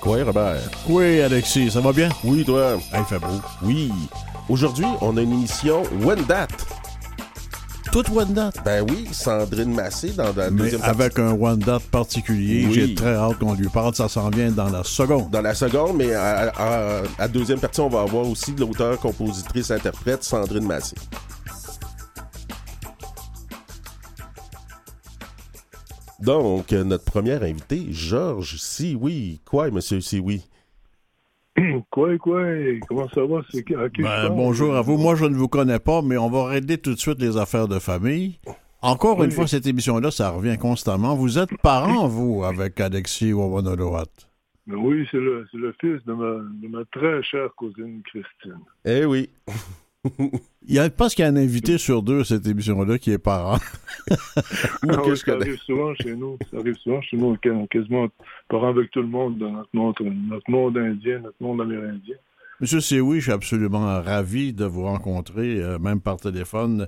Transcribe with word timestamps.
Quoi, 0.00 0.22
Robert? 0.24 0.60
Oui, 0.88 1.20
Alexis, 1.20 1.70
ça 1.70 1.80
va 1.80 1.92
bien? 1.92 2.08
Oui, 2.24 2.44
toi? 2.44 2.78
Ah, 2.92 2.98
il 3.00 3.04
fait 3.04 3.18
beau. 3.18 3.40
Oui. 3.62 3.90
Aujourd'hui, 4.48 4.84
on 5.00 5.16
a 5.16 5.22
une 5.22 5.32
émission 5.32 5.82
When 6.02 6.24
That. 6.26 6.48
Toute 7.90 8.10
One 8.10 8.32
Date? 8.34 8.56
Ben 8.64 8.84
oui, 8.90 9.06
Sandrine 9.12 9.72
Massé 9.72 10.10
dans, 10.10 10.32
la 10.36 10.50
Mais 10.50 10.62
deuxième 10.64 10.80
partie. 10.80 11.00
avec 11.02 11.18
un 11.20 11.30
One 11.40 11.58
Date 11.60 11.84
particulier, 11.84 12.66
Oui. 12.66 12.74
j'ai 12.74 12.94
très 12.94 13.14
hâte 13.14 13.38
qu'on 13.38 13.54
lui 13.54 13.68
parle. 13.68 13.94
Ça 13.94 14.08
s'en 14.08 14.30
vient 14.30 14.50
dans 14.50 14.68
la 14.68 14.82
seconde. 14.82 15.30
Dans 15.30 15.40
la 15.40 15.54
seconde, 15.54 15.96
mais 15.98 16.12
à, 16.12 16.50
à- 16.56 16.98
à 16.98 17.02
la 17.20 17.28
deuxième 17.28 17.60
partie, 17.60 17.80
on 17.80 17.88
va 17.88 18.00
avoir 18.00 18.26
aussi 18.28 18.52
l'auteur, 18.58 18.98
compositrice, 18.98 19.70
interprète, 19.70 20.24
Sandrine 20.24 20.66
Massé. 20.66 20.96
Donc, 26.24 26.72
euh, 26.72 26.84
notre 26.84 27.04
premier 27.04 27.34
invité, 27.34 27.88
Georges 27.90 28.56
Sioui. 28.56 29.42
Quoi, 29.44 29.70
monsieur 29.70 30.00
Sioui? 30.00 30.42
Quoi, 31.90 32.16
quoi? 32.18 32.42
Comment 32.88 33.08
ça 33.10 33.24
va? 33.26 33.42
Ben, 33.98 34.28
bonjour 34.30 34.74
à 34.74 34.80
vous. 34.80 34.96
Moi, 34.96 35.16
je 35.16 35.26
ne 35.26 35.36
vous 35.36 35.48
connais 35.48 35.78
pas, 35.78 36.00
mais 36.02 36.16
on 36.16 36.30
va 36.30 36.46
régler 36.46 36.78
tout 36.78 36.94
de 36.94 36.98
suite 36.98 37.20
les 37.20 37.36
affaires 37.36 37.68
de 37.68 37.78
famille. 37.78 38.38
Encore 38.80 39.22
une 39.22 39.30
fois, 39.30 39.46
cette 39.46 39.66
émission-là, 39.66 40.10
ça 40.10 40.30
revient 40.30 40.58
constamment. 40.58 41.14
Vous 41.14 41.38
êtes 41.38 41.56
parents, 41.62 42.08
vous, 42.08 42.42
avec 42.42 42.80
Alexis 42.80 43.32
Wawanodowat. 43.32 44.06
Ben 44.66 44.76
oui, 44.76 45.06
c'est 45.10 45.18
le, 45.18 45.46
c'est 45.52 45.58
le 45.58 45.74
fils 45.78 46.02
de 46.06 46.12
ma, 46.14 46.42
de 46.42 46.68
ma 46.68 46.84
très 46.86 47.22
chère 47.22 47.54
cousine 47.54 48.02
Christine. 48.02 48.60
Eh 48.86 49.04
oui. 49.04 49.28
Il 50.66 50.74
y 50.74 50.78
a 50.78 50.88
parce 50.90 51.14
qu'il 51.14 51.24
y 51.24 51.28
a 51.28 51.30
un 51.30 51.36
invité 51.36 51.76
sur 51.78 52.02
deux, 52.02 52.24
cette 52.24 52.46
émission-là, 52.46 52.98
qui 52.98 53.10
est 53.12 53.18
parent. 53.18 53.58
Ah 54.86 54.96
que 54.98 55.10
je 55.10 55.14
ça 55.14 55.24
connais. 55.32 55.42
arrive 55.46 55.58
souvent 55.60 55.94
chez 55.94 56.14
nous. 56.14 56.36
Ça 56.50 56.58
arrive 56.58 56.76
souvent 56.76 57.00
chez 57.02 57.16
nous, 57.16 57.36
qu- 57.38 57.66
quasiment 57.70 58.08
parents 58.48 58.68
avec 58.68 58.90
tout 58.90 59.00
le 59.00 59.08
monde 59.08 59.38
dans 59.38 59.50
notre 59.50 59.70
monde, 59.74 59.94
notre 60.28 60.50
monde 60.50 60.76
indien, 60.78 61.20
notre 61.20 61.36
monde 61.42 61.60
amérindien. 61.62 62.16
Monsieur 62.60 62.80
Sioui, 62.80 63.18
je 63.20 63.24
suis 63.24 63.32
absolument 63.32 64.00
ravi 64.02 64.52
de 64.52 64.64
vous 64.64 64.82
rencontrer, 64.84 65.60
euh, 65.62 65.78
même 65.78 66.00
par 66.00 66.18
téléphone. 66.18 66.86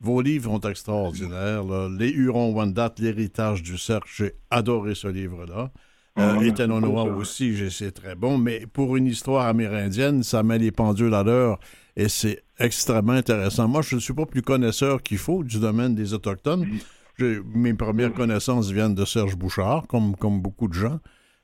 Vos 0.00 0.20
livres 0.20 0.50
sont 0.50 0.68
extraordinaires. 0.68 1.64
là. 1.64 1.88
Les 1.96 2.10
Hurons 2.10 2.52
Wendat, 2.52 2.94
l'héritage 2.98 3.62
du 3.62 3.78
cercle, 3.78 4.08
j'ai 4.14 4.32
adoré 4.50 4.94
ce 4.94 5.08
livre-là. 5.08 5.70
Euh, 6.18 6.34
Ah, 6.38 6.44
et 6.44 6.50
beaucoup, 6.50 6.96
ça. 6.96 7.14
aussi, 7.16 7.70
c'est 7.70 7.92
très 7.92 8.14
bon. 8.14 8.38
Mais 8.38 8.66
pour 8.72 8.96
une 8.96 9.06
histoire 9.06 9.46
amérindienne, 9.46 10.22
ça 10.22 10.42
met 10.42 10.58
les 10.58 10.70
pendules 10.72 11.14
à 11.14 11.22
l'heure 11.22 11.58
et 11.96 12.08
c'est 12.08 12.42
extrêmement 12.58 13.12
intéressant. 13.12 13.68
Moi, 13.68 13.82
je 13.82 13.94
ne 13.96 14.00
suis 14.00 14.14
pas 14.14 14.26
plus 14.26 14.42
connaisseur 14.42 15.02
qu'il 15.02 15.18
faut 15.18 15.42
du 15.44 15.58
domaine 15.58 15.94
des 15.94 16.14
Autochtones. 16.14 16.66
Mes 17.54 17.72
premières 17.74 18.12
connaissances 18.12 18.70
viennent 18.70 18.94
de 18.94 19.04
Serge 19.04 19.36
Bouchard, 19.36 19.86
comme, 19.86 20.14
comme 20.16 20.40
beaucoup 20.42 20.68
de 20.68 20.74
gens. 20.74 21.00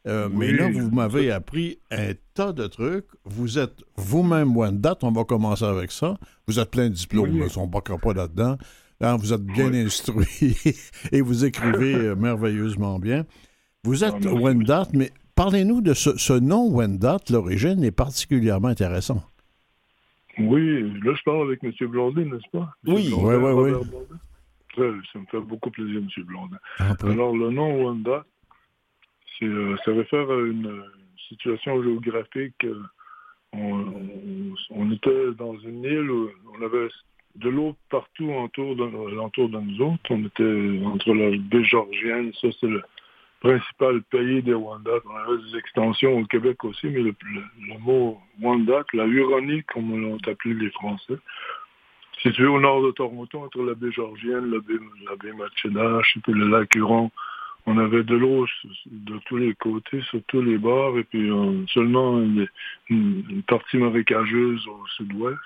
Euh, 0.07 0.29
Mais 0.33 0.53
là, 0.53 0.69
vous 0.71 0.91
m'avez 0.91 1.31
appris 1.31 1.79
un 1.91 2.13
tas 2.35 2.53
de 2.53 2.67
trucs. 2.67 3.07
Vous 3.25 3.59
êtes 3.59 3.77
vous-même 3.97 4.55
Wendat, 4.57 4.99
on 5.03 5.13
va 5.13 5.25
commencer 5.25 5.65
avec 5.65 5.93
ça. 5.93 6.19
Vous 6.49 6.59
êtes 6.59 6.71
plein 6.71 6.89
de 6.89 6.95
diplômes, 6.95 7.31
Oui. 7.41 7.51
on 7.57 7.67
ne 7.67 7.97
pas 7.99 8.13
là-dedans. 8.13 8.59
Hein, 9.01 9.17
vous 9.17 9.33
êtes 9.33 9.45
bien 9.45 9.71
Oui. 9.71 9.79
instruit 9.81 10.57
et 11.13 11.21
vous 11.21 11.45
écrivez 11.45 11.95
euh, 11.95 12.15
merveilleusement 12.17 12.99
bien. 12.99 13.25
Vous 13.85 14.05
êtes 14.05 14.15
Ah, 14.17 14.19
merci. 14.23 14.39
Wendat, 14.39 14.89
mais 14.93 15.11
parlez-nous 15.35 15.81
de 15.81 15.95
ce, 15.95 16.17
ce 16.19 16.33
nom 16.35 16.69
Wendat. 16.71 17.19
L'origine 17.31 17.83
est 17.83 17.91
particulièrement 17.93 18.69
intéressant. 18.69 19.23
Oui, 20.39 20.81
là, 21.05 21.13
je 21.15 21.23
parle 21.25 21.43
avec 21.43 21.63
M. 21.63 21.73
Blondin, 21.89 22.25
n'est-ce 22.25 22.51
pas? 22.51 22.73
M. 22.87 22.95
Oui. 22.95 23.11
Blondin. 23.11 24.17
Très- 24.75 24.91
ça 25.13 25.19
me 25.19 25.27
fait 25.27 25.41
beaucoup 25.41 25.71
plaisir, 25.71 25.99
M. 25.99 26.25
Blondin. 26.25 26.57
Entre- 26.81 27.11
Alors, 27.11 27.37
le 27.37 27.51
nom 27.51 27.85
Wanda, 27.85 28.25
c'est, 29.39 29.45
euh, 29.45 29.77
ça 29.85 29.93
réfère 29.93 30.31
à 30.31 30.41
une, 30.41 30.67
euh, 30.67 30.83
situation 31.29 31.83
géographique. 31.83 32.65
euh, 32.65 32.83
on, 33.55 33.59
on- 33.75 34.55
on 34.71 34.91
était 34.93 35.33
dans 35.37 35.57
une 35.59 35.85
île 35.85 36.11
où 36.11 36.31
on 36.59 36.63
avait 36.65 36.89
de 37.37 37.49
l'eau 37.51 37.77
partout 37.91 38.31
autour 38.31 38.77
de, 38.77 38.85
de 38.85 39.59
nous 39.59 39.81
autres. 39.83 40.01
On 40.11 40.25
était 40.25 40.81
entre 40.87 41.13
la 41.15 41.37
baie 41.37 41.65
Georgienne, 41.65 42.33
ça 42.41 42.49
c'est 42.61 42.67
le 42.67 42.83
principal 43.43 44.03
pays 44.03 44.43
des 44.43 44.55
Wendat. 44.55 45.01
On 45.05 45.17
avait 45.17 45.43
des 45.43 45.59
extensions 45.59 46.19
au 46.19 46.25
Québec 46.27 46.63
aussi, 46.65 46.87
mais 46.87 47.03
le, 47.03 47.15
mot 47.81 48.21
Wendat, 48.41 48.85
la 48.93 49.05
Huronie, 49.05 49.65
comme 49.65 50.01
l'ont 50.01 50.19
appelé 50.29 50.55
les 50.55 50.71
Français, 50.71 51.19
situé 52.23 52.47
au 52.47 52.61
nord 52.61 52.83
de 52.83 52.93
Toronto, 52.93 53.41
entre 53.41 53.63
la 53.63 53.75
baie 53.75 53.91
Georgienne, 53.91 54.51
la 54.51 54.61
baie, 54.61 54.79
la 55.09 55.17
baie 55.17 55.31
et 55.31 56.21
puis 56.21 56.33
le 56.33 56.49
lac 56.49 56.75
Huron. 56.77 57.11
On 57.67 57.79
avait 57.79 58.03
de 58.03 58.17
l'eau 58.17 58.47
de 58.87 59.19
tous 59.27 59.37
les 59.37 59.55
côtés, 59.55 60.03
sur 60.03 60.21
tous 60.29 60.43
les 60.43 60.59
bords, 60.59 60.99
et 60.99 61.05
puis 61.05 61.31
euh, 61.31 61.65
seulement 61.69 62.21
une, 62.21 62.49
partie 63.47 63.77
marécageuse 63.77 64.67
au 64.69 64.87
sud-ouest. 64.97 65.39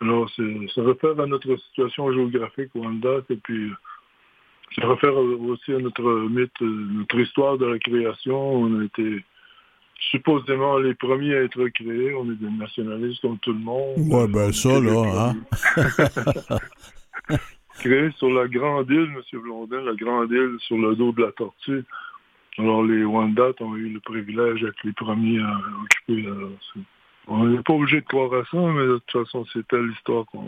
Alors, 0.00 0.28
ça 0.30 0.82
réfère 0.82 1.18
à 1.20 1.26
notre 1.26 1.56
situation 1.56 2.12
géographique 2.12 2.70
au 2.74 2.80
Wendat, 2.80 3.20
et 3.30 3.36
puis 3.36 3.70
euh, 3.70 3.74
ça 4.76 4.88
réfère 4.88 5.14
aussi 5.16 5.72
à 5.72 5.78
notre 5.78 6.02
mythe, 6.28 6.50
euh, 6.62 6.86
notre 6.94 7.18
histoire 7.20 7.58
de 7.58 7.66
la 7.66 7.78
création. 7.78 8.54
On 8.54 8.80
a 8.80 8.84
été 8.84 9.24
supposément 10.10 10.78
les 10.78 10.94
premiers 10.94 11.34
à 11.36 11.42
être 11.42 11.68
créés. 11.68 12.14
On 12.14 12.30
est 12.30 12.36
des 12.36 12.50
nationalistes 12.50 13.20
comme 13.22 13.38
tout 13.38 13.52
le 13.52 13.58
monde. 13.58 13.94
Ouais, 13.98 14.26
ben 14.28 14.52
ça, 14.52 14.80
là, 14.80 15.32
hein. 15.76 16.58
Créé 17.78 18.10
sur 18.18 18.30
la 18.30 18.46
grande 18.48 18.90
île, 18.90 19.10
M. 19.32 19.40
Blondin, 19.40 19.80
la 19.82 19.94
grande 19.94 20.30
île 20.30 20.56
sur 20.60 20.76
le 20.76 20.94
dos 20.94 21.12
de 21.12 21.22
la 21.22 21.32
tortue. 21.32 21.84
Alors, 22.58 22.82
les 22.84 23.04
Wendat 23.04 23.52
ont 23.60 23.74
eu 23.76 23.88
le 23.88 24.00
privilège 24.00 24.60
d'être 24.60 24.82
les 24.84 24.92
premiers 24.92 25.40
à 25.40 25.58
occuper. 25.82 26.28
c'est- 26.74 26.80
on 27.28 27.46
n'est 27.46 27.62
pas 27.62 27.72
obligé 27.72 28.00
de 28.00 28.06
croire 28.06 28.32
à 28.34 28.44
ça, 28.50 28.58
mais 28.58 28.84
de 28.86 29.00
toute 29.06 29.24
façon, 29.24 29.46
c'était 29.52 29.80
l'histoire 29.80 30.26
qu'on 30.26 30.44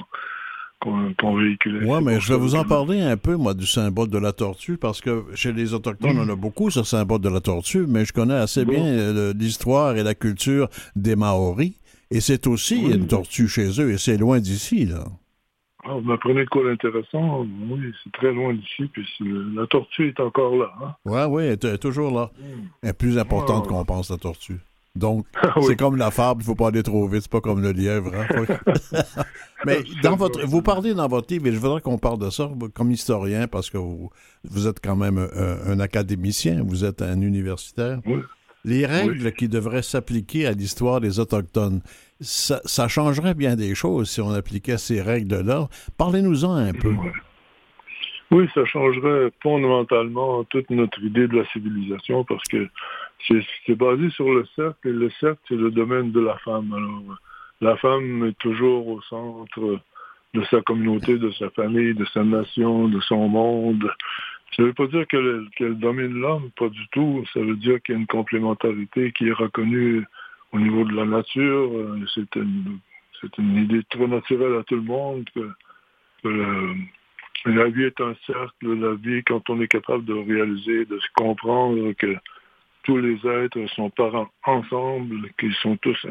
qu'on 0.85 1.15
qu'on 1.19 1.37
véhiculait. 1.37 1.85
Oui, 1.87 1.99
mais 2.05 2.21
je 2.21 2.33
vais 2.33 2.39
vous 2.39 2.55
en 2.55 2.65
parler 2.65 3.01
un 3.01 3.17
peu, 3.17 3.37
moi, 3.37 3.55
du 3.55 3.67
symbole 3.67 4.09
de 4.11 4.19
la 4.19 4.33
tortue, 4.33 4.77
parce 4.77 5.01
que 5.01 5.25
chez 5.35 5.53
les 5.53 5.75
Autochtones, 5.75 6.19
on 6.19 6.29
a 6.29 6.37
beaucoup 6.37 6.71
ce 6.71 6.83
symbole 6.85 7.21
de 7.21 7.29
la 7.31 7.41
tortue, 7.41 7.87
mais 7.89 8.05
je 8.05 8.13
connais 8.13 8.35
assez 8.35 8.65
Bon. 8.65 8.73
bien 8.73 8.85
euh, 8.85 9.33
l'histoire 9.37 9.97
et 9.97 10.03
la 10.03 10.15
culture 10.15 10.69
des 10.95 11.17
Maoris. 11.17 11.73
Et 12.11 12.21
c'est 12.21 12.47
aussi 12.47 12.83
Oui. 12.85 12.95
une 12.95 13.07
tortue 13.09 13.49
chez 13.49 13.81
eux, 13.81 13.91
et 13.91 13.99
c'est 13.99 14.19
loin 14.19 14.39
d'ici, 14.39 14.85
là. 14.85 15.05
Ah, 15.87 15.95
vous 15.95 16.01
m'apprenez 16.01 16.45
de 16.45 16.49
quoi 16.49 16.65
d'intéressant? 16.65 17.41
Oui, 17.69 17.81
c'est 18.03 18.13
très 18.13 18.33
loin 18.33 18.55
d'ici, 18.55 18.85
puis 18.93 19.07
la 19.55 19.67
tortue 19.67 20.09
est 20.09 20.21
encore 20.21 20.57
là. 20.57 20.73
Hein? 20.83 20.95
Oui, 21.05 21.21
oui, 21.29 21.43
elle 21.45 21.53
est- 21.53 21.65
elle 21.65 21.75
est 21.75 21.79
toujours 21.79 22.11
là. 22.11 22.31
Elle 22.83 22.91
est 22.91 22.93
plus 22.95 23.19
importante 23.19 23.65
Ah. 23.67 23.69
qu'on 23.69 23.85
pense, 23.85 24.11
la 24.11 24.17
tortue. 24.17 24.61
Donc, 24.97 25.27
Ah 25.43 25.55
oui. 25.57 25.65
c'est 25.67 25.77
comme 25.77 25.97
la 25.97 26.11
fable, 26.13 26.41
il 26.43 26.45
ne 26.45 26.47
faut 26.47 26.55
pas 26.55 26.69
aller 26.69 26.85
trop 26.85 27.09
vite, 27.09 27.23
c'est 27.23 27.31
pas 27.31 27.41
comme 27.41 27.61
le 27.61 27.73
lièvre. 27.73 28.13
hein. 28.15 28.27
Mais 29.67 29.79
dans 30.03 30.15
votre, 30.15 30.45
vous 30.47 30.63
parlez 30.63 30.95
dans 30.95 31.09
votre 31.09 31.33
livre, 31.33 31.49
et 31.49 31.53
je 31.53 31.59
voudrais 31.59 31.81
qu'on 31.81 31.99
parle 31.99 32.19
de 32.21 32.31
ça 32.31 32.49
comme 32.75 32.91
historien, 32.93 33.49
parce 33.49 33.71
que 33.71 33.79
vous, 33.79 34.11
vous 34.45 34.69
êtes 34.69 34.79
quand 34.81 34.95
même 34.95 35.19
un, 35.19 35.73
un 35.73 35.81
académicien, 35.81 36.63
vous 36.65 36.85
êtes 36.85 37.03
un 37.03 37.21
universitaire. 37.21 37.99
Oui. 38.07 38.21
Les 38.67 38.87
règles 38.87 39.33
qui 39.33 39.49
devraient 39.49 39.83
s'appliquer 39.83 40.47
à 40.47 40.53
l'histoire 40.53 41.01
des 41.01 41.19
Autochtones, 41.21 41.81
ça, 42.21 42.61
ça 42.65 42.87
changerait 42.89 43.35
bien 43.35 43.57
des 43.57 43.75
choses 43.75 44.09
si 44.09 44.21
on 44.23 44.31
appliquait 44.31 44.79
ces 44.79 45.03
règles-là. 45.03 45.69
Parlez-nous-en 45.99 46.55
un 46.55 46.73
peu. 46.73 46.95
Oui, 48.31 48.49
ça 48.55 48.65
changerait 48.65 49.31
fondamentalement 49.43 50.45
toute 50.45 50.71
notre 50.71 50.99
idée 51.03 51.29
de 51.29 51.37
la 51.37 51.45
civilisation 51.53 52.25
parce 52.25 52.43
que 52.45 52.69
c'est 53.27 53.75
basé 53.75 54.11
sur 54.11 54.33
le 54.33 54.45
cercle 54.57 54.89
et 54.89 54.93
le 54.93 55.11
cercle, 55.21 55.41
c'est 55.49 55.57
le 55.57 55.71
domaine 55.71 56.13
de 56.13 56.21
la 56.21 56.37
femme. 56.39 56.73
Alors, 56.73 57.19
la 57.61 57.77
femme 57.77 58.27
est 58.27 58.39
toujours 58.39 58.87
au 58.89 59.01
centre 59.03 59.81
de 60.35 60.45
sa 60.51 60.61
communauté, 60.63 61.17
de 61.17 61.31
sa 61.33 61.49
famille, 61.51 61.95
de 61.95 62.05
sa 62.07 62.25
nation, 62.25 62.89
de 62.89 63.01
son 63.01 63.29
monde. 63.29 63.91
Ça 64.55 64.63
ne 64.63 64.69
veut 64.69 64.75
pas 64.75 64.87
dire 64.87 65.07
qu'elle 65.07 65.79
domine 65.79 66.21
l'homme, 66.21 66.51
pas 66.57 66.69
du 66.69 66.87
tout. 66.89 67.25
Ça 67.33 67.41
veut 67.41 67.57
dire 67.57 67.81
qu'il 67.83 67.95
y 67.95 67.99
a 67.99 68.01
une 68.01 68.07
complémentarité 68.07 69.13
qui 69.13 69.29
est 69.29 69.33
reconnue 69.33 70.05
au 70.53 70.59
niveau 70.59 70.85
de 70.85 70.95
la 70.95 71.05
nature. 71.05 71.71
C'est 72.15 72.37
une, 72.37 72.79
une 73.39 73.57
idée 73.57 73.83
très 73.91 74.07
naturelle 74.07 74.57
à 74.57 74.63
tout 74.65 74.77
le 74.77 74.83
monde 74.83 75.25
que, 75.35 75.49
que 76.23 76.29
le- 76.29 76.75
la 77.47 77.69
vie 77.69 77.85
est 77.85 78.01
un 78.01 78.15
cercle, 78.27 78.75
la 78.75 78.95
vie, 78.95 79.23
quand 79.25 79.51
on 79.51 79.61
est 79.61 79.69
capable 79.69 80.05
de 80.05 80.15
réaliser, 80.15 80.85
de 80.87 80.99
se 80.99 81.09
comprendre 81.15 81.93
que 81.93 82.17
tous 82.85 82.99
les 82.99 83.19
êtres 83.27 83.67
sont 83.75 83.91
parents 83.91 84.29
ensemble, 84.45 85.31
qu'ils 85.39 85.55
sont 85.55 85.77
tous 85.79 86.07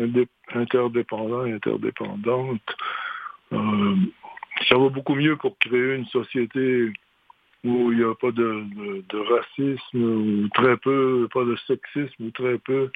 interdépendants 0.53 1.45
et 1.45 1.53
interdépendantes, 1.53 2.75
euh, 3.53 3.95
ça 4.67 4.77
va 4.77 4.89
beaucoup 4.89 5.15
mieux 5.15 5.37
pour 5.37 5.57
créer 5.59 5.95
une 5.95 6.05
société 6.07 6.91
où 7.63 7.91
il 7.91 7.99
n'y 7.99 8.03
a 8.03 8.13
pas 8.15 8.31
de, 8.31 9.33
racisme, 9.33 10.03
ou 10.03 10.49
très 10.49 10.77
peu, 10.77 11.27
pas 11.33 11.45
de 11.45 11.55
sexisme, 11.67 12.25
ou 12.25 12.31
très 12.31 12.57
peu, 12.57 12.89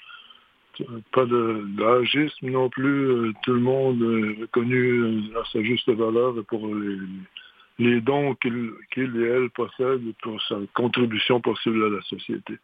pas 1.13 1.25
de 1.25 2.49
non 2.51 2.69
plus. 2.69 3.09
Euh, 3.09 3.33
Tout 3.43 3.53
le 3.53 3.61
monde 3.61 4.01
est 4.01 4.41
reconnu 4.41 5.35
à 5.35 5.43
sa 5.51 5.63
juste 5.63 5.89
valeur 5.89 6.33
pour 6.47 6.67
les, 7.79 8.01
dons 8.01 8.35
qu'il 8.35 8.71
qu'il 8.91 9.15
et 9.21 9.27
elle 9.27 9.49
possèdent 9.51 10.13
pour 10.21 10.41
sa 10.43 10.57
contribution 10.73 11.39
possible 11.39 11.83
à 11.85 11.89
la 11.89 12.01
société. 12.01 12.57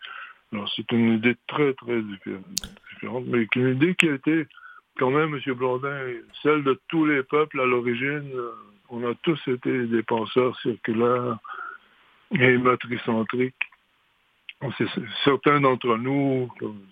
C'est 0.76 0.92
une 0.92 1.14
idée 1.14 1.36
très, 1.48 1.74
très 1.74 2.02
différente, 2.02 3.24
mais 3.28 3.48
une 3.56 3.76
idée 3.76 3.96
qui 3.96 4.10
a 4.10 4.14
été, 4.14 4.48
quand 4.98 5.12
même, 5.12 5.36
M. 5.36 5.54
Blondin, 5.54 5.98
celle 6.42 6.64
de 6.64 6.80
tous 6.88 7.06
les 7.06 7.24
peuples 7.24 7.60
à 7.60 7.66
l'origine. 7.66 8.30
On 8.90 9.04
a 9.10 9.14
tous 9.24 9.40
été 9.48 9.86
des 9.88 10.04
penseurs 10.04 10.58
circulaires 10.60 11.38
et 12.32 12.58
matricentriques. 12.58 13.56
Certains 15.24 15.60
d'entre 15.62 15.98
nous, 15.98 16.50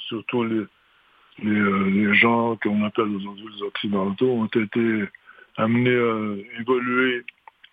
surtout 0.09 0.43
les, 0.43 0.65
euh, 1.45 1.89
les, 1.89 2.13
gens 2.15 2.57
qu'on 2.57 2.83
appelle 2.83 3.15
aujourd'hui 3.15 3.47
les 3.55 3.63
Occidentaux, 3.63 4.31
ont 4.31 4.45
été 4.45 5.05
amenés 5.57 5.95
à 5.95 6.59
évoluer 6.59 7.23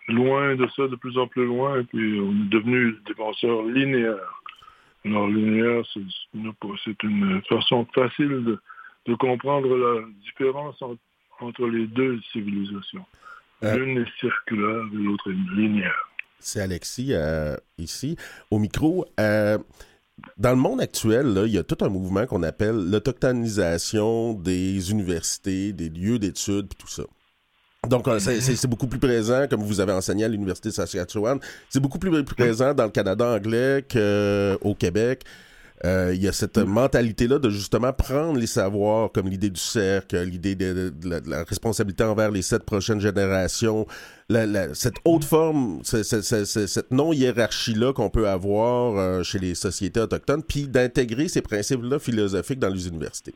loin 0.08 0.54
de 0.54 0.66
ça, 0.76 0.86
de 0.88 0.96
plus 0.96 1.18
en 1.18 1.26
plus 1.26 1.46
loin, 1.46 1.80
et 1.80 1.84
puis 1.84 2.20
on 2.20 2.30
est 2.30 2.48
devenu 2.48 2.96
des 3.06 3.14
penseurs 3.14 3.62
linéaires. 3.64 4.37
Alors, 5.08 5.28
linéaire, 5.28 5.82
c'est 5.94 7.02
une, 7.02 7.42
façon 7.48 7.86
facile 7.94 8.44
de, 9.06 9.14
comprendre 9.14 9.74
la 9.74 10.02
différence 10.22 10.76
entre 11.40 11.66
les 11.66 11.86
deux 11.86 12.20
civilisations. 12.30 13.04
Euh. 13.62 13.76
L'une 13.76 13.98
est 13.98 14.20
circulaire 14.20 14.84
et 14.92 14.96
l'autre 14.96 15.30
est 15.30 15.56
linéaire. 15.56 16.10
C'est 16.38 16.60
Alexis 16.60 17.14
euh, 17.14 17.56
ici, 17.78 18.16
au 18.50 18.58
micro. 18.58 19.06
Euh, 19.18 19.58
dans 20.36 20.50
le 20.50 20.56
monde 20.56 20.80
actuel, 20.80 21.42
il 21.46 21.52
y 21.52 21.58
a 21.58 21.64
tout 21.64 21.82
un 21.82 21.88
mouvement 21.88 22.26
qu'on 22.26 22.42
appelle 22.42 22.90
l'autochtonisation 22.90 24.34
des 24.34 24.90
universités, 24.90 25.72
des 25.72 25.88
lieux 25.88 26.18
d'études, 26.18 26.68
tout 26.78 26.88
ça. 26.88 27.04
Donc, 27.86 28.08
euh, 28.08 28.18
c'est 28.18 28.66
beaucoup 28.66 28.88
plus 28.88 28.98
présent, 28.98 29.46
comme 29.48 29.62
vous 29.62 29.80
avez 29.80 29.92
enseigné 29.92 30.24
à 30.24 30.28
l'Université 30.28 30.70
de 30.70 30.74
Saskatchewan, 30.74 31.38
c'est 31.70 31.80
beaucoup 31.80 31.98
plus 31.98 32.24
présent 32.24 32.74
dans 32.74 32.84
le 32.84 32.90
Canada 32.90 33.26
anglais 33.26 33.84
qu'au 33.88 34.74
Québec. 34.74 35.24
Euh, 35.84 36.12
il 36.12 36.20
y 36.20 36.26
a 36.26 36.32
cette 36.32 36.58
mentalité-là 36.58 37.38
de 37.38 37.50
justement 37.50 37.92
prendre 37.92 38.38
les 38.38 38.48
savoirs 38.48 39.12
comme 39.12 39.28
l'idée 39.28 39.50
du 39.50 39.60
cercle, 39.60 40.20
l'idée 40.24 40.56
de, 40.56 40.92
la, 41.04 41.44
responsabilité 41.44 42.02
envers 42.02 42.32
les 42.32 42.42
sept 42.42 42.64
prochaines 42.64 43.00
générations, 43.00 43.86
cette 44.74 44.96
haute 45.04 45.24
forme, 45.24 45.80
cette 45.84 46.90
non-hiérarchie-là 46.90 47.92
qu'on 47.92 48.10
peut 48.10 48.28
avoir 48.28 48.98
euh, 48.98 49.22
chez 49.22 49.38
les 49.38 49.54
sociétés 49.54 50.00
autochtones, 50.00 50.42
puis 50.42 50.66
d'intégrer 50.66 51.28
ces 51.28 51.42
principes-là 51.42 52.00
philosophiques 52.00 52.58
dans 52.58 52.70
les 52.70 52.88
universités. 52.88 53.34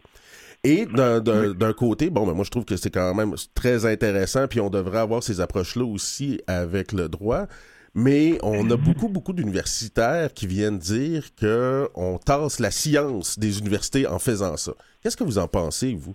Et 0.65 0.87
d'un 0.87 1.73
côté, 1.73 2.11
bon, 2.11 2.27
ben 2.27 2.35
moi 2.35 2.45
je 2.45 2.51
trouve 2.51 2.65
que 2.65 2.77
c'est 2.77 2.91
quand 2.91 3.15
même 3.15 3.35
très 3.55 3.85
intéressant, 3.85 4.47
puis 4.47 4.61
on 4.61 4.71
devrait 4.71 5.01
avoir 5.01 5.23
ces 5.23 5.41
approches-là 5.41 5.85
aussi 5.85 6.41
avec 6.47 6.93
le 6.93 7.09
droit. 7.09 7.47
Mais 7.95 8.39
on 8.43 8.71
a 8.71 8.77
beaucoup, 8.77 9.09
beaucoup 9.09 9.35
d'universitaires 9.35 10.33
qui 10.33 10.47
viennent 10.47 10.79
dire 10.79 11.25
qu'on 11.39 12.19
tasse 12.25 12.59
la 12.59 12.71
science 12.71 13.39
des 13.39 13.59
universités 13.59 14.07
en 14.07 14.19
faisant 14.19 14.57
ça. 14.57 14.73
Qu'est-ce 15.03 15.17
que 15.17 15.25
vous 15.25 15.37
en 15.37 15.47
pensez, 15.47 15.95
vous? 15.95 16.15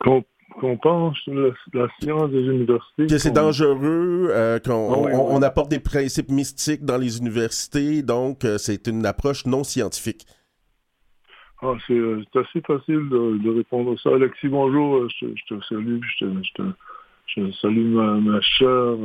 Qu'on 0.00 0.76
pense 0.82 1.16
la, 1.26 1.50
la, 1.72 1.88
science 2.00 2.30
des 2.30 2.42
universités. 2.42 3.06
Que 3.06 3.18
c'est 3.18 3.30
dangereux, 3.32 4.28
euh, 4.30 4.58
qu'on 4.58 5.40
ah 5.42 5.46
apporte 5.46 5.70
des 5.70 5.78
principes 5.78 6.30
mystiques 6.30 6.84
dans 6.84 6.98
les 6.98 7.18
universités, 7.18 8.02
donc 8.02 8.44
euh, 8.44 8.58
c'est 8.58 8.88
une 8.88 9.06
approche 9.06 9.46
non 9.46 9.62
scientifique. 9.62 10.26
Ah, 11.64 11.72
euh, 11.90 12.22
c'est 12.30 12.38
assez 12.40 12.60
facile 12.60 13.08
de, 13.08 13.56
répondre 13.56 13.92
à 13.92 13.96
ça. 13.96 14.14
Alexis, 14.14 14.48
bonjour, 14.48 15.08
je, 15.08 15.26
te 15.48 15.64
salue, 15.64 15.98
je, 16.18 17.50
salue 17.52 17.86
ma, 17.86 18.16
ma 18.16 18.40
chère 18.42 18.96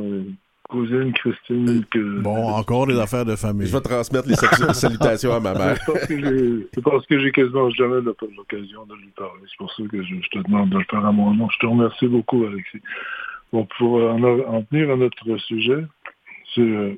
cousine 0.68 1.12
Christine. 1.14 1.84
Que... 1.90 2.20
Bon, 2.20 2.48
encore 2.50 2.86
des 2.86 2.98
affaires 2.98 3.24
de 3.24 3.34
famille. 3.34 3.66
Je 3.66 3.72
vais 3.72 3.80
transmettre 3.80 4.28
les 4.28 4.34
salutations 4.74 5.32
à 5.32 5.40
ma 5.40 5.54
mère. 5.54 5.78
C'est 6.06 6.82
parce 6.84 7.06
que 7.06 7.18
j'ai 7.18 7.32
quasiment 7.32 7.70
jamais 7.70 8.00
l'occasion 8.02 8.84
de 8.84 8.94
lui 8.94 9.10
parler. 9.16 9.42
C'est 9.48 9.58
pour 9.58 9.72
ça 9.72 9.82
que 9.90 10.02
je, 10.02 10.14
te 10.30 10.38
demande 10.38 10.68
de 10.68 10.78
le 10.78 10.84
faire 10.90 11.04
à 11.04 11.12
mon 11.12 11.32
nom. 11.32 11.48
Je 11.50 11.58
te 11.58 11.66
remercie 11.66 12.08
beaucoup, 12.08 12.44
Alexis. 12.44 12.82
Bon, 13.52 13.66
pour 13.78 13.94
en, 13.94 14.22
en 14.22 14.62
tenir 14.64 14.90
à 14.90 14.96
notre 14.96 15.36
sujet, 15.38 15.84
c'est, 16.54 16.60
euh, 16.60 16.96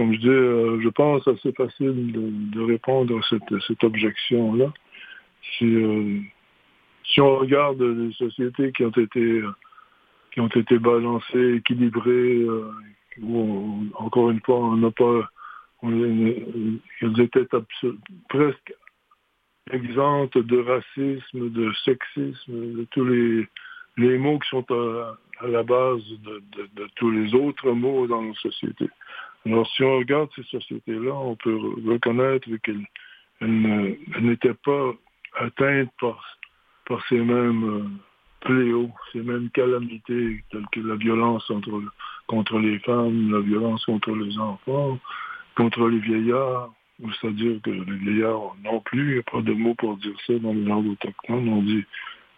comme 0.00 0.14
je 0.14 0.18
dis, 0.18 0.28
euh, 0.28 0.80
je 0.80 0.88
pense 0.88 1.28
assez 1.28 1.52
facile 1.52 2.10
de, 2.10 2.62
répondre 2.62 3.18
à 3.18 3.60
cette, 3.68 3.84
objection-là. 3.84 4.72
Si, 5.42 5.66
euh, 5.66 6.20
si 7.04 7.20
on 7.20 7.36
regarde 7.36 7.82
les 7.82 8.10
sociétés 8.14 8.72
qui 8.72 8.82
ont 8.82 8.96
été 8.96 9.42
qui 10.32 10.40
ont 10.40 10.48
été 10.48 10.78
balancés, 10.78 11.56
équilibrés, 11.56 12.38
euh, 12.40 12.70
où 13.20 13.84
encore 13.94 14.30
une 14.30 14.40
fois, 14.40 14.56
on 14.56 14.76
n'a 14.76 14.90
pas, 14.90 15.28
ils 15.82 17.20
étaient 17.20 17.46
presque 18.30 18.72
exemptes 19.70 20.38
de 20.38 20.58
racisme, 20.60 21.50
de 21.50 21.72
sexisme, 21.84 22.78
de 22.78 22.86
tous 22.90 23.04
les 23.04 24.16
mots 24.16 24.38
qui 24.38 24.48
sont 24.48 24.64
à, 24.70 25.46
la 25.46 25.62
base 25.62 26.02
de, 26.24 26.88
tous 26.96 27.10
les 27.10 27.34
autres 27.34 27.72
mots 27.72 28.06
dans 28.06 28.22
nos 28.22 28.34
sociétés. 28.36 28.88
Alors, 29.46 29.66
si 29.68 29.82
on 29.82 29.98
regarde 29.98 30.28
ces 30.36 30.42
sociétés-là, 30.44 31.14
on 31.14 31.36
peut 31.36 31.56
reconnaître 31.86 32.48
qu'elles 32.62 32.86
n'étaient 34.20 34.54
pas 34.64 34.92
atteintes 35.38 35.90
par, 36.00 36.38
par 36.86 37.04
ces 37.08 37.18
mêmes 37.18 37.64
euh, 37.64 38.46
fléaux, 38.46 38.90
ces 39.12 39.20
mêmes 39.20 39.50
calamités 39.50 40.44
telles 40.50 40.66
que 40.72 40.80
la 40.80 40.96
violence 40.96 41.50
entre, 41.50 41.82
contre 42.26 42.58
les 42.58 42.78
femmes, 42.80 43.32
la 43.32 43.40
violence 43.40 43.84
contre 43.86 44.12
les 44.12 44.38
enfants, 44.38 44.98
contre 45.56 45.88
les 45.88 46.00
vieillards. 46.00 46.70
C'est-à-dire 47.20 47.60
que 47.62 47.70
les 47.70 47.96
vieillards 47.96 48.56
non 48.62 48.80
plus, 48.80 49.08
il 49.08 49.12
n'y 49.14 49.18
a 49.20 49.22
pas 49.22 49.40
de 49.40 49.52
mots 49.54 49.74
pour 49.74 49.96
dire 49.96 50.16
ça 50.26 50.38
dans 50.38 50.52
les 50.52 50.64
langues 50.64 50.90
autochtones. 50.90 51.48
On 51.48 51.62
dit 51.62 51.84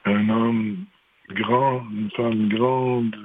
un 0.05 0.29
homme 0.29 0.77
grand, 1.31 1.85
une 1.91 2.11
femme 2.13 2.49
grande, 2.49 3.17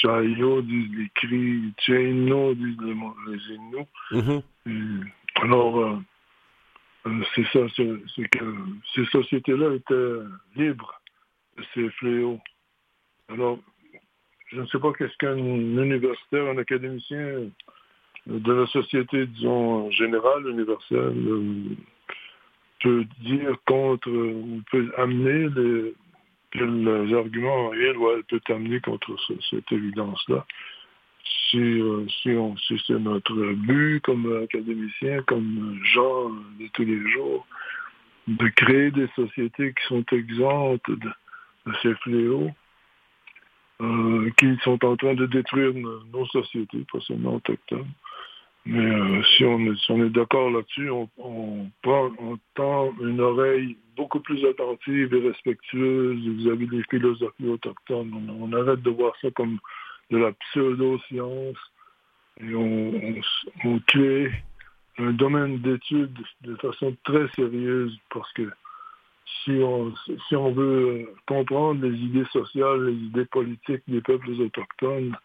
Chichayo 0.00 0.62
disent 0.62 0.96
les 0.96 1.10
cris, 1.14 1.72
disent 1.86 2.76
les, 2.80 2.94
les 3.28 3.54
Inuits. 3.54 3.86
Mm-hmm. 4.12 5.10
Alors, 5.42 5.78
euh, 5.78 5.96
euh, 7.06 7.22
c'est 7.34 7.46
ça, 7.52 7.60
c'est 7.76 8.28
que 8.30 8.54
ces 8.94 9.04
sociétés-là 9.06 9.74
étaient 9.74 10.20
libres 10.56 11.00
ces 11.74 11.90
fléaux. 11.90 12.40
Alors, 13.28 13.58
je 14.46 14.60
ne 14.60 14.66
sais 14.66 14.78
pas 14.78 14.92
qu'est-ce 14.92 15.16
qu'un 15.18 15.36
universitaire, 15.36 16.46
un 16.46 16.58
académicien 16.58 17.50
de 18.26 18.52
la 18.52 18.66
société, 18.66 19.26
disons, 19.26 19.90
générale, 19.90 20.46
universelle, 20.48 21.14
euh, 21.26 21.76
peut 22.82 23.04
dire 23.20 23.56
contre, 23.66 24.10
ou 24.10 24.62
peut 24.70 24.90
amener 24.96 25.48
les, 25.50 25.94
quels 26.50 27.14
arguments 27.14 27.72
il 27.74 27.96
ou 27.96 28.10
elle 28.10 28.24
peut 28.24 28.40
amener 28.52 28.80
contre 28.80 29.16
cette 29.50 29.70
évidence-là. 29.70 30.44
Si, 31.50 31.58
euh, 31.58 32.06
si, 32.22 32.30
si 32.66 32.82
c'est 32.86 32.98
notre 32.98 33.52
but 33.54 34.00
comme 34.02 34.42
académicien, 34.42 35.22
comme 35.22 35.78
gens 35.84 36.30
de 36.58 36.66
tous 36.72 36.84
les 36.84 37.08
jours, 37.10 37.46
de 38.26 38.48
créer 38.48 38.90
des 38.90 39.08
sociétés 39.16 39.74
qui 39.74 39.86
sont 39.86 40.04
exemptes 40.12 40.90
de, 40.90 41.10
de 41.66 41.72
ces 41.82 41.94
fléaux 41.96 42.50
euh, 43.80 44.30
qui 44.36 44.58
sont 44.62 44.84
en 44.84 44.94
train 44.96 45.14
de 45.14 45.24
détruire 45.24 45.72
nos, 45.74 46.26
sociétés, 46.26 46.84
pas 46.92 47.00
seulement 47.00 47.36
autochtones. 47.36 47.88
Mais 48.70 48.86
euh, 48.86 49.20
si, 49.36 49.44
on 49.44 49.58
est, 49.66 49.76
si 49.80 49.92
est 49.92 50.10
d'accord 50.10 50.48
là-dessus, 50.48 50.90
on, 50.90 51.08
on, 51.18 51.68
prend, 51.82 52.08
on 52.20 52.38
tend 52.54 52.92
une 53.00 53.20
oreille 53.20 53.76
beaucoup 53.96 54.20
plus 54.20 54.46
attentive 54.46 55.12
et 55.12 55.28
respectueuse 55.28 56.16
vis-à-vis 56.20 56.68
des 56.68 56.84
philosophies 56.88 57.48
autochtones. 57.48 58.12
On, 58.40 58.52
arrête 58.52 58.80
de 58.82 58.90
voir 58.90 59.12
ça 59.20 59.28
comme 59.32 59.58
de 60.12 60.18
la 60.18 60.30
pseudo-science 60.30 61.56
et 62.40 62.54
on, 62.54 63.20
on 63.64 63.80
crée 63.88 64.30
un 64.98 65.14
domaine 65.14 65.58
d'études 65.58 66.18
de 66.42 66.54
façon 66.56 66.96
très 67.02 67.26
sérieuse 67.34 67.98
parce 68.14 68.32
que 68.34 68.48
si 69.42 69.50
on, 69.50 69.92
si 70.28 70.36
on 70.36 70.52
veut 70.52 71.08
comprendre 71.26 71.84
les 71.84 71.96
idées 71.98 72.26
sociales, 72.32 72.86
les 72.86 72.94
idées 73.06 73.24
politiques 73.24 73.82
des 73.88 74.00
peuples 74.00 74.30
autochtones, 74.30 75.16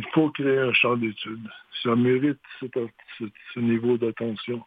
il 0.00 0.06
faut 0.12 0.30
créer 0.30 0.58
un 0.58 0.72
champ 0.72 0.96
d'études. 0.96 1.48
Ça 1.82 1.94
mérite 1.94 2.40
ce 2.60 3.60
niveau 3.60 3.98
d'attention. 3.98 4.64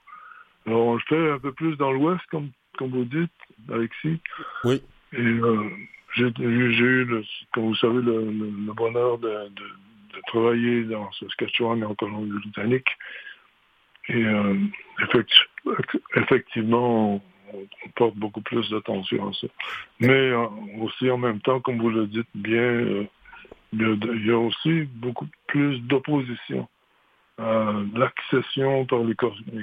Alors, 0.65 0.85
on 0.85 0.93
le 0.93 1.01
fait 1.07 1.31
un 1.31 1.39
peu 1.39 1.51
plus 1.51 1.75
dans 1.75 1.91
l'Ouest, 1.91 2.21
comme, 2.29 2.51
comme 2.77 2.91
vous 2.91 3.05
dites, 3.05 3.31
Alexis. 3.71 4.19
Oui. 4.63 4.81
Et 5.13 5.19
euh, 5.19 5.69
j'ai 6.15 6.25
eu, 6.27 7.07
comme 7.53 7.65
vous 7.65 7.75
savez, 7.75 8.01
le, 8.01 8.73
bonheur 8.73 9.17
de, 9.17 9.49
travailler 10.27 10.83
dans 10.83 11.11
Saskatchewan 11.13 11.79
et 11.79 11.85
en 11.85 11.95
Colombie-Britannique. 11.95 12.89
Et 14.09 14.23
euh, 14.23 14.55
effectivement, 16.15 17.15
on, 17.15 17.21
porte 17.95 18.15
beaucoup 18.15 18.41
plus 18.41 18.69
d'attention 18.69 19.29
à 19.29 19.33
ça. 19.33 19.47
Mais 19.99 20.09
euh, 20.09 20.47
aussi, 20.79 21.09
en 21.09 21.17
même 21.17 21.39
temps, 21.41 21.59
comme 21.59 21.79
vous 21.79 21.89
le 21.89 22.07
dites 22.07 22.29
bien, 22.35 23.05
il 23.73 24.25
y 24.25 24.31
a 24.31 24.37
aussi 24.37 24.83
beaucoup 24.83 25.27
plus 25.47 25.79
d'opposition 25.79 26.67
l'accession 27.37 28.85
par 28.85 28.99
les, 29.03 29.15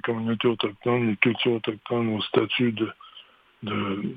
communautés 0.02 0.48
autochtones, 0.48 1.08
les 1.08 1.16
cultures 1.16 1.54
autochtones 1.54 2.14
au 2.14 2.20
statut 2.22 2.74
de, 3.62 4.14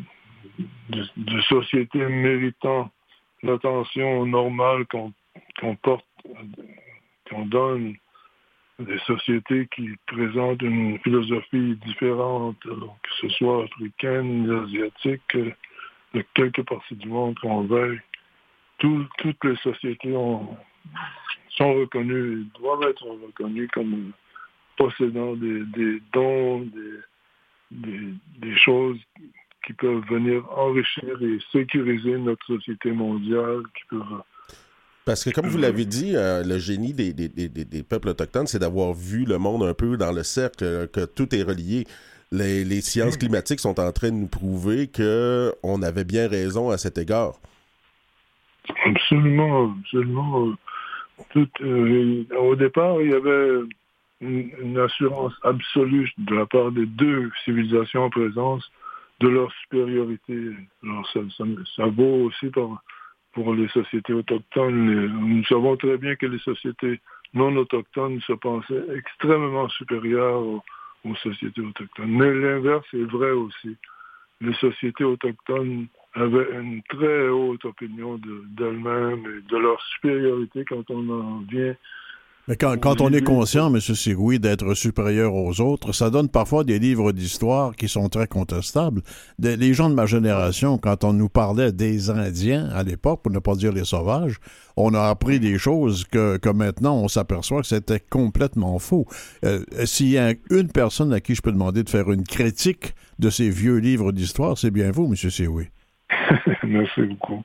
société 1.47 1.99
méritant 1.99 2.91
l'attention 3.43 4.25
normale 4.25 4.85
qu'on 4.87 5.13
porte, 5.81 6.05
qu'on 7.29 7.45
donne 7.45 7.95
des 8.79 8.99
sociétés 8.99 9.67
qui 9.75 9.89
présentent 10.07 10.61
une 10.61 10.97
philosophie 10.99 11.75
différente, 11.85 12.57
que 12.63 13.09
ce 13.21 13.29
soit 13.29 13.65
africaine, 13.65 14.49
asiatique, 14.65 15.37
de 16.13 16.23
quelque 16.33 16.61
partie 16.61 16.95
du 16.95 17.07
monde 17.07 17.37
qu'on 17.39 17.63
toutes 19.17 19.43
les 19.43 19.55
sociétés 19.57 20.13
sont 21.57 21.73
reconnues, 21.73 22.45
doivent 22.59 22.89
être 22.89 23.05
reconnues 23.05 23.69
comme 23.73 24.11
possédant 24.77 25.35
des, 25.35 26.01
dons, 26.11 26.67
des, 27.71 28.55
choses 28.57 28.97
qui 29.65 29.73
peuvent 29.73 30.03
venir 30.09 30.43
enrichir 30.57 31.21
et 31.21 31.37
sécuriser 31.51 32.17
notre 32.17 32.45
société 32.45 32.91
mondiale, 32.91 33.61
qui 33.75 33.85
peuvent 33.89 34.23
parce 35.05 35.25
que, 35.25 35.31
comme 35.31 35.47
vous 35.47 35.57
l'avez 35.57 35.83
dit, 35.83 36.15
euh, 36.15 36.45
le 36.45 36.57
génie 36.59 36.93
des, 36.93 37.83
peuples 37.83 38.07
autochtones, 38.07 38.47
c'est 38.47 38.59
d'avoir 38.59 38.93
vu 38.93 39.25
le 39.25 39.37
monde 39.37 39.63
un 39.63 39.73
peu 39.73 39.97
dans 39.97 40.13
le 40.13 40.23
cercle, 40.23 40.87
que 40.93 41.03
tout 41.03 41.35
est 41.35 41.43
relié. 41.43 41.85
Les, 42.31 42.79
sciences 42.79 43.17
climatiques 43.17 43.59
sont 43.59 43.81
en 43.81 43.91
train 43.91 44.11
de 44.11 44.15
nous 44.15 44.27
prouver 44.27 44.87
qu'on 44.87 45.81
avait 45.81 46.05
bien 46.05 46.29
raison 46.29 46.69
à 46.69 46.77
cet 46.77 46.97
égard. 46.97 47.33
Absolument, 48.85 49.75
absolument. 49.79 50.53
Euh, 51.35 52.25
au 52.37 52.55
départ, 52.55 53.01
il 53.01 53.11
y 53.11 53.13
avait 53.13 53.59
une, 54.21 54.79
assurance 54.79 55.33
absolue 55.43 56.11
de 56.17 56.35
la 56.35 56.45
part 56.45 56.71
des 56.71 56.85
deux 56.85 57.31
civilisations 57.43 58.05
en 58.05 58.09
présence 58.09 58.69
de 59.19 59.27
leur 59.27 59.51
supériorité. 59.61 60.51
Alors 60.83 61.07
ça, 61.11 61.85
vaut 61.85 62.25
aussi 62.25 62.49
pour 63.33 63.53
les 63.53 63.67
sociétés 63.69 64.13
autochtones. 64.13 65.07
Nous 65.07 65.43
savons 65.45 65.77
très 65.77 65.97
bien 65.97 66.15
que 66.15 66.25
les 66.25 66.39
sociétés 66.39 66.99
non 67.33 67.55
autochtones 67.55 68.21
se 68.21 68.33
pensaient 68.33 68.85
extrêmement 68.95 69.67
supérieures 69.69 70.41
aux, 70.41 71.15
sociétés 71.15 71.61
autochtones. 71.61 72.11
Mais 72.11 72.33
l'inverse 72.33 72.85
est 72.93 73.09
vrai 73.11 73.31
aussi. 73.31 73.75
Les 74.39 74.53
sociétés 74.55 75.03
autochtones 75.03 75.87
avaient 76.15 76.51
une 76.59 76.81
très 76.83 77.29
haute 77.29 77.65
opinion 77.65 78.19
d'elles-mêmes 78.57 79.25
et 79.25 79.51
de 79.51 79.57
leur 79.57 79.81
supériorité 79.81 80.63
quand 80.65 80.89
on 80.89 81.09
en 81.09 81.39
vient 81.49 81.75
mais 82.49 82.57
quand, 82.57 82.77
quand 82.77 82.99
on 82.99 83.09
est 83.13 83.21
conscient, 83.21 83.73
M. 83.73 83.79
Sigoui, 83.79 84.37
d'être 84.37 84.73
supérieur 84.73 85.33
aux 85.33 85.61
autres, 85.61 85.93
ça 85.93 86.09
donne 86.09 86.27
parfois 86.27 86.65
des 86.65 86.77
livres 86.77 87.13
d'histoire 87.13 87.73
qui 87.73 87.87
sont 87.87 88.09
très 88.09 88.27
contestables. 88.27 89.01
les 89.39 89.73
gens 89.73 89.89
de 89.89 89.95
ma 89.95 90.05
génération, 90.05 90.77
quand 90.77 91.05
on 91.05 91.13
nous 91.13 91.29
parlait 91.29 91.71
des 91.71 92.09
Indiens 92.09 92.67
à 92.71 92.83
l'époque, 92.83 93.21
pour 93.23 93.31
ne 93.31 93.39
pas 93.39 93.55
dire 93.55 93.71
les 93.71 93.85
sauvages, 93.85 94.39
on 94.75 94.93
a 94.93 95.03
appris 95.03 95.39
des 95.39 95.57
choses 95.57 96.03
que, 96.03 96.35
que 96.35 96.49
maintenant 96.49 96.97
on 96.97 97.07
s'aperçoit 97.07 97.61
que 97.61 97.67
c'était 97.67 98.01
complètement 98.01 98.77
faux. 98.77 99.05
Euh, 99.45 99.63
s'il 99.85 100.09
y 100.09 100.17
a 100.17 100.33
une 100.49 100.69
personne 100.69 101.13
à 101.13 101.21
qui 101.21 101.35
je 101.35 101.41
peux 101.41 101.51
demander 101.53 101.83
de 101.83 101.89
faire 101.89 102.11
une 102.11 102.25
critique 102.25 102.93
de 103.19 103.29
ces 103.29 103.49
vieux 103.49 103.77
livres 103.77 104.11
d'histoire, 104.11 104.57
c'est 104.57 104.71
bien 104.71 104.91
vous, 104.91 105.05
M. 105.05 105.15
Sigoui. 105.15 105.69
Merci 106.63 107.01
beaucoup. 107.03 107.43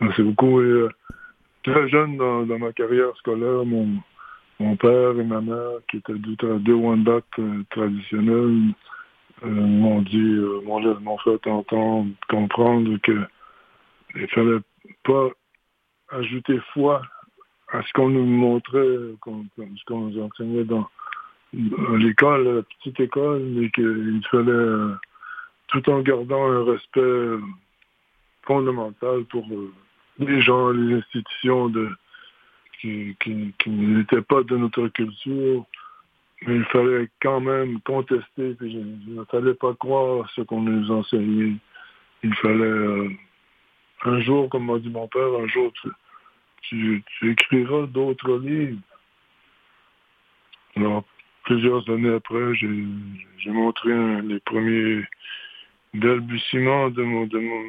Merci 0.00 0.22
beaucoup. 0.22 0.60
Euh, 0.60 0.90
très 1.62 1.88
jeune 1.88 2.16
dans, 2.16 2.44
dans 2.44 2.58
ma 2.58 2.72
carrière 2.72 3.16
scolaire, 3.16 3.64
mon 3.64 4.76
père 4.76 5.18
et 5.18 5.24
ma 5.24 5.40
mère, 5.40 5.78
qui 5.88 5.98
étaient 5.98 6.14
deux, 6.14 6.74
Wendat 6.74 7.20
euh, 7.38 7.62
traditionnels, 7.70 8.72
euh, 9.44 9.48
m'ont 9.48 10.02
dit, 10.02 10.18
euh, 10.18 10.60
m'ont 10.62 11.18
fait 11.18 11.46
entendre, 11.48 12.10
comprendre 12.28 12.96
que 13.02 13.26
il 14.14 14.28
fallait 14.28 14.60
pas 15.02 15.28
ajouter 16.10 16.58
foi 16.72 17.02
à 17.72 17.82
ce 17.82 17.92
qu'on 17.94 18.10
nous 18.10 18.24
montrait, 18.24 18.78
ce 18.80 19.84
qu'on 19.86 20.00
nous 20.00 20.22
enseignait 20.22 20.64
dans, 20.64 20.88
l'école, 21.52 22.56
la 22.56 22.62
petite 22.62 23.00
école, 23.00 23.42
mais 23.42 23.70
qu'il 23.70 24.22
fallait, 24.30 24.94
tout 25.68 25.90
en 25.90 26.00
gardant 26.00 26.46
un 26.46 26.64
respect 26.64 27.44
fondamental 28.46 29.24
pour 29.24 29.46
les 30.18 30.40
gens, 30.42 30.70
les 30.70 30.96
institutions 30.96 31.68
de, 31.68 31.90
qui, 32.80 33.16
n'était 33.66 34.22
pas 34.22 34.42
de 34.42 34.56
notre 34.56 34.88
culture, 34.88 35.64
mais 36.46 36.56
il 36.56 36.64
fallait 36.66 37.08
quand 37.22 37.40
même 37.40 37.80
contester, 37.80 38.54
puis 38.54 38.72
il 38.72 39.14
ne 39.14 39.24
fallait 39.24 39.54
pas 39.54 39.74
croire 39.74 40.28
ce 40.34 40.42
qu'on 40.42 40.62
nous 40.62 40.90
enseignait. 40.90 41.54
Il 42.22 42.34
fallait, 42.36 42.64
euh, 42.64 43.08
un 44.04 44.20
jour, 44.20 44.48
comme 44.50 44.66
m'a 44.66 44.78
dit 44.78 44.90
mon 44.90 45.08
père, 45.08 45.34
un 45.40 45.46
jour, 45.46 45.72
tu, 46.62 47.02
écriras 47.22 47.86
d'autres 47.86 48.38
livres. 48.38 48.80
Alors, 50.76 51.04
plusieurs 51.44 51.88
années 51.88 52.14
après, 52.14 52.54
j'ai 52.54 53.50
montré 53.50 53.90
les 54.22 54.40
premiers 54.40 55.04
de 55.94 57.02
mon, 57.02 57.26
de 57.26 57.38
mon, 57.38 57.62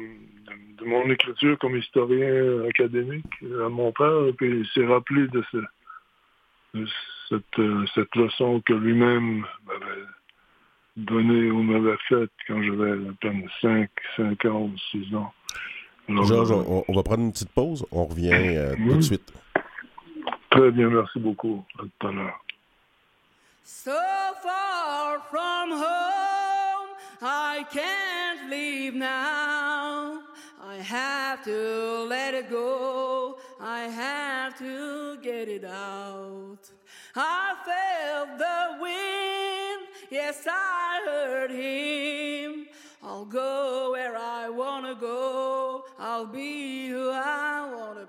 de 0.78 0.84
mon 0.84 1.10
écriture 1.10 1.58
comme 1.58 1.76
historien 1.76 2.64
académique 2.68 3.26
à 3.64 3.68
mon 3.68 3.92
père, 3.92 4.26
et 4.28 4.32
puis 4.32 4.60
il 4.60 4.66
s'est 4.74 4.86
rappelé 4.86 5.26
de, 5.28 5.44
cette, 7.28 7.60
cette, 7.94 8.14
leçon 8.16 8.60
que 8.64 8.72
lui-même 8.72 9.44
m'avait 9.66 10.02
donnée 10.96 11.50
ou 11.50 11.62
m'avait 11.62 11.96
faite 12.08 12.30
quand 12.46 12.62
j'avais 12.62 12.92
à 12.92 13.12
peine 13.20 13.48
5, 13.60 13.88
5 14.16 14.44
ans 14.46 14.62
ou 14.62 14.74
6 14.92 15.14
ans. 15.14 15.32
Georges, 16.08 16.52
on, 16.52 16.92
va 16.92 17.02
prendre 17.02 17.24
une 17.24 17.32
petite 17.32 17.52
pause. 17.52 17.84
On 17.90 18.04
revient 18.06 18.30
euh, 18.32 18.76
tout 18.76 18.96
de 18.96 19.00
suite. 19.00 19.32
Très 20.50 20.70
bien, 20.70 20.88
merci 20.88 21.18
beaucoup. 21.18 21.64
À 21.78 21.82
tout 21.82 22.06
à 22.06 22.12
l'heure. 22.12 22.40
So 23.64 23.90
far 24.44 25.18
from 25.28 25.72
home, 25.72 26.94
I 27.20 27.64
can't 27.72 28.15
leave 28.48 28.94
now. 28.94 30.22
I 30.62 30.76
have 30.76 31.44
to 31.44 32.06
let 32.08 32.34
it 32.34 32.50
go. 32.50 33.38
I 33.60 33.82
have 33.82 34.58
to 34.58 35.18
get 35.18 35.48
it 35.48 35.64
out. 35.64 36.58
I 37.14 37.54
felt 37.64 38.38
the 38.38 38.78
wind. 38.80 39.88
Yes, 40.10 40.46
I 40.48 41.02
heard 41.04 41.50
him. 41.50 42.66
I'll 43.02 43.24
go 43.24 43.92
where 43.92 44.16
I 44.16 44.48
wanna 44.48 44.94
go. 44.94 45.84
I'll 45.98 46.26
be 46.26 46.88
who 46.88 47.10
I 47.10 47.72
wanna 47.72 48.08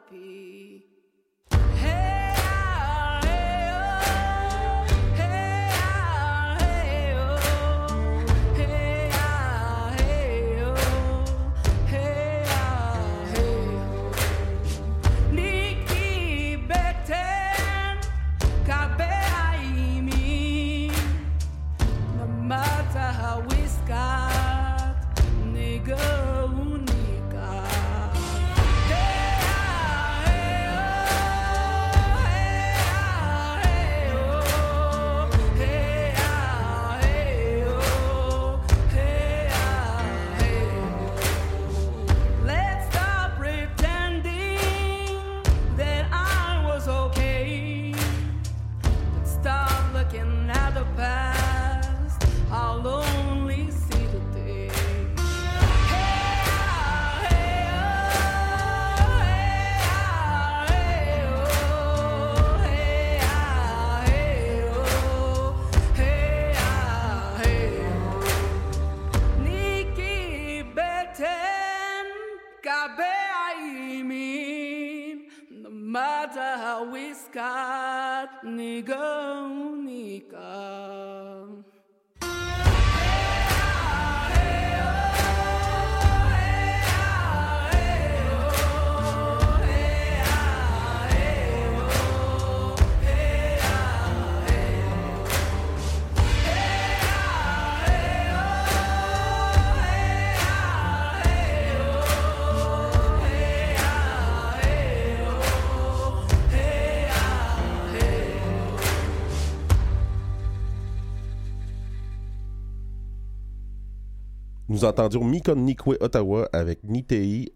Nous 114.77 114.85
entendions 114.85 115.23
Mikon 115.23 115.55
Nikwe 115.55 115.97
Ottawa 116.01 116.47
avec 116.53 116.83
Nitei 116.83 117.51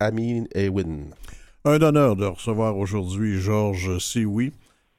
Amin 0.00 0.42
Ewin. 0.56 1.04
Un 1.64 1.80
honneur 1.80 2.16
de 2.16 2.24
recevoir 2.24 2.76
aujourd'hui 2.76 3.38
Georges 3.38 3.98
Sioui. 4.00 4.50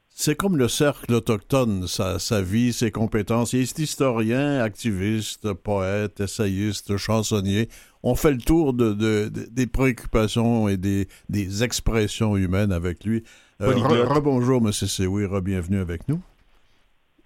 C'est 0.08 0.38
comme 0.38 0.56
le 0.56 0.70
cercle 0.70 1.14
autochtone, 1.14 1.86
sa, 1.86 2.18
sa, 2.18 2.42
vie, 2.42 2.72
ses 2.72 2.92
compétences. 2.92 3.52
Il 3.52 3.60
est 3.60 3.78
historien, 3.78 4.62
activiste, 4.62 5.52
poète, 5.52 6.22
essayiste, 6.22 6.96
chansonnier. 6.96 7.68
On 8.04 8.16
fait 8.16 8.32
le 8.32 8.38
tour 8.38 8.72
de, 8.72 8.94
de, 8.94 9.28
de 9.28 9.46
des 9.52 9.68
préoccupations 9.68 10.70
et 10.70 10.78
des, 10.78 11.10
des, 11.28 11.64
expressions 11.66 12.38
humaines 12.38 12.72
avec 12.72 13.04
lui. 13.04 13.26
Euh, 13.60 13.74
Rebonjour, 13.74 14.62
M. 14.66 14.72
Sioui, 14.72 15.26
re-bienvenue 15.26 15.82
avec 15.82 16.08
nous. 16.08 16.22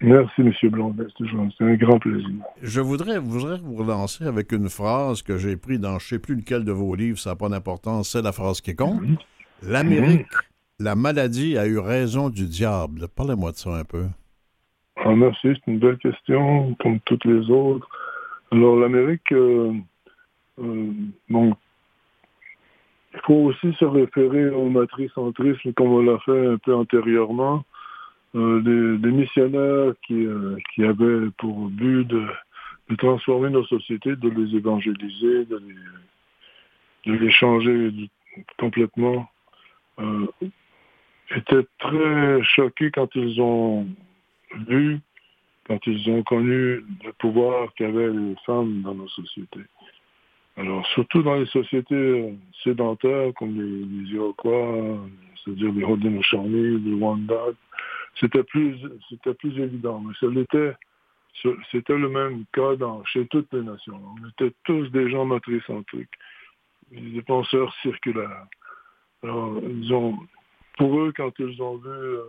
Merci, 0.04 0.42
M. 0.42 0.52
Blondet. 0.70 1.06
C'est 1.16 1.64
un 1.64 1.74
grand 1.76 1.98
plaisir. 1.98 2.28
Je 2.62 2.80
voudrais, 2.82 3.18
voudrais 3.18 3.58
vous 3.58 3.74
relancer 3.74 4.26
avec 4.26 4.52
une 4.52 4.68
phrase 4.68 5.22
que 5.22 5.38
j'ai 5.38 5.56
prise 5.56 5.80
dans 5.80 5.98
je 5.98 6.04
ne 6.04 6.08
sais 6.08 6.18
plus 6.18 6.36
lequel 6.36 6.62
de 6.64 6.72
vos 6.72 6.94
livres, 6.94 7.18
ça 7.18 7.30
n'a 7.30 7.36
pas 7.36 7.48
d'importance, 7.48 8.10
c'est 8.10 8.20
la 8.20 8.32
phrase 8.32 8.60
qui 8.60 8.76
compte. 8.76 9.00
L'Amérique, 9.62 10.26
la 10.78 10.94
maladie 10.94 11.56
a 11.56 11.66
eu 11.66 11.78
raison 11.78 12.28
du 12.28 12.46
diable. 12.46 13.06
Parlez-moi 13.16 13.52
de 13.52 13.56
ça 13.56 13.70
un 13.70 13.84
peu. 13.84 14.04
Ah, 14.96 15.14
merci, 15.14 15.48
c'est 15.54 15.72
une 15.72 15.78
belle 15.78 15.96
question, 15.96 16.76
comme 16.80 17.00
toutes 17.06 17.24
les 17.24 17.50
autres. 17.50 17.88
Alors, 18.52 18.76
l'Amérique, 18.76 19.32
euh, 19.32 19.72
euh, 20.60 20.92
bon, 21.30 21.54
il 23.14 23.20
faut 23.24 23.34
aussi 23.34 23.72
se 23.78 23.86
référer 23.86 24.50
au 24.50 24.68
matricentrisme 24.68 25.72
comme 25.72 25.92
on 25.92 26.02
l'a 26.02 26.18
fait 26.26 26.46
un 26.46 26.58
peu 26.58 26.74
antérieurement. 26.74 27.64
Euh, 28.36 28.98
des, 28.98 29.12
missionnaires 29.12 29.92
qui, 30.04 30.26
euh, 30.26 30.56
qui 30.74 30.82
avaient 30.82 31.30
pour 31.38 31.68
but 31.68 32.04
de, 32.04 32.26
transformer 32.98 33.48
nos 33.48 33.64
sociétés, 33.66 34.16
de 34.16 34.28
les 34.28 34.56
évangéliser, 34.56 35.44
de 35.44 35.62
les, 37.06 37.30
changer 37.30 37.92
complètement, 38.58 39.28
euh, 40.00 40.26
étaient 41.30 41.66
très 41.78 42.42
choqués 42.42 42.90
quand 42.90 43.08
ils 43.14 43.40
ont 43.40 43.86
vu, 44.66 44.98
quand 45.68 45.78
ils 45.86 46.10
ont 46.10 46.24
connu 46.24 46.84
le 47.04 47.12
pouvoir 47.18 47.72
qu'avaient 47.74 48.10
les 48.10 48.34
femmes 48.44 48.82
dans 48.82 48.94
nos 48.94 49.08
sociétés. 49.08 49.64
Alors, 50.56 50.84
surtout 50.88 51.22
dans 51.22 51.36
les 51.36 51.46
sociétés 51.46 52.34
sédentaires 52.64 53.32
comme 53.36 53.54
les, 53.56 54.04
les 54.04 54.14
Iroquois, 54.14 54.98
c'est-à-dire 55.44 55.72
les 55.72 55.84
Haudenosaunee, 55.84 56.78
les 56.78 56.94
Wendat, 56.94 57.54
c'était 58.18 58.44
plus, 58.44 58.76
c'était 59.08 59.34
plus 59.34 59.58
évident. 59.58 60.00
Mais 60.00 60.14
c'était, 60.20 60.76
c'était 61.70 61.98
le 61.98 62.08
même 62.08 62.44
cas 62.52 62.76
dans, 62.76 63.04
chez 63.04 63.26
toutes 63.26 63.52
les 63.52 63.62
nations. 63.62 64.00
On 64.00 64.28
était 64.28 64.54
tous 64.64 64.88
des 64.90 65.10
gens 65.10 65.24
matricentriques, 65.24 66.14
des 66.90 67.22
penseurs 67.22 67.74
circulaires. 67.82 68.46
Ils 69.22 69.92
ont, 69.92 70.18
pour 70.76 71.00
eux, 71.00 71.12
quand 71.16 71.32
ils 71.38 71.60
ont 71.62 71.76
vu 71.76 71.88
euh, 71.88 72.22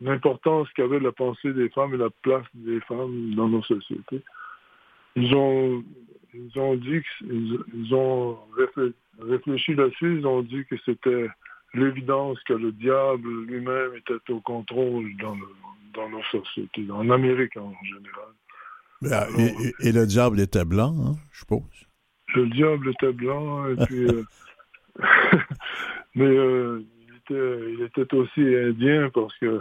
l'importance 0.00 0.68
qu'avait 0.72 0.98
la 0.98 1.12
pensée 1.12 1.52
des 1.52 1.68
femmes 1.70 1.94
et 1.94 1.98
la 1.98 2.10
place 2.22 2.46
des 2.54 2.80
femmes 2.80 3.34
dans 3.34 3.48
nos 3.48 3.62
sociétés, 3.62 4.22
ils 5.16 5.34
ont, 5.34 5.84
ils 6.34 6.58
ont 6.58 6.74
dit, 6.74 7.00
ils, 7.22 7.58
ils 7.72 7.94
ont 7.94 8.38
réfléchi 9.20 9.74
là-dessus, 9.74 10.18
ils 10.18 10.26
ont 10.26 10.42
dit 10.42 10.64
que 10.66 10.76
c'était 10.84 11.28
l'évidence 11.74 12.38
que 12.44 12.54
le 12.54 12.72
diable 12.72 13.28
lui-même 13.46 13.96
était 13.96 14.32
au 14.32 14.40
contrôle 14.40 15.10
dans, 15.20 15.34
le, 15.34 15.46
dans, 15.92 16.08
nos 16.08 16.22
sociétés, 16.24 16.86
en 16.90 17.10
Amérique 17.10 17.56
en 17.56 17.72
général. 17.82 18.32
Alors, 19.28 19.40
et, 19.40 19.88
et, 19.88 19.92
le 19.92 20.06
diable 20.06 20.40
était 20.40 20.64
blanc, 20.64 20.94
hein, 21.04 21.16
je 21.32 21.40
suppose? 21.40 21.86
Le 22.34 22.46
diable 22.48 22.90
était 22.90 23.12
blanc, 23.12 23.68
et 23.68 23.76
puis. 23.86 24.06
euh, 24.08 24.22
mais 26.14 26.24
euh, 26.24 26.82
il, 27.00 27.16
était, 27.16 27.72
il, 27.72 27.82
était, 27.82 28.14
aussi 28.14 28.40
indien 28.40 29.10
parce 29.12 29.36
que, 29.38 29.60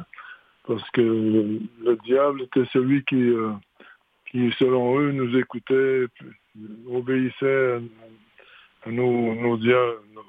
parce 0.67 0.89
que 0.91 1.01
le, 1.01 1.59
le 1.83 1.97
diable 2.05 2.43
était 2.43 2.65
celui 2.71 3.03
qui, 3.05 3.15
euh, 3.15 3.51
qui, 4.29 4.53
selon 4.59 4.99
eux, 4.99 5.11
nous 5.11 5.37
écoutait, 5.37 6.05
obéissait 6.87 7.73
à, 7.73 8.87
à 8.87 8.91
nos, 8.91 9.33
nos, 9.35 9.57
diables, 9.57 10.01
nos, 10.13 10.21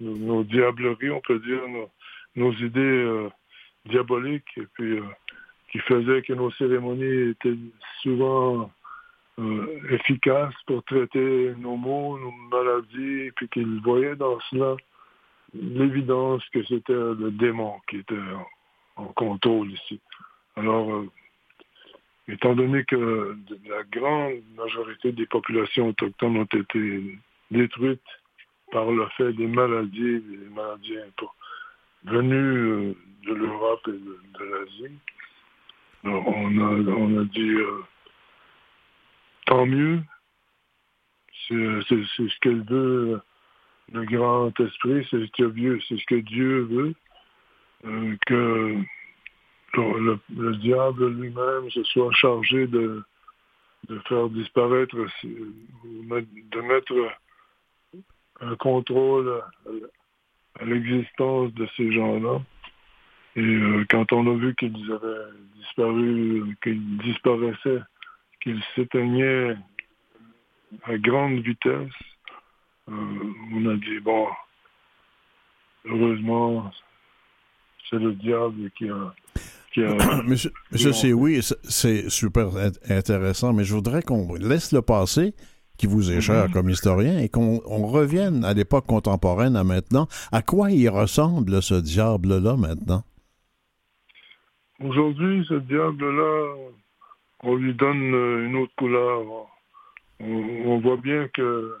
nos, 0.00 0.44
diableries, 0.44 1.10
on 1.10 1.20
peut 1.20 1.38
dire, 1.40 1.60
nos, 2.36 2.52
idées 2.52 2.80
euh, 2.80 3.28
diaboliques, 3.86 4.56
et 4.56 4.66
puis 4.74 4.98
euh, 4.98 5.04
qui 5.70 5.78
faisaient 5.80 6.22
que 6.22 6.32
nos 6.32 6.50
cérémonies 6.52 7.30
étaient 7.30 7.58
souvent 8.02 8.70
euh, 9.38 9.80
efficaces 9.90 10.54
pour 10.66 10.82
traiter 10.84 11.54
nos 11.58 11.76
maux, 11.76 12.18
nos 12.18 12.32
maladies, 12.50 13.26
et 13.26 13.32
puis 13.32 13.48
qu'ils 13.48 13.80
voyaient 13.82 14.16
dans 14.16 14.38
cela 14.50 14.76
l'évidence 15.54 16.42
que 16.52 16.62
c'était 16.64 16.92
le 16.92 17.30
démon 17.30 17.74
qui 17.88 17.98
était 17.98 18.14
en, 18.96 19.02
en 19.02 19.06
contrôle 19.08 19.70
ici. 19.70 20.00
Alors, 20.56 20.90
euh, 20.90 21.10
étant 22.28 22.54
donné 22.54 22.84
que 22.84 23.36
la 23.68 23.82
grande 23.84 24.42
majorité 24.56 25.12
des 25.12 25.26
populations 25.26 25.88
autochtones 25.88 26.38
ont 26.38 26.44
été 26.44 27.18
détruites 27.50 28.00
par 28.72 28.90
le 28.90 29.06
fait 29.16 29.32
des 29.32 29.46
maladies, 29.46 30.20
des 30.20 30.48
maladies 30.54 30.98
venues 32.04 32.94
de 33.26 33.34
l'Europe 33.34 33.80
et 33.88 33.92
de, 33.92 34.44
l'Asie. 34.44 34.94
On 36.04 36.58
a, 36.58 36.90
on 36.92 37.20
a 37.20 37.24
dit 37.24 37.50
euh, 37.50 37.82
tant 39.46 39.66
mieux, 39.66 40.00
c'est 41.48 41.54
ce 41.54 42.40
qu'elle 42.40 42.62
veut, 42.62 43.20
le 43.92 44.04
grand 44.04 44.58
esprit, 44.60 45.06
c'est 45.10 45.26
ce 45.26 45.32
que 45.32 45.50
Dieu, 45.50 45.80
c'est 45.88 45.98
ce 45.98 46.06
que 46.06 46.20
Dieu 46.20 46.62
veut, 46.62 46.94
euh, 47.86 48.16
que 48.26 48.76
le, 49.74 50.18
le 50.36 50.56
diable 50.56 51.08
lui-même 51.08 51.70
se 51.70 51.82
soit 51.84 52.12
chargé 52.12 52.66
de, 52.66 53.02
de 53.88 53.98
faire 54.08 54.28
disparaître, 54.28 54.96
de 54.96 56.60
mettre 56.60 56.94
contrôle 58.58 59.42
à 60.60 60.64
l'existence 60.64 61.52
de 61.54 61.68
ces 61.76 61.92
gens-là. 61.92 62.40
Et 63.36 63.40
euh, 63.40 63.84
quand 63.90 64.12
on 64.12 64.26
a 64.32 64.34
vu 64.34 64.54
qu'ils 64.54 64.90
avaient 64.90 65.30
disparu, 65.56 66.56
qu'ils 66.62 66.96
disparaissaient, 66.98 67.82
qu'ils 68.42 68.62
s'éteignaient 68.74 69.56
à 70.84 70.96
grande 70.96 71.40
vitesse, 71.40 71.92
euh, 72.88 72.92
on 73.52 73.66
a 73.68 73.74
dit, 73.74 74.00
bon, 74.00 74.26
heureusement, 75.84 76.70
c'est 77.90 77.98
le 77.98 78.14
diable 78.14 78.70
qui 78.76 78.88
a... 78.88 79.14
Monsieur, 80.24 80.52
monsieur 80.72 80.92
c'est 80.92 81.12
oui, 81.12 81.40
c'est 81.42 82.08
super 82.08 82.48
intéressant, 82.88 83.52
mais 83.52 83.64
je 83.64 83.74
voudrais 83.74 84.00
qu'on 84.00 84.32
laisse 84.34 84.72
le 84.72 84.80
passé 84.80 85.34
qui 85.78 85.86
vous 85.86 86.10
est 86.10 86.20
cher 86.20 86.48
comme 86.52 86.68
historien, 86.70 87.18
et 87.18 87.28
qu'on 87.28 87.58
revienne 87.86 88.44
à 88.44 88.54
l'époque 88.54 88.86
contemporaine 88.86 89.56
à 89.56 89.64
maintenant. 89.64 90.08
À 90.32 90.42
quoi 90.42 90.70
il 90.70 90.88
ressemble 90.88 91.62
ce 91.62 91.74
diable-là 91.74 92.56
maintenant? 92.56 93.02
Aujourd'hui, 94.82 95.44
ce 95.48 95.54
diable-là, 95.54 96.54
on 97.42 97.54
lui 97.54 97.74
donne 97.74 98.14
une 98.46 98.56
autre 98.56 98.74
couleur. 98.76 99.22
On, 100.20 100.26
on, 100.66 100.78
voit 100.80 100.96
bien 100.96 101.28
que 101.28 101.76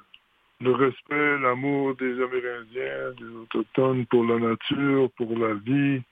le 0.60 0.72
respect, 0.72 1.38
l'amour 1.38 1.94
des 1.96 2.12
Amérindiens, 2.12 3.12
des 3.18 3.36
Autochtones 3.42 4.06
pour 4.06 4.24
la 4.24 4.38
nature, 4.38 5.10
pour 5.16 5.36
la 5.38 5.54
vie, 5.54 6.02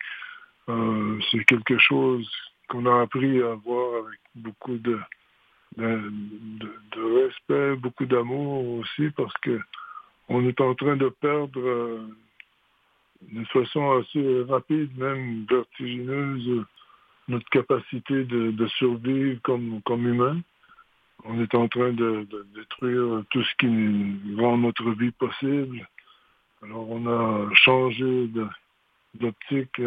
euh, 0.68 1.18
c'est 1.31 1.44
quelque 1.44 1.79
chose 1.79 2.31
qu'on 2.68 2.87
a 2.87 3.03
appris 3.03 3.42
à 3.42 3.55
voir 3.64 4.05
avec 4.05 4.20
beaucoup 4.35 4.77
de, 4.77 4.99
de, 5.76 6.10
de, 6.96 7.24
respect, 7.24 7.76
beaucoup 7.76 8.06
d'amour 8.06 8.78
aussi, 8.78 9.10
parce 9.16 9.32
que 9.42 9.60
on 10.28 10.46
est 10.46 10.60
en 10.60 10.74
train 10.74 10.96
de 10.96 11.08
perdre 11.08 11.60
euh, 11.60 12.06
de 13.32 13.44
façon 13.46 13.98
assez 13.98 14.42
rapide, 14.48 14.96
même 14.96 15.44
vertigineuse, 15.48 16.64
notre 17.28 17.48
capacité 17.50 18.24
de, 18.24 18.50
de 18.50 18.66
survivre 18.68 19.40
comme, 19.42 19.80
comme 19.84 20.06
humain. 20.06 20.40
On 21.24 21.40
est 21.40 21.54
en 21.54 21.68
train 21.68 21.92
de, 21.92 22.26
de, 22.30 22.46
détruire 22.54 23.24
tout 23.30 23.42
ce 23.42 23.54
qui 23.58 24.40
rend 24.40 24.58
notre 24.58 24.90
vie 24.90 25.12
possible. 25.12 25.88
Alors 26.62 26.90
on 26.90 27.06
a 27.06 27.54
changé 27.54 28.28
d'optique 29.14 29.78
et, 29.78 29.87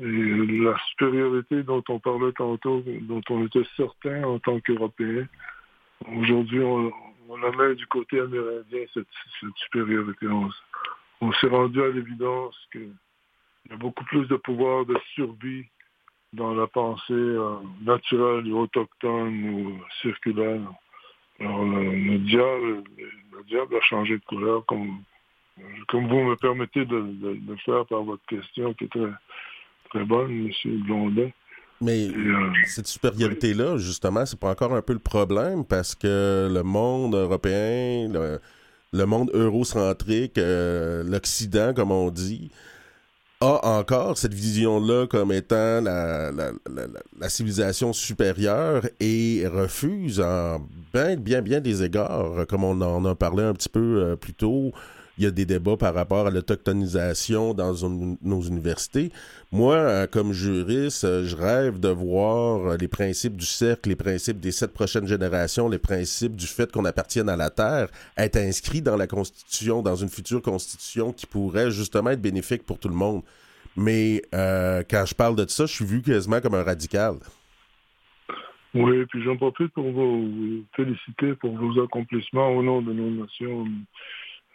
et, 0.00 0.46
la 0.62 0.76
supériorité 0.90 1.62
dont 1.62 1.82
on 1.88 1.98
parlait 1.98 2.32
tantôt, 2.32 2.82
dont 3.02 3.22
on 3.30 3.46
était 3.46 3.66
certain 3.76 4.24
en 4.24 4.38
tant 4.38 4.60
qu'Européens, 4.60 5.26
aujourd'hui 6.16 6.60
on, 6.60 6.92
on, 7.28 7.36
la 7.36 7.50
met 7.52 7.74
du 7.74 7.86
côté 7.86 8.20
amérindien, 8.20 8.84
cette, 8.94 9.06
supériorité. 9.56 10.26
On, 11.20 11.32
s'est 11.32 11.48
rendu 11.48 11.82
à 11.82 11.88
l'évidence 11.88 12.56
qu'il 12.70 12.92
y 13.70 13.72
a 13.72 13.76
beaucoup 13.76 14.04
plus 14.04 14.26
de 14.28 14.36
pouvoir 14.36 14.86
de 14.86 14.96
survie 15.14 15.66
dans 16.32 16.54
la 16.54 16.66
pensée 16.66 17.12
euh, 17.12 17.56
naturelle 17.82 18.46
ou 18.52 18.60
autochtone 18.60 19.50
ou 19.50 19.80
circulaire. 20.02 20.60
Alors, 21.40 21.64
le, 21.64 21.92
le, 21.92 22.18
diable, 22.18 22.84
le, 23.50 23.76
a 23.76 23.80
changé 23.82 24.18
de 24.18 24.24
couleur, 24.24 24.64
comme, 24.66 25.02
vous 25.56 26.22
me 26.24 26.36
permettez 26.36 26.84
de, 26.84 27.00
de 27.00 27.56
faire 27.64 27.84
par 27.86 28.02
votre 28.02 28.24
question, 28.26 28.74
qui 28.74 28.84
est 28.84 28.96
très 29.90 30.04
bonne, 30.04 30.30
M. 30.30 30.80
Blondet. 30.84 31.34
Mais 31.80 32.08
euh, 32.08 32.50
cette 32.66 32.88
supériorité-là, 32.88 33.78
justement, 33.78 34.26
c'est 34.26 34.38
pas 34.38 34.50
encore 34.50 34.74
un 34.74 34.82
peu 34.82 34.92
le 34.92 34.98
problème 34.98 35.64
parce 35.64 35.94
que 35.94 36.48
le 36.52 36.62
monde 36.62 37.14
européen, 37.14 38.08
le, 38.12 38.40
le 38.92 39.04
monde 39.06 39.30
eurocentrique, 39.32 40.38
euh, 40.38 41.04
l'Occident, 41.04 41.72
comme 41.74 41.92
on 41.92 42.10
dit, 42.10 42.50
a 43.40 43.78
encore 43.78 44.18
cette 44.18 44.34
vision-là 44.34 45.06
comme 45.06 45.30
étant 45.30 45.80
la, 45.80 46.32
la, 46.32 46.50
la, 46.68 46.86
la, 47.20 47.28
civilisation 47.28 47.92
supérieure 47.92 48.82
et 48.98 49.44
refuse 49.46 50.20
en 50.20 50.66
bien, 50.92 51.14
bien, 51.14 51.42
bien 51.42 51.60
des 51.60 51.84
égards, 51.84 52.44
comme 52.48 52.64
on 52.64 52.80
en 52.80 53.04
a 53.04 53.14
parlé 53.14 53.44
un 53.44 53.54
petit 53.54 53.68
peu 53.68 54.02
euh, 54.02 54.16
plus 54.16 54.34
tôt, 54.34 54.72
il 55.18 55.24
y 55.24 55.26
a 55.26 55.30
des 55.30 55.44
débats 55.44 55.76
par 55.76 55.94
rapport 55.94 56.26
à 56.26 56.30
l'autochtonisation 56.30 57.52
dans 57.52 57.74
nos 58.22 58.40
universités. 58.42 59.10
Moi, 59.50 59.74
euh, 59.74 60.06
comme 60.06 60.32
juriste, 60.32 61.04
euh, 61.04 61.24
je 61.24 61.36
rêve 61.36 61.80
de 61.80 61.88
voir 61.88 62.76
les 62.78 62.88
principes 62.88 63.36
du 63.36 63.46
cercle, 63.46 63.88
les 63.88 63.96
principes 63.96 64.38
des 64.38 64.52
sept 64.52 64.72
prochaines 64.72 65.06
générations, 65.06 65.68
les 65.68 65.78
principes 65.78 66.36
du 66.36 66.46
fait 66.46 66.70
qu'on 66.70 66.84
appartienne 66.84 67.28
à 67.28 67.36
la 67.36 67.50
Terre, 67.50 67.88
être 68.16 68.36
inscrits 68.36 68.82
dans 68.82 68.96
la 68.96 69.06
Constitution, 69.06 69.82
dans 69.82 69.96
une 69.96 70.08
future 70.08 70.40
Constitution 70.40 71.12
qui 71.12 71.26
pourrait 71.26 71.70
justement 71.70 72.10
être 72.10 72.22
bénéfique 72.22 72.64
pour 72.64 72.78
tout 72.78 72.88
le 72.88 72.94
monde. 72.94 73.22
Mais 73.76 74.22
euh, 74.34 74.82
quand 74.88 75.04
je 75.06 75.14
parle 75.14 75.36
de 75.36 75.46
ça, 75.48 75.66
je 75.66 75.72
suis 75.72 75.84
vu 75.84 76.02
quasiment 76.02 76.40
comme 76.40 76.54
un 76.54 76.64
radical. 76.64 77.14
Oui, 78.74 79.06
puis 79.06 79.22
j'en 79.22 79.36
profite 79.36 79.72
pour 79.72 79.90
vous 79.90 80.64
féliciter 80.76 81.34
pour 81.34 81.56
vos 81.56 81.82
accomplissements 81.82 82.48
au 82.50 82.62
nom 82.62 82.82
de 82.82 82.92
nos 82.92 83.10
nations. 83.22 83.66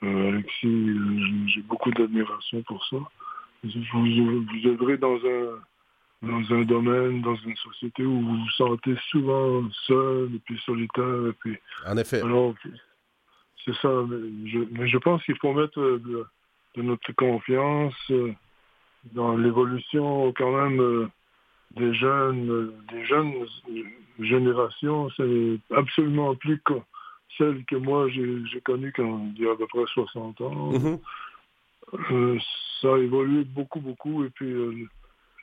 Euh, 0.03 0.29
Alexis, 0.29 0.87
j'ai 1.47 1.61
beaucoup 1.61 1.91
d'admiration 1.91 2.61
pour 2.63 2.85
ça. 2.85 2.97
Vous, 3.63 3.69
vous 3.93 4.67
œuvrez 4.67 4.97
dans 4.97 5.15
un, 5.15 6.27
dans 6.27 6.53
un 6.53 6.61
domaine, 6.63 7.21
dans 7.21 7.35
une 7.35 7.55
société 7.55 8.03
où 8.03 8.21
vous 8.21 8.37
vous 8.37 8.49
sentez 8.57 8.95
souvent 9.09 9.63
seul 9.87 10.29
et 10.35 10.39
puis 10.39 10.59
solitaire. 10.65 11.27
Et 11.27 11.33
puis, 11.39 11.57
en 11.87 11.97
effet. 11.97 12.21
Alors, 12.21 12.53
c'est 13.63 13.75
ça. 13.75 13.89
Mais 14.09 14.49
je, 14.49 14.59
mais 14.71 14.87
je 14.87 14.97
pense 14.97 15.23
qu'il 15.23 15.37
faut 15.37 15.53
mettre 15.53 15.79
de, 15.79 16.25
de, 16.75 16.81
notre 16.81 17.13
confiance 17.13 18.11
dans 19.13 19.37
l'évolution 19.37 20.33
quand 20.33 20.51
même 20.51 20.81
euh, 20.81 21.07
des 21.77 21.93
jeunes, 21.93 22.73
des 22.91 23.05
jeunes 23.05 23.33
générations. 24.19 25.09
C'est 25.15 25.59
absolument 25.73 26.35
plus 26.35 26.59
celle 27.37 27.63
que 27.65 27.75
moi 27.75 28.07
j'ai 28.09 28.61
connue 28.61 28.91
quand 28.95 29.27
il 29.35 29.43
y 29.43 29.47
a 29.47 29.51
à 29.51 29.55
peu 29.55 29.67
près 29.67 29.85
60 29.85 30.41
ans. 30.41 30.71
Mm 30.71 30.77
-hmm. 30.77 30.99
euh, 32.11 32.39
ça 32.81 32.87
a 32.95 32.97
évolué 32.97 33.43
beaucoup, 33.43 33.81
beaucoup. 33.81 34.23
Et 34.25 34.29
puis 34.29 34.51
euh, 34.51 34.87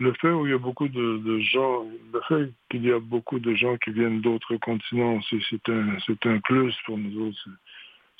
le 0.00 0.12
fait 0.14 0.31
où 0.31 0.46
il 0.46 0.50
y 0.50 0.55
a 0.55 0.59
beaucoup 0.59 0.88
de, 0.88 1.18
de 1.18 1.38
gens, 1.40 1.87
le 2.14 2.20
fait 2.29 2.50
qu'il 2.70 2.85
y 2.85 2.92
a 2.92 2.98
beaucoup 2.98 3.38
de 3.38 3.55
gens 3.55 3.76
qui 3.83 3.90
viennent 3.90 4.22
d'autres 4.22 4.57
continents, 4.57 5.20
c'est 5.29 5.68
un, 5.68 5.98
un 6.35 6.40
plus 6.40 6.74
pour 6.87 6.96
nous 6.96 7.29
autres. 7.29 7.48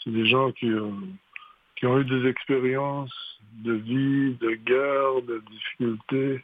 C'est 0.05 0.13
des 0.13 0.27
gens 0.27 0.53
qui, 0.53 0.71
euh, 0.71 0.91
qui 1.77 1.87
ont 1.87 1.99
eu 1.99 2.05
des 2.05 2.29
expériences 2.29 3.41
de 3.65 3.73
vie, 3.73 4.35
de 4.41 4.51
guerre, 4.71 5.23
de 5.27 5.43
difficultés, 5.51 6.43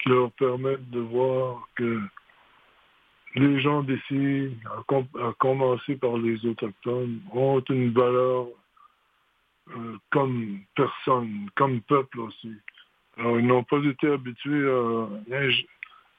qui 0.00 0.08
leur 0.08 0.30
permettent 0.32 0.90
de 0.90 1.00
voir 1.00 1.68
que 1.76 2.00
les 3.34 3.60
gens 3.60 3.82
d'ici, 3.82 4.56
à, 4.66 4.82
com 4.86 5.06
à, 5.20 5.32
commencer 5.38 5.96
par 5.96 6.16
les 6.16 6.44
autochtones, 6.46 7.20
ont 7.32 7.60
une 7.68 7.92
valeur 7.92 8.46
euh, 9.70 9.96
comme 10.10 10.60
personne, 10.74 11.48
comme 11.54 11.80
peuple 11.82 12.20
aussi. 12.20 12.52
Alors, 13.16 13.38
ils 13.38 13.46
n'ont 13.46 13.64
pas 13.64 13.78
été 13.84 14.08
habitués 14.08 14.68
à 14.70 15.08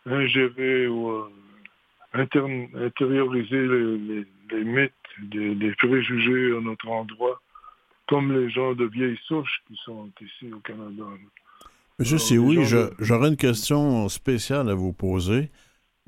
ingérer 0.06 0.88
ou 0.88 1.10
à 1.12 1.30
intérioriser 2.13 3.67
les, 3.67 3.98
les, 3.98 4.26
les 4.52 4.63
mythes, 4.63 4.93
préjugés 5.78 6.56
à 6.56 6.62
notre 6.62 6.88
endroit, 6.89 7.41
comme 8.08 8.34
les 8.34 8.50
gens 8.50 8.74
de 8.74 8.86
vieille 8.86 9.19
souche 9.28 9.62
qui 9.67 9.76
sont 9.86 10.10
ici 10.22 10.52
au 10.54 10.60
Canada. 10.60 11.04
Monsieur 12.00 12.17
Sioui, 12.17 12.63
j'aurais 13.00 13.30
une 13.30 13.38
question 13.38 14.08
spéciale 14.10 14.69
à 14.69 14.74
vous 14.74 14.93
poser. 14.93 15.50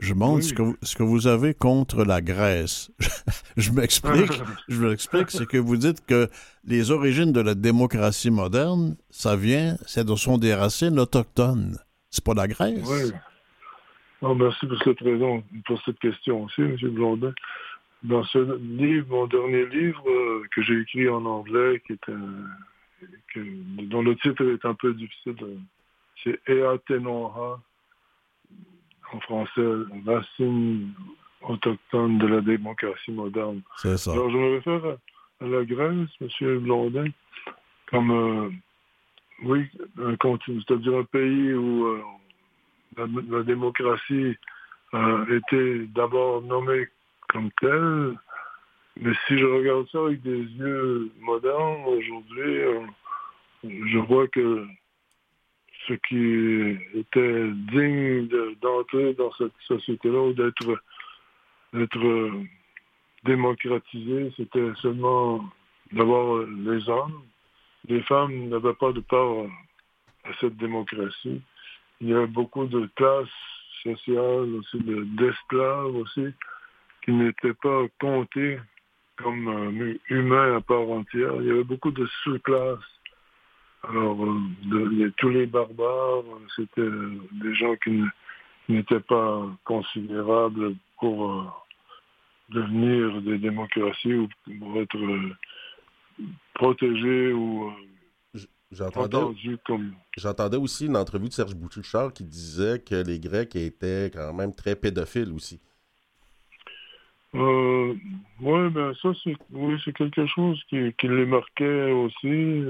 Je 0.01 0.13
demande 0.13 0.37
oui. 0.37 0.43
ce, 0.43 0.53
que 0.55 0.61
vous, 0.63 0.75
ce 0.81 0.95
que 0.95 1.03
vous 1.03 1.27
avez 1.27 1.53
contre 1.53 2.03
la 2.03 2.21
Grèce. 2.21 2.91
je 3.57 3.71
m'explique. 3.71 4.31
je 4.67 4.81
m'explique, 4.83 5.29
c'est 5.29 5.45
que 5.45 5.57
vous 5.57 5.77
dites 5.77 6.03
que 6.05 6.27
les 6.65 6.89
origines 6.89 7.31
de 7.31 7.39
la 7.39 7.53
démocratie 7.53 8.31
moderne, 8.31 8.97
ça 9.11 9.35
vient, 9.35 9.75
ce 9.85 10.03
sont 10.15 10.39
des 10.39 10.55
racines 10.55 10.99
autochtones. 10.99 11.77
C'est 12.09 12.25
pas 12.25 12.33
la 12.33 12.47
Grèce. 12.47 12.83
Oui. 12.83 13.11
Non, 14.23 14.35
merci 14.35 14.65
pour 14.65 14.81
cette 14.83 14.99
raison, 14.99 15.43
pour 15.65 15.81
cette 15.83 15.99
question 15.99 16.43
aussi, 16.43 16.61
M. 16.61 16.77
Blondin. 16.89 17.33
Dans 18.03 18.23
ce 18.23 18.57
livre, 18.59 19.07
mon 19.09 19.27
dernier 19.27 19.67
livre 19.67 20.03
euh, 20.09 20.43
que 20.55 20.63
j'ai 20.63 20.79
écrit 20.79 21.07
en 21.07 21.23
anglais, 21.25 21.81
qui 21.85 21.93
est 21.93 22.09
un, 22.09 22.47
que, 23.33 23.39
dont 23.83 24.01
le 24.01 24.15
titre 24.15 24.43
est 24.43 24.65
un 24.65 24.73
peu 24.73 24.93
difficile, 24.93 25.35
c'est 26.23 26.39
Ea 26.47 26.77
Tenoha, 26.87 27.61
en 29.13 29.19
français, 29.21 29.61
racine 30.05 30.93
autochtone 31.41 32.17
de 32.17 32.27
la 32.27 32.41
démocratie 32.41 33.11
moderne. 33.11 33.61
C'est 33.77 33.97
ça. 33.97 34.11
Alors, 34.11 34.29
je 34.29 34.37
me 34.37 34.55
réfère 34.55 34.85
à, 34.85 35.45
à 35.45 35.47
la 35.47 35.65
Grèce, 35.65 36.09
M. 36.21 36.59
Blondin, 36.59 37.07
comme, 37.89 38.11
euh, 38.11 38.49
oui, 39.43 39.67
un 40.01 40.15
continent, 40.17 40.61
c'est-à-dire 40.67 40.97
un 40.97 41.03
pays 41.03 41.53
où 41.53 41.85
euh, 41.85 42.01
la, 42.97 43.05
la, 43.29 43.43
démocratie 43.43 44.37
euh, 44.93 45.39
était 45.39 45.85
d'abord 45.87 46.41
nommée 46.43 46.87
comme 47.29 47.49
telle, 47.59 48.15
mais 48.99 49.13
si 49.27 49.37
je 49.37 49.45
regarde 49.45 49.87
ça 49.91 49.99
avec 49.99 50.21
des 50.21 50.41
yeux 50.41 51.11
modernes 51.21 51.85
aujourd'hui, 51.85 52.59
je 53.63 53.97
vois 53.99 54.27
que 54.27 54.67
ce 55.87 55.93
qui 55.93 56.77
était 56.95 57.49
digne 57.71 58.27
d'entrer 58.61 59.13
de, 59.13 59.17
dans 59.17 59.31
cette 59.33 59.53
société-là 59.67 60.19
ou 60.19 60.33
d'être 60.33 60.81
d'être 61.73 62.31
démocratisé, 63.23 64.33
c'était 64.35 64.71
seulement 64.81 65.45
d'avoir 65.91 66.45
les 66.45 66.89
hommes. 66.89 67.23
Les 67.87 68.01
femmes 68.01 68.49
n'avaient 68.49 68.73
pas 68.73 68.91
de 68.91 68.99
part 68.99 69.45
à 70.25 70.29
cette 70.39 70.57
démocratie. 70.57 71.41
Il 72.01 72.09
y 72.09 72.13
avait 72.13 72.27
beaucoup 72.27 72.65
de 72.65 72.89
classes 72.95 73.27
sociales 73.83 74.53
aussi, 74.55 74.79
d'esclaves 74.79 75.95
aussi, 75.95 76.27
qui 77.03 77.11
n'étaient 77.11 77.53
pas 77.53 77.85
comptés 77.99 78.59
comme 79.17 79.47
euh, 79.47 79.97
humains 80.09 80.57
à 80.57 80.61
part 80.61 80.89
entière. 80.89 81.33
Il 81.39 81.47
y 81.47 81.51
avait 81.51 81.63
beaucoup 81.63 81.91
de 81.91 82.07
sous-classes 82.23 82.79
alors, 83.83 84.15
de, 84.15 85.11
tous 85.17 85.29
les 85.29 85.45
barbares, 85.45 86.23
c'était 86.55 86.81
des 87.31 87.55
gens 87.55 87.75
qui 87.83 88.03
n'étaient 88.69 88.99
pas 88.99 89.47
considérables 89.63 90.75
pour 90.99 91.31
euh, 91.31 91.43
devenir 92.49 93.21
des 93.21 93.39
démocraties 93.39 94.13
ou 94.13 94.29
pour 94.59 94.77
être 94.81 94.97
euh, 94.97 95.33
protégés 96.53 97.33
ou 97.33 97.69
euh, 97.69 97.71
J'entendais, 98.71 99.17
comme... 99.65 99.93
j'entendais 100.15 100.55
aussi 100.55 100.85
une 100.85 100.95
entrevue 100.95 101.27
de 101.27 101.33
Serge 101.33 101.55
Bouchard 101.55 102.13
qui 102.13 102.23
disait 102.23 102.79
que 102.79 103.03
les 103.05 103.19
Grecs 103.19 103.53
étaient 103.57 104.09
quand 104.13 104.33
même 104.33 104.55
très 104.55 104.77
pédophiles 104.77 105.33
aussi. 105.33 105.59
Euh, 107.35 107.93
oui, 108.39 108.69
ben 108.69 108.93
ça, 109.01 109.09
c'est, 109.23 109.35
oui, 109.51 109.77
quelque 109.93 110.25
chose 110.25 110.61
qui, 110.69 110.93
qui 110.97 111.07
les 111.09 111.25
marquait 111.25 111.91
aussi. 111.91 112.63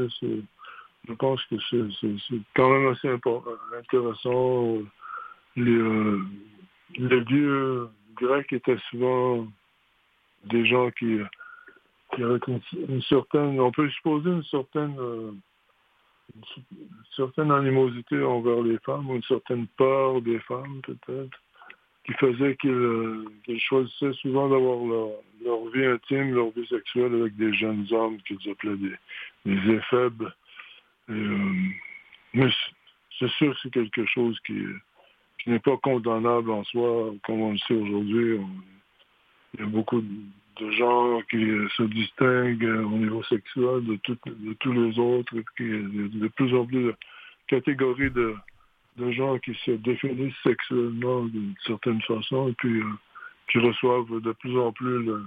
Je 1.07 1.13
pense 1.13 1.43
que 1.45 1.55
c'est 1.69 2.41
quand 2.55 2.69
même 2.69 2.87
assez 2.91 3.09
intéressant. 3.77 4.77
Les, 5.55 7.21
dieux 7.25 7.89
grecs 8.15 8.53
étaient 8.53 8.77
souvent 8.89 9.47
des 10.45 10.65
gens 10.65 10.91
qui, 10.91 11.19
avaient 12.13 12.39
une, 12.47 13.01
certaine, 13.03 13.59
on 13.59 13.71
peut 13.71 13.89
supposer 13.89 14.29
une 14.29 14.43
certaine, 14.43 14.95
certaine 17.15 17.51
animosité 17.51 18.21
envers 18.23 18.61
les 18.61 18.77
femmes, 18.79 19.09
ou 19.09 19.15
une 19.15 19.23
certaine 19.23 19.67
peur 19.77 20.21
des 20.21 20.39
femmes 20.39 20.81
peut-être, 20.83 21.37
qui 22.05 22.13
faisait 22.13 22.55
qu'ils 22.57 23.25
qu'ils 23.43 23.59
choisissaient 23.59 24.13
souvent 24.13 24.49
d'avoir 24.49 24.85
leur, 24.85 25.09
leur 25.43 25.65
vie 25.69 25.85
intime, 25.85 26.35
leur 26.35 26.51
vie 26.51 26.67
sexuelle 26.67 27.13
avec 27.13 27.35
des 27.35 27.53
jeunes 27.53 27.87
hommes 27.91 28.17
qu'ils 28.21 28.49
appelaient 28.49 28.77
des, 28.77 28.95
des 29.45 29.73
éphèbes. 29.73 30.31
Euh, 31.09 31.53
mais 32.33 32.49
c'est 33.19 33.31
sûr 33.31 33.57
c'est 33.61 33.71
quelque 33.71 34.05
chose 34.05 34.39
qui, 34.45 34.63
qui 35.39 35.49
n'est 35.49 35.59
pas 35.59 35.77
condamnable 35.77 36.51
en 36.51 36.63
soi, 36.65 37.13
comme 37.23 37.41
on 37.41 37.51
le 37.53 37.57
sait 37.59 37.73
aujourd'hui. 37.73 38.39
Il 39.53 39.59
y 39.59 39.63
a 39.63 39.65
beaucoup 39.65 40.01
de 40.01 40.71
gens 40.71 41.21
qui 41.29 41.43
euh, 41.43 41.67
se 41.69 41.83
distinguent 41.83 42.63
euh, 42.63 42.83
au 42.83 42.97
niveau 42.97 43.23
sexuel 43.23 43.83
de, 43.85 43.99
de 44.25 44.53
tous 44.53 44.71
les 44.73 44.97
autres, 44.99 45.35
a 45.37 45.41
de 45.59 46.27
plus 46.29 46.55
en 46.55 46.65
plus 46.65 46.83
de 46.83 46.95
catégories 47.47 48.11
de, 48.11 48.35
de 48.97 49.11
gens 49.11 49.37
qui 49.39 49.53
se 49.65 49.71
définissent 49.71 50.33
sexuellement 50.43 51.25
d'une 51.25 51.55
certaine 51.65 52.01
façon, 52.03 52.49
et 52.49 52.53
puis 52.53 52.81
qui 53.49 53.59
reçoivent 53.59 54.21
de 54.21 54.31
plus 54.33 54.57
en 54.57 54.71
plus 54.71 55.03
le, 55.03 55.25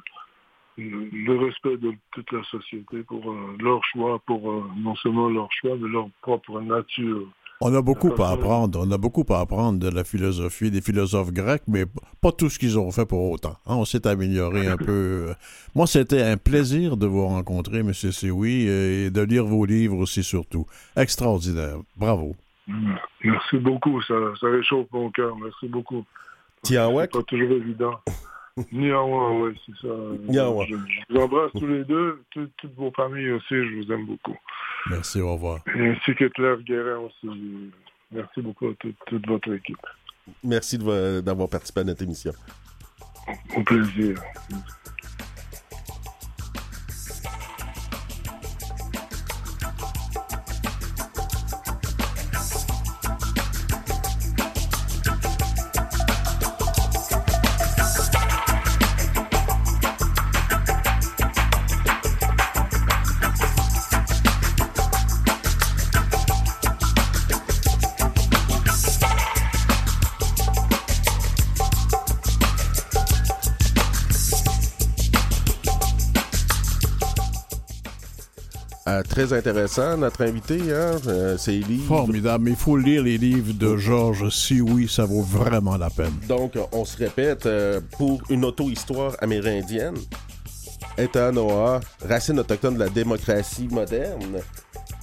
le- 0.79 1.39
respect 1.45 1.77
de 1.77 1.93
toute 2.13 2.31
la 2.33 2.43
société 2.45 3.03
pour 3.03 3.31
euh, 3.31 3.57
leur 3.61 3.81
choix, 3.85 4.19
pour 4.27 4.51
euh, 4.51 4.63
non 4.77 4.95
seulement 4.97 5.29
leur 5.29 5.49
choix, 5.53 5.77
mais 5.81 5.89
leur 5.89 6.09
propre 6.23 6.61
nature. 6.61 7.27
On 7.61 7.73
a 7.73 7.81
beaucoup 7.81 8.13
à 8.21 8.33
apprendre. 8.33 8.85
On 8.85 8.91
a 8.91 8.99
beaucoup 8.99 9.25
à 9.33 9.39
apprendre 9.41 9.79
de 9.79 9.89
la 9.89 10.03
philosophie 10.05 10.71
des 10.73 10.81
philosophes 10.81 11.33
grecs, 11.33 11.63
mais 11.69 11.85
pas 12.21 12.33
tout 12.33 12.51
ce 12.51 12.59
qu'ils 12.59 12.79
ont 12.79 12.91
fait 12.91 13.07
pour 13.07 13.31
autant. 13.31 13.57
hein. 13.67 13.77
On 13.77 13.85
s'est 13.85 14.07
amélioré 14.07 14.67
un 14.67 14.77
peu. 14.77 15.33
Moi, 15.75 15.87
c'était 15.87 16.21
un 16.23 16.37
plaisir 16.37 16.97
de 16.97 17.07
vous 17.07 17.25
rencontrer, 17.27 17.79
M. 17.79 17.93
Sioui, 17.95 18.67
et 18.67 19.11
de 19.11 19.21
lire 19.23 19.45
vos 19.45 19.65
livres 19.65 19.99
aussi, 19.99 20.25
surtout. 20.25 20.67
Extraordinaire. 20.97 21.77
Bravo. 21.97 22.35
Merci 23.23 23.59
beaucoup, 23.59 24.03
ça, 24.03 24.15
ça 24.41 24.49
réchauffe 24.49 24.89
mon 24.93 25.11
cœur. 25.11 25.37
Merci 25.37 25.69
beaucoup. 25.69 26.05
Tiawak? 26.63 27.11
C'est 27.13 27.19
pas 27.21 27.25
toujours 27.25 27.53
évident. 27.53 28.01
Niawa, 28.73 29.33
oui, 29.41 29.61
c'est 29.67 29.87
ça. 29.87 29.95
Niawa. 30.29 30.65
Je, 30.69 30.77
je 30.77 31.01
vous 31.15 31.21
embrasse 31.21 31.51
tous 31.53 31.67
les 31.67 31.85
deux, 31.85 32.23
tout- 32.31 32.49
toutes 32.57 32.75
vos 32.77 32.93
familles 32.93 33.33
aussi, 33.33 33.49
je 33.51 33.75
vous 33.83 33.93
aime 33.93 34.07
beaucoup. 34.07 34.37
Merci, 34.91 35.21
au 35.21 35.33
revoir. 35.33 35.59
Et 35.75 35.89
ainsi 35.89 36.15
que 36.15 36.27
Claire 36.27 36.59
Guérin 36.63 36.99
aussi. 36.99 37.73
Merci 38.13 38.43
beaucoup 38.43 38.69
à 38.69 38.75
toute, 38.79 38.97
toute 39.07 39.27
votre 39.27 39.53
équipe. 39.53 39.85
Merci 40.45 40.79
d'avoir 40.79 41.49
participé 41.49 41.81
à 41.81 41.85
notre 41.85 42.03
émission. 42.03 42.33
Au 43.57 43.63
plaisir. 43.63 44.21
Très 79.15 79.33
intéressant, 79.33 79.97
notre 79.97 80.25
invité, 80.25 80.59
hein, 80.73 80.97
euh, 81.07 81.37
c'est 81.39 81.55
Élie. 81.55 81.79
Formidable. 81.87 82.43
Mais 82.47 82.51
il 82.51 82.57
faut 82.57 82.77
lire 82.77 83.05
les 83.05 83.17
livres 83.17 83.53
de 83.53 83.77
Georges 83.77 84.29
Sioui, 84.29 84.89
ça 84.89 85.05
vaut 85.05 85.23
vraiment 85.23 85.77
la 85.77 85.89
peine. 85.89 86.13
Donc, 86.29 86.55
on 86.73 86.85
se 86.85 86.97
répète, 86.97 87.47
euh, 87.47 87.81
pour 87.97 88.21
une 88.29 88.45
auto-histoire 88.45 89.15
amérindienne, 89.21 89.95
Etanoa, 90.99 91.79
racine 92.05 92.41
autochtone 92.41 92.75
de 92.75 92.81
la 92.81 92.89
démocratie 92.89 93.69
moderne, 93.71 94.41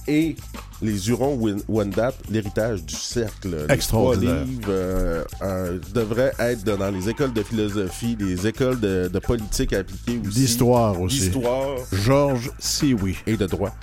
et 0.06 0.36
les 0.82 1.08
Hurons-Wendat, 1.08 2.12
l'héritage 2.28 2.84
du 2.84 2.94
cercle. 2.96 3.64
Les 3.66 3.74
Extraordinaire. 3.74 4.34
trois 4.34 4.44
livres 4.44 4.62
euh, 4.68 5.24
euh, 5.40 5.78
devraient 5.94 6.32
être 6.38 6.64
dans 6.64 6.90
les 6.90 7.08
écoles 7.08 7.32
de 7.32 7.42
philosophie, 7.42 8.16
les 8.20 8.46
écoles 8.46 8.78
de, 8.78 9.08
de 9.10 9.18
politique 9.20 9.72
appliquée 9.72 10.20
aussi. 10.26 10.38
D'histoire 10.40 11.00
aussi. 11.00 11.20
D'histoire 11.20 11.76
Georges 11.92 12.50
Sioui. 12.58 13.16
et 13.26 13.38
de 13.38 13.46
droit. 13.46 13.74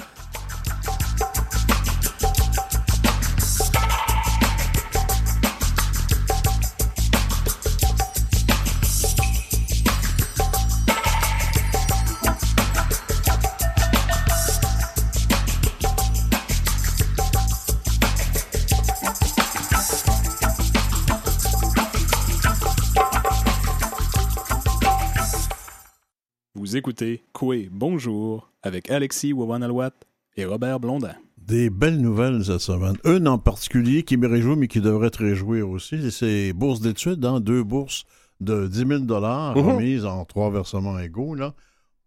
Écoutez 26.80 27.24
Coué 27.34 27.68
Bonjour 27.70 28.52
avec 28.64 28.90
Alexis 28.90 29.34
Wawanalwat 29.34 29.92
et 30.38 30.46
Robert 30.46 30.80
Blondin. 30.80 31.14
Des 31.38 31.70
belles 31.70 32.00
nouvelles 32.00 32.46
cette 32.46 32.60
semaine. 32.62 32.96
Une 33.04 33.28
en 33.28 33.38
particulier 33.38 34.04
qui 34.04 34.16
me 34.16 34.30
réjouit, 34.30 34.56
mais 34.56 34.70
qui 34.70 34.80
devrait 34.80 35.10
te 35.10 35.18
réjouir 35.18 35.70
aussi, 35.70 36.10
c'est 36.10 36.54
bourse 36.54 36.80
d'études, 36.80 37.26
hein, 37.26 37.42
deux 37.42 37.64
bourses 37.64 38.06
de 38.40 38.66
10 38.68 38.78
000 38.88 39.00
dollars 39.02 39.58
Mhm. 39.58 39.68
remises 39.68 40.06
en 40.06 40.24
trois 40.24 40.50
versements 40.52 40.98
égaux, 41.00 41.36
là, 41.36 41.54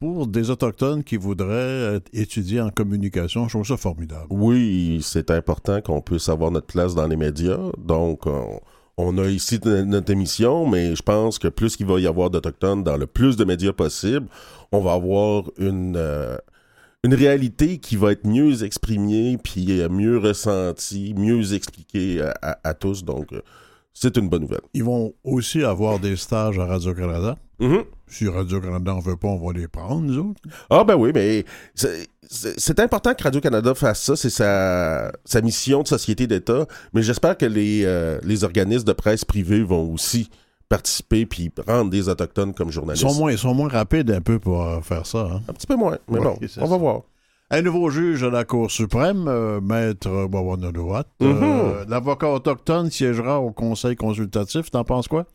pour 0.00 0.26
des 0.26 0.48
Autochtones 0.48 1.04
qui 1.04 1.18
voudraient 1.18 2.00
étudier 2.14 2.62
en 2.62 2.70
communication. 2.70 3.44
Je 3.48 3.50
trouve 3.50 3.66
ça 3.66 3.76
formidable. 3.76 4.26
Oui, 4.30 5.00
c'est 5.02 5.30
important 5.30 5.82
qu'on 5.82 6.00
puisse 6.00 6.30
avoir 6.30 6.50
notre 6.50 6.66
place 6.68 6.94
dans 6.94 7.06
les 7.06 7.16
médias. 7.16 7.61
Donc, 7.76 8.26
on, 8.26 8.58
on 8.98 9.16
a 9.18 9.26
ici 9.28 9.59
notre 9.64 10.11
émission, 10.12 10.66
mais 10.68 10.94
je 10.94 11.02
pense 11.02 11.38
que 11.38 11.48
plus 11.48 11.76
qu'il 11.76 11.87
va 11.87 11.98
y 12.00 12.07
avoir 12.07 12.31
d'Autochtones 12.31 12.83
dans 12.85 12.96
le 12.96 13.07
plus 13.07 13.37
de 13.37 13.44
médias 13.44 13.72
possible, 13.72 14.26
on 14.70 14.81
va 14.81 14.92
avoir 14.92 15.44
une, 15.59 15.94
euh, 15.96 16.37
une 17.05 17.14
réalité 17.14 17.78
qui 17.78 17.96
va 17.96 18.12
être 18.12 18.26
mieux 18.26 18.64
exprimée, 18.64 19.38
puis 19.42 19.81
euh, 19.81 19.88
mieux 19.88 20.18
ressentie, 20.18 21.14
mieux 21.16 21.55
expliquée 21.55 22.20
à, 22.22 22.35
à- 22.42 22.68
à 22.68 22.74
tous. 22.74 23.05
Donc, 23.05 23.33
euh, 23.33 23.40
c'est 23.94 24.16
une 24.16 24.28
bonne 24.28 24.42
nouvelle. 24.42 24.61
Ils 24.74 24.85
vont 24.85 25.12
aussi 25.24 25.62
avoir 25.64 25.98
des 25.98 26.16
stages 26.16 26.59
à 26.59 26.66
Radio-Canada. 26.66 27.37
Mhm. 27.61 27.85
Si 28.12 28.29
Radio-Canada 28.29 28.94
en 28.94 29.01
veut 29.01 29.16
pas, 29.16 29.29
on 29.29 29.44
va 29.44 29.53
les 29.53 29.68
prendre, 29.68 30.03
nous 30.03 30.18
autres. 30.18 30.40
Ah 30.70 30.85
ben 30.85 30.94
oui, 30.96 31.11
mais 31.14 31.44
c'est- 31.75 32.81
important 32.81 33.14
que 33.14 33.22
Radio-Canada 33.22 33.75
fasse 33.75 34.03
ça, 34.03 34.16
c'est 34.16 34.31
sa, 34.31 35.12
sa 35.25 35.40
mission 35.40 35.83
de 35.83 35.88
société 35.88 36.27
d'État, 36.27 36.66
mais 36.92 37.03
j'espère 37.03 37.37
que 37.38 37.46
les, 37.46 37.83
euh, 37.85 38.18
les 38.22 38.44
organismes 38.44 38.85
de 38.87 38.92
presse 38.92 39.25
privés 39.25 39.62
vont 39.62 39.92
aussi 39.92 40.31
participer 40.68 41.27
puis 41.27 41.51
prendre 41.51 41.90
des 41.90 42.09
Autochtones 42.09 42.55
comme 42.55 42.68
Ils 42.68 42.72
journalistes. 42.72 43.07
sont 43.07 43.14
moins, 43.14 43.31
ils 43.33 43.38
sont 43.38 43.55
moins 43.55 43.68
rapides 43.68 44.11
un 44.11 44.20
peu 44.20 44.38
pour 44.38 44.62
euh, 44.62 44.81
faire 44.81 45.07
ça. 45.07 45.29
hein. 45.33 45.40
Un 45.48 45.53
petit 45.53 45.66
peu 45.66 45.77
moins, 45.77 45.98
mais 46.09 46.18
Ouais, 46.18 46.25
bon, 46.25 46.38
on 46.61 46.66
va 46.66 46.77
voir. 46.79 47.01
Un 47.51 47.61
nouveau 47.61 47.90
juge 47.90 48.22
à 48.25 48.31
la 48.31 48.44
Cour 48.44 48.70
suprême, 48.70 49.27
euh, 49.29 49.61
Maître 49.61 50.09
Wawanadouat. 50.09 51.05
Mhm. 51.20 51.29
Euh, 51.42 51.85
L'avocat 51.87 52.31
autochtone 52.31 52.90
siégera 52.90 53.40
au 53.40 53.51
Conseil 53.53 53.94
consultatif. 53.96 54.70
T'en 54.70 54.85
penses 54.85 55.07
quoi? 55.09 55.27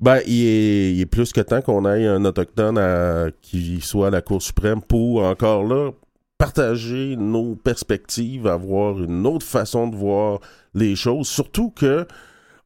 Ben, 0.00 0.20
il 0.26 1.00
est, 1.00 1.06
plus 1.06 1.32
que 1.32 1.40
temps 1.40 1.62
qu'on 1.62 1.86
ait 1.90 2.06
un 2.06 2.24
Autochtone 2.24 2.76
à- 2.78 3.28
qui 3.40 3.80
soit 3.80 4.08
à 4.08 4.10
la 4.10 4.20
Cour 4.22 4.42
suprême 4.42 4.82
pour, 4.82 5.22
encore 5.24 5.64
là, 5.64 5.90
partager 6.38 7.16
nos 7.16 7.54
perspectives, 7.56 8.46
avoir 8.46 9.02
une 9.02 9.26
autre 9.26 9.46
façon 9.46 9.88
de 9.88 9.96
voir 9.96 10.40
les 10.74 10.96
choses. 10.96 11.28
Surtout 11.28 11.70
que 11.70 12.06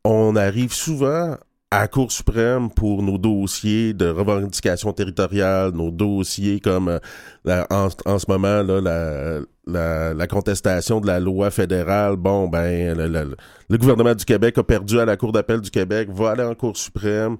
on 0.04 0.34
arrive 0.34 0.72
souvent 0.72 1.36
à 1.72 1.86
Cour 1.86 2.10
suprême 2.10 2.68
pour 2.68 3.00
nos 3.02 3.16
dossiers 3.16 3.94
de 3.94 4.08
revendication 4.08 4.92
territoriale, 4.92 5.70
nos 5.72 5.92
dossiers 5.92 6.58
comme 6.58 6.98
euh, 7.46 7.64
en, 7.70 7.88
en 8.06 8.18
ce 8.18 8.26
moment 8.28 8.62
là, 8.62 8.80
la, 8.80 9.40
la, 9.66 10.12
la 10.14 10.26
contestation 10.26 11.00
de 11.00 11.06
la 11.06 11.20
loi 11.20 11.52
fédérale. 11.52 12.16
Bon, 12.16 12.48
ben, 12.48 12.96
le, 12.96 13.06
le- 13.06 13.36
le 13.68 13.78
gouvernement 13.78 14.16
du 14.16 14.24
Québec 14.24 14.58
a 14.58 14.64
perdu 14.64 14.98
à 14.98 15.04
la 15.04 15.16
Cour 15.16 15.30
d'appel 15.30 15.60
du 15.60 15.70
Québec, 15.70 16.08
va 16.10 16.30
aller 16.32 16.42
en 16.42 16.56
Cour 16.56 16.76
suprême. 16.76 17.36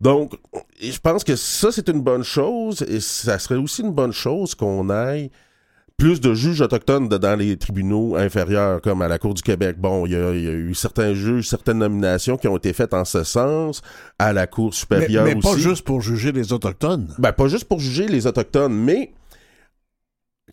Donc, 0.00 0.38
je 0.80 0.98
pense 1.00 1.24
que 1.24 1.34
ça, 1.34 1.72
c'est 1.72 1.88
une 1.88 2.02
bonne 2.02 2.22
chose 2.22 2.82
et 2.82 3.00
ça 3.00 3.38
serait 3.40 3.56
aussi 3.56 3.82
une 3.82 3.92
bonne 3.92 4.12
chose 4.12 4.54
qu'on 4.54 4.90
aille 4.90 5.30
plus 5.98 6.20
de 6.20 6.34
juges 6.34 6.60
autochtones 6.60 7.08
de- 7.08 7.16
dans 7.16 7.36
les 7.36 7.56
tribunaux 7.56 8.16
inférieurs, 8.16 8.82
comme 8.82 9.00
à 9.00 9.08
la 9.08 9.18
Cour 9.18 9.32
du 9.32 9.42
Québec. 9.42 9.76
Bon, 9.78 10.04
il 10.04 10.12
y, 10.12 10.16
a, 10.16 10.32
il 10.34 10.44
y 10.44 10.48
a 10.48 10.52
eu 10.52 10.74
certains 10.74 11.14
juges, 11.14 11.48
certaines 11.48 11.78
nominations 11.78 12.36
qui 12.36 12.48
ont 12.48 12.56
été 12.58 12.72
faites 12.74 12.92
en 12.92 13.04
ce 13.06 13.24
sens, 13.24 13.80
à 14.18 14.32
la 14.34 14.46
Cour 14.46 14.66
Mais, 14.66 14.76
supérieure 14.76 15.24
mais 15.24 15.34
aussi. 15.34 15.48
pas 15.48 15.56
juste 15.56 15.84
pour 15.86 16.02
juger 16.02 16.32
les 16.32 16.52
Autochtones. 16.52 17.08
Ben, 17.18 17.32
pas 17.32 17.48
juste 17.48 17.64
pour 17.64 17.80
juger 17.80 18.08
les 18.08 18.26
Autochtones, 18.26 18.74
mais 18.74 19.12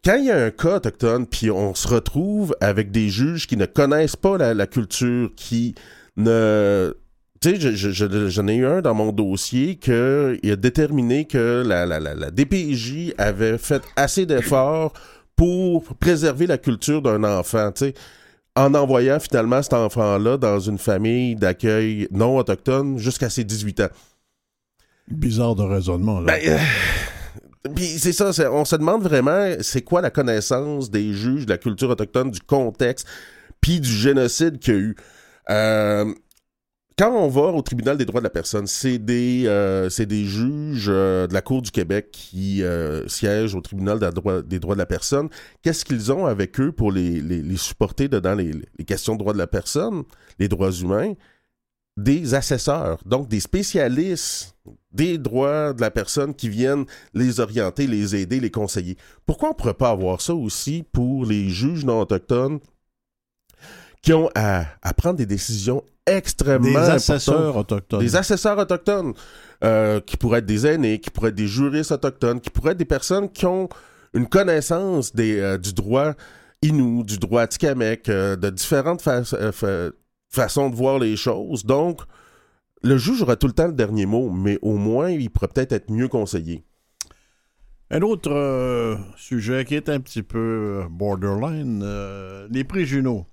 quand 0.06 0.16
il 0.16 0.26
y 0.26 0.32
a 0.32 0.46
un 0.46 0.52
cas 0.52 0.78
autochtone, 0.78 1.28
puis 1.28 1.52
on 1.52 1.76
se 1.76 1.88
retrouve 1.90 2.56
avec 2.62 2.92
des 2.92 3.10
juges 3.10 3.46
qui 3.48 3.58
ne 3.58 3.66
connaissent 3.66 4.16
pas 4.16 4.38
la, 4.38 4.54
la 4.54 4.68
culture, 4.68 5.30
qui 5.36 5.76
ne... 6.16 6.94
Tu 7.42 7.50
sais, 7.50 7.60
je- 7.60 7.72
je- 7.72 7.92
je- 7.92 8.30
j'en 8.30 8.48
ai 8.48 8.56
eu 8.56 8.66
un 8.66 8.82
dans 8.82 8.94
mon 8.94 9.12
dossier 9.12 9.76
qui 9.76 9.92
a 9.92 10.56
déterminé 10.56 11.26
que 11.26 11.62
la, 11.66 11.86
la 11.86 12.32
DPJ 12.32 13.14
avait 13.18 13.58
fait 13.58 13.82
assez 13.98 14.26
d'efforts 14.26 14.94
pour 15.36 15.84
préserver 15.96 16.48
la 16.48 16.58
culture 16.58 17.02
d'un 17.02 17.24
enfant, 17.24 17.72
tu 17.72 17.86
sais, 17.86 17.94
en 18.56 18.74
envoyant 18.76 19.20
finalement 19.20 19.62
cet 19.62 19.74
enfant-là 19.74 20.38
dans 20.38 20.60
une 20.60 20.78
famille 20.78 21.36
d'accueil 21.36 22.08
non 22.12 22.38
autochtone 22.38 22.98
jusqu'à 22.98 23.30
ses 23.30 23.44
18 23.44 23.82
ans. 23.82 23.90
Bizarre 25.08 25.56
de 25.56 25.64
raisonnement, 25.64 26.22
là. 26.22 26.34
Ben, 26.34 26.42
euh, 26.48 26.58
puis 27.76 27.86
c'est 27.86 28.14
ça, 28.14 28.32
on 28.52 28.66
se 28.66 28.76
demande 28.76 29.04
vraiment 29.04 29.54
c'est 29.62 29.82
quoi 29.82 30.02
la 30.02 30.10
connaissance 30.10 30.92
des 30.92 31.14
juges 31.14 31.46
de 31.46 31.52
la 31.52 31.58
culture 31.58 31.90
autochtone, 31.90 32.32
du 32.32 32.42
contexte, 32.42 33.08
puis 33.62 33.80
du 33.80 33.90
génocide 33.90 34.60
qu'il 34.60 34.74
y 34.74 34.78
a 34.78 34.80
eu. 34.80 34.96
Euh, 35.50 36.14
quand 36.98 37.12
on 37.12 37.28
va 37.28 37.44
au 37.44 37.62
tribunal 37.62 37.98
des 37.98 38.06
droits 38.06 38.22
de 38.22 38.26
la 38.26 38.30
personne, 38.30 38.68
c'est 38.68 39.00
des, 39.00 39.44
euh, 39.48 39.90
des 39.90 40.26
juges 40.26 40.88
euh, 40.90 41.28
de 41.28 41.34
la 41.34 41.42
Cour 41.42 41.62
du 41.62 41.72
Québec 41.72 42.10
qui 42.12 42.64
euh, 42.64 43.08
siègent 43.08 43.56
au 43.56 43.62
tribunal 43.62 44.00
des 44.00 44.60
droits 44.60 44.76
de 44.76 44.80
la 44.80 44.86
personne. 44.86 45.30
Qu'est-ce 45.62 45.86
qu'ils 45.86 46.12
ont 46.12 46.26
avec 46.26 46.60
eux 46.60 46.72
pour 46.72 46.92
les, 46.92 47.22
les, 47.22 47.42
les 47.42 47.58
supporter 47.58 48.08
dedans 48.08 48.36
les, 48.36 48.52
les 48.78 48.86
questions 48.86 49.14
de 49.14 49.20
droits 49.20 49.34
de 49.34 49.38
la 49.38 49.48
personne, 49.48 50.04
les 50.40 50.48
droits 50.48 50.72
humains? 50.72 51.14
Des 51.96 52.34
assesseurs, 52.34 52.98
donc 53.06 53.28
des 53.28 53.40
spécialistes 53.40 54.56
des 54.92 55.20
droits 55.20 55.74
de 55.74 55.82
la 55.82 55.92
personne 55.92 56.34
qui 56.34 56.50
viennent 56.50 56.86
les 57.14 57.40
orienter, 57.40 57.86
les 57.86 58.16
aider, 58.16 58.40
les 58.40 58.50
conseiller. 58.50 58.98
Pourquoi 59.28 59.50
on 59.50 59.52
ne 59.52 59.58
pourrait 59.58 59.74
pas 59.74 59.90
avoir 59.90 60.22
ça 60.22 60.34
aussi 60.34 60.84
pour 60.92 61.26
les 61.26 61.50
juges 61.50 61.86
non 61.86 62.02
autochtones 62.02 62.60
qui 64.02 64.12
ont 64.14 64.30
à, 64.36 64.66
à 64.82 64.94
prendre 64.94 65.18
des 65.18 65.26
décisions 65.26 65.84
extrêmement 66.06 66.70
des 66.70 66.76
assesseurs 66.90 67.56
autochtones. 67.58 68.00
Des 68.00 68.16
assesseurs 68.16 68.58
autochtones, 68.58 69.14
euh, 69.64 70.00
qui 70.02 70.18
pourraient 70.18 70.40
être 70.40 70.46
des 70.46 70.68
aînés, 70.68 71.00
qui 71.00 71.10
pourraient 71.10 71.30
être 71.30 71.36
des 71.36 71.48
juristes 71.48 71.92
autochtones, 71.92 72.40
qui 72.42 72.50
pourraient 72.50 72.72
être 72.72 72.78
des 72.78 72.86
personnes 72.86 73.30
qui 73.30 73.46
ont 73.46 73.70
une 74.14 74.28
connaissance 74.28 75.14
des, 75.16 75.40
euh, 75.40 75.58
du 75.58 75.74
droit 75.74 76.14
inou, 76.62 77.04
du 77.04 77.18
droit 77.18 77.42
atikamekw, 77.44 78.10
euh, 78.10 78.36
de 78.36 78.50
différentes 78.50 79.02
fa- 79.02 79.24
euh, 79.34 79.52
fa- 79.52 79.92
façons 80.30 80.70
de 80.70 80.76
voir 80.76 81.00
les 81.00 81.16
choses. 81.16 81.66
Donc, 81.66 82.02
le 82.84 82.98
juge 82.98 83.22
aura 83.22 83.36
tout 83.38 83.48
le 83.48 83.54
temps 83.54 83.68
le 83.68 83.74
dernier 83.74 84.06
mot, 84.06 84.30
mais 84.30 84.60
au 84.62 84.76
moins, 84.78 85.10
il 85.10 85.30
pourrait 85.30 85.48
peut-être 85.48 85.72
être 85.72 85.90
mieux 85.90 86.08
conseillé. 86.10 86.64
Un 87.92 88.02
autre 88.02 88.98
sujet 89.18 89.66
qui 89.66 89.76
est 89.76 89.88
un 89.88 90.00
petit 90.00 90.24
peu 90.24 90.84
borderline, 90.90 91.86
les 92.50 92.64
prix 92.64 92.86
Juno. 92.86 93.26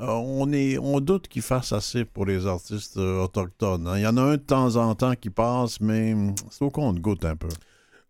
Euh, 0.00 0.06
on, 0.06 0.52
est, 0.52 0.78
on 0.78 1.00
doute 1.00 1.26
qu'ils 1.28 1.42
fassent 1.42 1.72
assez 1.72 2.04
pour 2.04 2.24
les 2.24 2.46
artistes 2.46 2.98
euh, 2.98 3.24
autochtones. 3.24 3.86
hein. 3.88 3.94
Il 3.96 4.02
y 4.02 4.06
en 4.06 4.16
a 4.16 4.22
un 4.22 4.32
de 4.32 4.36
temps 4.36 4.76
en 4.76 4.94
temps 4.94 5.14
qui 5.14 5.30
passe, 5.30 5.80
mais 5.80 6.12
hum, 6.14 6.34
c'est 6.50 6.64
au 6.64 6.70
compte-goutte 6.70 7.24
un 7.24 7.34
peu. 7.34 7.48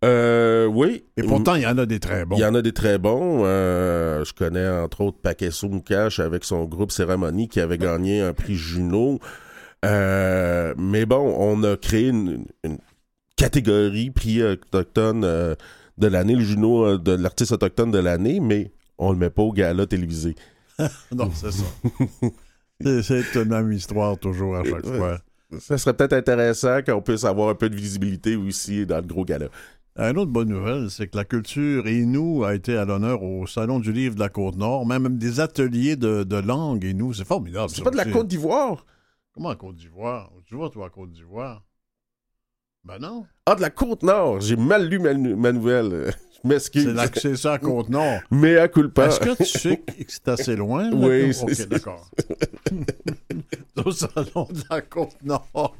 Euh, 0.05 0.66
oui. 0.66 1.05
Et 1.16 1.22
pourtant, 1.22 1.55
il 1.55 1.62
y 1.62 1.66
en 1.66 1.79
a 1.79 1.87
des 1.87 1.98
très 1.98 2.24
bons. 2.24 2.37
Il 2.37 2.40
y 2.40 2.44
en 2.44 2.55
a 2.55 2.62
des 2.62 2.72
très 2.72 2.98
bons. 2.98 3.42
Euh, 3.44 4.22
je 4.24 4.33
connais 4.33 4.68
entre 4.68 5.01
autres 5.01 5.18
Pakeso 5.20 5.68
Mukash 5.68 6.20
avec 6.20 6.44
son 6.44 6.66
groupe 6.66 6.92
Cérémonie 6.92 7.48
qui 7.48 7.59
avait 7.59 7.79
gagné 7.79 8.20
un 8.20 8.33
prix 8.33 8.55
Juno. 8.55 9.18
Euh, 9.85 10.74
mais 10.77 11.07
bon, 11.07 11.35
on 11.38 11.64
a 11.64 11.77
créé 11.77 12.09
une, 12.09 12.44
une 12.64 12.79
catégorie 13.37 14.11
prix 14.11 14.42
autochtone 14.42 15.22
de 15.22 16.07
l'année, 16.07 16.35
le 16.35 16.42
Juno 16.44 16.98
de 16.98 17.12
l'artiste 17.12 17.53
autochtone 17.53 17.90
de 17.90 17.98
l'année, 17.98 18.40
mais 18.40 18.70
on 18.98 19.11
le 19.11 19.18
met 19.18 19.31
pas 19.31 19.42
au 19.42 19.53
gala 19.53 19.87
télévisé. 19.87 20.37
Non, 21.14 21.31
c'est 21.33 21.53
ça. 21.53 21.64
C'est- 23.03 23.35
une 23.35 23.49
même 23.49 23.73
histoire 23.73 24.19
toujours 24.19 24.57
à 24.57 24.64
chaque 24.64 24.87
fois. 24.87 25.19
Ça 25.61 25.79
serait 25.79 25.95
peut-être 25.95 26.12
intéressant 26.12 26.83
qu'on 26.83 27.01
puisse 27.03 27.25
avoir 27.25 27.49
un 27.49 27.55
peu 27.55 27.69
de 27.71 27.75
visibilité 27.75 28.37
aussi 28.37 28.87
dans 28.87 28.97
le 28.99 29.07
gros 29.07 29.25
gala. 29.25 29.49
Une 29.97 30.17
autre 30.19 30.31
bonne 30.31 30.51
nouvelle, 30.51 30.91
c'est 30.91 31.09
que 31.09 31.17
la 31.17 31.25
culture 31.25 31.88
Inou 31.88 32.45
a 32.45 32.55
été 32.55 32.77
à 32.77 32.85
l'honneur 32.85 33.23
au 33.25 33.49
Salon 33.49 33.81
du 33.81 33.91
Livre 33.93 34.14
de 34.14 34.21
la 34.21 34.29
Côte-Nord, 34.29 34.87
même 34.87 35.19
des 35.19 35.41
ateliers 35.41 35.97
de, 35.97 36.23
de 36.23 36.37
langue 36.37 36.85
Inou. 36.85 37.12
C'est 37.12 37.25
formidable. 37.27 37.71
C'est 37.71 37.83
pas 37.83 37.91
de 37.91 37.97
la. 37.97 38.05
Côte 38.05 38.29
d'Ivoire? 38.29 38.87
Comment 39.33 39.49
en 39.49 39.57
Côte 39.57 39.75
d'Ivoire? 39.75 40.31
Tu 40.47 40.55
vois, 40.55 40.71
toi, 40.71 40.88
Côte 40.91 41.11
d'Ivoire? 41.11 41.64
Ben 42.85 42.99
non. 43.01 43.27
Ah, 43.45 43.57
de 43.57 43.61
la 43.61 43.71
Côte-Nord! 43.71 44.41
J'ai 44.41 44.55
mal 44.57 44.88
lu 44.88 45.01
ma, 45.01 45.14
ma 45.14 45.51
nouvelle. 45.51 46.14
Je 46.44 46.48
m'excuse. 46.48 46.96
C'est 47.14 47.37
ça 47.37 47.55
à 47.55 47.59
Côte-Nord. 47.59 48.20
Mais 48.31 48.57
à 48.59 48.68
culpa. 48.68 49.07
Est-ce 49.07 49.20
que 49.20 49.37
tu 49.37 49.44
sais 49.44 49.77
que 49.79 49.92
c'est 50.09 50.29
assez 50.29 50.57
loin? 50.57 50.90
là? 50.90 50.96
Oui, 50.96 51.35
c'est- 51.35 51.62
Ok, 51.64 51.68
d'accord. 51.68 52.09
au 53.85 53.90
Salon 53.92 54.46
de 54.51 54.62
la 54.70 54.81
Côte-Nord. 54.83 55.74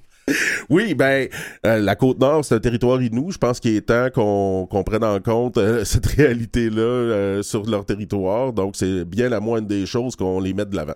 Oui, 0.69 0.93
ben, 0.95 1.27
euh, 1.65 1.79
la 1.79 1.97
Côte-Nord, 1.97 2.45
c'est 2.45 2.55
un 2.55 2.61
territoire 2.61 3.01
inou. 3.03 3.31
Je 3.31 3.39
pense 3.39 3.61
qu'il 3.61 3.75
est 3.77 3.81
temps 3.87 4.09
qu'on 4.15 4.67
qu'on 4.71 4.85
prenne 4.85 5.05
en 5.05 5.21
compte 5.21 5.57
euh, 5.57 5.85
cette 5.85 6.05
réalité-là 6.07 6.81
euh, 6.83 7.43
sur 7.43 7.65
leur 7.65 7.87
territoire. 7.87 8.53
Donc, 8.53 8.77
c'est 8.77 9.05
bien 9.05 9.29
la 9.31 9.41
moindre 9.41 9.69
des 9.69 9.87
choses 9.87 10.17
qu'on 10.17 10.41
les 10.41 10.53
mette 10.53 10.69
de 10.71 10.77
l'avant. 10.77 10.95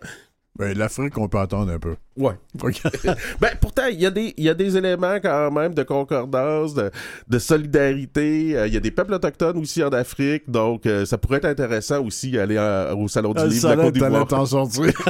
Ben, 0.59 0.77
l'Afrique, 0.77 1.17
on 1.17 1.29
peut 1.29 1.39
attendre 1.39 1.73
un 1.73 1.79
peu. 1.79 1.97
Ouais. 2.17 2.35
Ben, 3.41 3.51
pourtant, 3.61 3.87
il 3.91 3.99
y, 3.99 4.05
a 4.07 4.11
des- 4.11 4.35
il 4.37 4.45
y 4.45 4.49
a 4.51 4.55
des 4.55 4.77
éléments 4.77 5.17
quand 5.23 5.51
même 5.51 5.73
de 5.73 5.83
concordance, 5.83 6.75
de, 6.75 6.91
de 7.27 7.39
solidarité. 7.39 8.57
Euh, 8.57 8.67
Il 8.67 8.75
y 8.75 8.77
a 8.77 8.81
des 8.81 8.91
peuples 8.91 9.15
autochtones 9.15 9.57
aussi 9.57 9.83
en 9.83 9.89
Afrique. 9.89 10.51
Donc, 10.51 10.85
euh, 10.85 11.07
ça 11.07 11.17
pourrait 11.17 11.39
être 11.39 11.47
intéressant 11.47 12.05
aussi 12.05 12.39
aller 12.39 12.59
à- 12.59 12.95
au 12.95 13.09
Salon 13.09 13.33
du 13.33 13.43
Le 13.43 13.49
Livre 13.49 13.63
de 13.63 13.75
la 13.77 13.85
Côte 13.85 13.95
d'Ivoire. 13.95 14.27
t'en 14.27 14.45
sortir. 14.47 14.93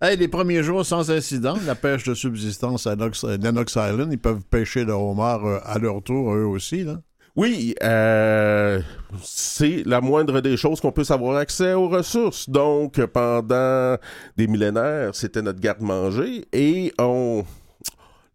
Hey, 0.00 0.16
les 0.16 0.28
premiers 0.28 0.62
jours 0.62 0.86
sans 0.86 1.10
incident, 1.10 1.56
la 1.66 1.74
pêche 1.74 2.04
de 2.04 2.14
subsistance 2.14 2.86
à 2.86 2.94
Nox, 2.94 3.24
Island, 3.24 4.08
ils 4.12 4.18
peuvent 4.18 4.44
pêcher 4.48 4.84
le 4.84 4.92
homard 4.92 5.44
euh, 5.44 5.58
à 5.64 5.78
leur 5.80 6.00
tour, 6.04 6.32
eux 6.36 6.44
aussi. 6.44 6.84
Là. 6.84 7.00
Oui, 7.38 7.76
euh, 7.84 8.82
c'est 9.22 9.84
la 9.86 10.00
moindre 10.00 10.40
des 10.40 10.56
choses 10.56 10.80
qu'on 10.80 10.90
puisse 10.90 11.12
avoir 11.12 11.36
accès 11.36 11.72
aux 11.72 11.88
ressources. 11.88 12.50
Donc, 12.50 13.00
pendant 13.06 13.96
des 14.36 14.48
millénaires, 14.48 15.14
c'était 15.14 15.40
notre 15.40 15.60
garde-manger 15.60 16.48
et 16.52 16.92
on... 16.98 17.44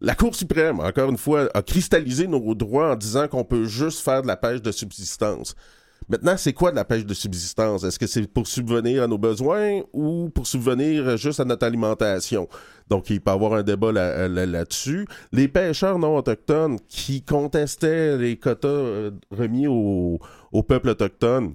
La 0.00 0.14
Cour 0.14 0.34
suprême, 0.34 0.80
encore 0.80 1.10
une 1.10 1.18
fois, 1.18 1.50
a 1.52 1.60
cristallisé 1.60 2.26
nos 2.26 2.54
droits 2.54 2.92
en 2.92 2.96
disant 2.96 3.28
qu'on 3.28 3.44
peut 3.44 3.66
juste 3.66 4.02
faire 4.02 4.22
de 4.22 4.26
la 4.26 4.38
pêche 4.38 4.62
de 4.62 4.72
subsistance. 4.72 5.54
Maintenant, 6.08 6.36
c'est 6.36 6.52
quoi 6.52 6.70
de 6.70 6.76
la 6.76 6.84
pêche 6.84 7.06
de 7.06 7.14
subsistance? 7.14 7.84
Est-ce 7.84 7.98
que 7.98 8.06
c'est 8.06 8.26
pour 8.26 8.46
subvenir 8.46 9.02
à 9.02 9.06
nos 9.06 9.18
besoins 9.18 9.80
ou 9.92 10.28
pour 10.30 10.46
subvenir 10.46 11.16
juste 11.16 11.40
à 11.40 11.44
notre 11.44 11.66
alimentation? 11.66 12.48
Donc, 12.88 13.08
il 13.10 13.20
peut 13.20 13.30
y 13.30 13.34
avoir 13.34 13.54
un 13.54 13.62
débat 13.62 13.92
là- 13.92 14.28
là-dessus. 14.28 15.06
Les 15.32 15.48
pêcheurs 15.48 15.98
non 15.98 16.16
autochtones 16.16 16.78
qui 16.88 17.22
contestaient 17.22 18.16
les 18.18 18.36
quotas 18.36 18.68
euh, 18.68 19.10
remis 19.30 19.66
au, 19.66 20.18
au 20.52 20.62
peuple 20.62 20.90
autochtone, 20.90 21.54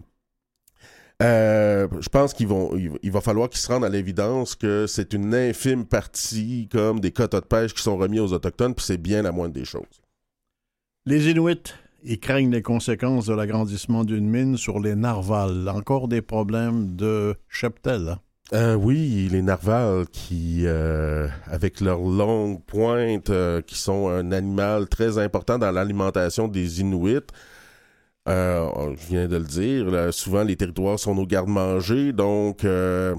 euh, 1.22 1.88
je 2.00 2.08
pense 2.08 2.34
qu'il 2.34 2.48
il 3.04 3.12
va 3.12 3.20
falloir 3.22 3.50
qu'ils 3.50 3.60
se 3.60 3.68
rendent 3.68 3.84
à 3.84 3.90
l'évidence 3.90 4.56
que 4.56 4.88
c'est 4.88 5.14
une 5.14 5.36
infime 5.36 5.86
partie 5.86 6.70
comme 6.72 7.02
des 7.02 7.12
quotas 7.12 7.42
de 7.42 7.46
pêche 7.46 7.74
qui 7.74 7.82
sont 7.84 7.98
remis 7.98 8.22
aux 8.22 8.32
autochtones, 8.32 8.74
puis 8.74 8.86
c'est 8.86 8.98
bien 8.98 9.22
la 9.22 9.34
moindre 9.34 9.54
des 9.54 9.66
choses. 9.66 9.84
Les 11.06 11.30
Inuits, 11.30 11.74
ils 12.04 12.20
craignent 12.20 12.52
les 12.52 12.62
conséquences 12.62 13.26
de 13.26 13.34
l'agrandissement 13.34 14.04
d'une 14.04 14.30
mine 14.30 14.58
sur 14.58 14.80
les 14.80 14.96
narvals. 14.96 15.68
Encore 15.70 16.08
des 16.08 16.22
problèmes 16.22 16.96
de 16.96 17.36
cheptel. 17.48 18.10
hein? 18.10 18.20
Euh, 18.52 18.74
oui, 18.74 19.30
les 19.32 19.44
narvals 19.44 20.08
qui, 20.12 20.64
euh, 20.66 21.28
avec 21.46 21.82
leurs 21.82 22.00
longues 22.02 22.64
pointes, 22.66 23.30
euh, 23.30 23.62
qui 23.62 23.78
sont 23.78 24.10
un 24.10 24.32
animal 24.32 24.88
très 24.88 25.20
important 25.20 25.60
dans 25.60 25.72
l'alimentation 25.72 26.48
des 26.48 26.82
Inuits. 26.82 27.28
Je 28.26 29.08
viens 29.08 29.28
de 29.28 29.38
le 29.38 29.44
dire, 29.44 30.14
souvent 30.14 30.44
les 30.44 30.56
territoires 30.56 31.00
sont 31.00 31.16
nos 31.16 31.26
gardes-manger, 31.26 32.14
donc 32.14 32.64
euh, 32.64 33.16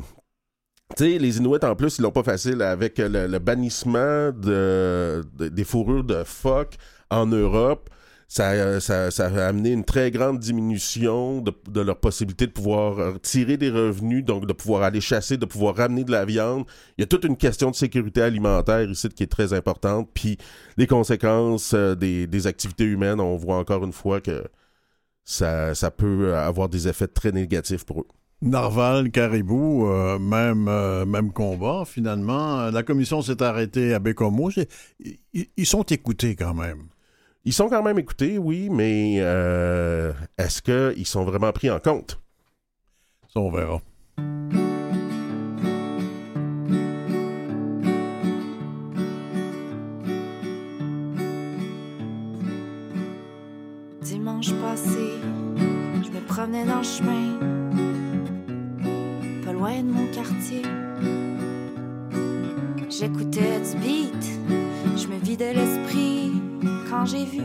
tu 0.97 1.05
sais, 1.05 1.19
les 1.19 1.39
Inuits 1.39 1.65
en 1.65 1.75
plus, 1.77 1.99
ils 1.99 2.03
l'ont 2.03 2.11
pas 2.11 2.23
facile 2.23 2.63
avec 2.63 2.99
le, 2.99 3.39
bannissement 3.39 4.31
de- 4.33 5.23
des 5.37 5.65
fourrures 5.65 6.05
de 6.05 6.23
phoques 6.25 6.77
en 7.11 7.27
Europe. 7.27 7.89
Ça, 8.31 8.53
euh, 8.53 8.79
ça, 8.79 9.11
ça 9.11 9.27
a 9.27 9.49
amené 9.49 9.73
une 9.73 9.85
très 9.85 10.13
grande 10.13 10.39
diminution 10.39 11.43
de, 11.43 11.81
leur 11.81 11.99
possibilité 11.99 12.47
de 12.47 12.53
pouvoir 12.53 13.01
euh, 13.01 13.15
tirer 13.21 13.57
des 13.57 13.71
revenus, 13.71 14.25
donc 14.25 14.47
de 14.47 14.53
pouvoir 14.53 14.85
aller 14.85 15.01
chasser, 15.01 15.37
de 15.37 15.47
pouvoir 15.47 15.75
ramener 15.75 16.05
de 16.05 16.13
la 16.13 16.25
viande. 16.25 16.65
Il 16.97 17.01
y 17.01 17.05
a 17.05 17.09
toute 17.09 17.25
une 17.25 17.37
question 17.37 17.73
de 17.73 17.75
sécurité 17.75 18.23
alimentaire 18.23 18.89
ici 18.89 19.09
qui 19.09 19.25
est 19.25 19.27
très 19.27 19.53
importante. 19.53 20.11
Puis 20.15 20.39
les 20.77 20.87
conséquences 20.87 21.73
euh, 21.75 21.97
des, 21.97 22.47
activités 22.47 22.85
humaines, 22.85 23.19
on 23.19 23.37
voit 23.37 23.57
encore 23.57 23.85
une 23.85 23.93
fois 23.93 24.21
que 24.21 24.45
ça, 25.25 25.75
ça 25.75 25.91
peut 25.91 26.37
avoir 26.37 26.69
des 26.69 26.87
effets 26.87 27.09
très 27.09 27.33
négatifs 27.33 27.85
pour 27.85 28.03
eux. 28.03 28.09
Narval, 28.43 29.11
Caribou, 29.11 29.87
même, 30.21 30.71
même 31.05 31.33
combat, 31.33 31.83
finalement. 31.85 32.71
La 32.71 32.85
commission 32.85 33.23
s'est 33.23 33.43
arrêtée 33.43 33.93
à 33.93 33.99
Bécomo. 33.99 34.51
Ils 35.35 35.67
sont 35.67 35.83
écoutés 35.83 36.37
quand 36.37 36.55
même. 36.55 36.85
Ils 37.45 37.55
sont 37.55 37.71
quand 37.71 37.83
même 37.83 37.99
écoutés, 37.99 38.37
oui, 38.37 38.69
mais 38.71 39.17
euh, 39.21 40.13
est-ce 40.37 40.61
qu'ils 40.61 41.07
sont 41.07 41.25
vraiment 41.25 41.53
pris 41.53 41.71
en 41.71 41.79
compte? 41.79 42.21
Ça, 43.33 43.41
on 43.41 43.51
verra. 43.51 43.81
Dimanche 54.03 54.53
passé, 54.61 55.15
je 56.03 56.11
me 56.11 56.21
promenais 56.27 56.67
dans 56.67 56.79
le 56.79 56.83
chemin, 56.83 57.39
pas 59.47 59.53
loin 59.53 59.79
de 59.79 59.91
mon 59.91 60.07
quartier. 60.13 60.63
J'écoutais 62.91 63.61
du 63.61 63.79
beat, 63.79 64.41
je 64.99 65.07
me 65.07 65.19
vidais 65.25 65.55
l'esprit 65.55 66.33
quand 66.91 67.07
j'ai 67.07 67.25
vu 67.25 67.43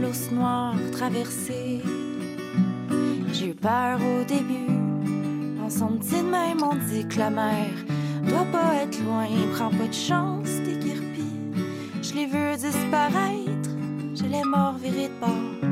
l'ours 0.00 0.30
noir 0.32 0.74
traverser. 0.90 1.80
J'ai 3.32 3.50
eu 3.50 3.54
peur 3.54 3.98
au 4.00 4.24
début, 4.24 4.72
dans 5.58 5.70
son 5.70 5.96
petit 5.98 6.22
main 6.22 6.54
m'ont 6.54 6.76
dit 6.90 7.06
que 7.06 7.18
la 7.18 7.30
mer 7.30 7.70
doit 8.28 8.46
pas 8.52 8.74
être 8.82 9.02
loin, 9.04 9.26
prends 9.54 9.70
pas 9.70 9.86
de 9.86 9.94
chance, 9.94 10.48
t'équirpis. 10.64 11.38
Je 12.02 12.14
l'ai 12.14 12.26
vu 12.26 12.56
disparaître, 12.56 13.70
je 14.14 14.24
l'ai 14.24 14.44
mort 14.44 14.74
viré 14.74 15.08
de 15.08 15.20
bord 15.20 15.70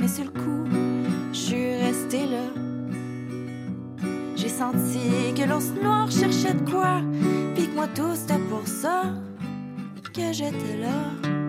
mais 0.00 0.08
sur 0.08 0.24
le 0.24 0.30
coup, 0.30 0.64
je 1.32 1.38
suis 1.38 1.74
restée 1.76 2.26
là. 2.26 2.46
J'ai 4.36 4.48
senti 4.48 5.34
que 5.36 5.48
l'ours 5.48 5.72
noir 5.82 6.10
cherchait 6.10 6.54
de 6.54 6.70
quoi, 6.70 7.00
pis 7.54 7.68
que 7.68 7.74
moi 7.74 7.88
tout 7.94 8.14
c'était 8.14 8.38
pour 8.50 8.66
ça 8.66 9.02
que 10.14 10.32
j'étais 10.32 10.76
là. 10.80 11.47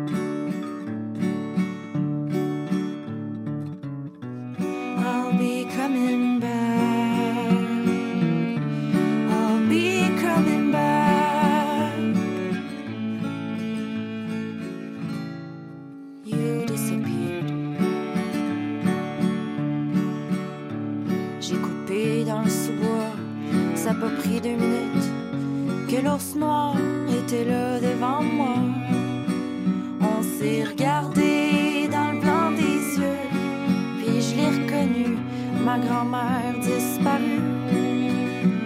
Ça 23.89 23.95
pas 23.95 24.09
pris 24.21 24.39
deux 24.39 24.49
minutes 24.49 25.09
que 25.89 26.05
l'ours 26.05 26.35
noir 26.35 26.75
était 27.09 27.43
là 27.43 27.79
devant 27.79 28.21
moi. 28.21 28.57
On 29.99 30.21
s'est 30.21 30.63
regardé 30.63 31.89
dans 31.91 32.11
le 32.11 32.19
blanc 32.19 32.51
des 32.51 32.99
yeux, 33.01 33.23
puis 33.97 34.21
je 34.21 34.35
l'ai 34.35 34.49
reconnu, 34.59 35.17
ma 35.65 35.79
grand-mère 35.79 36.53
disparue. 36.61 37.41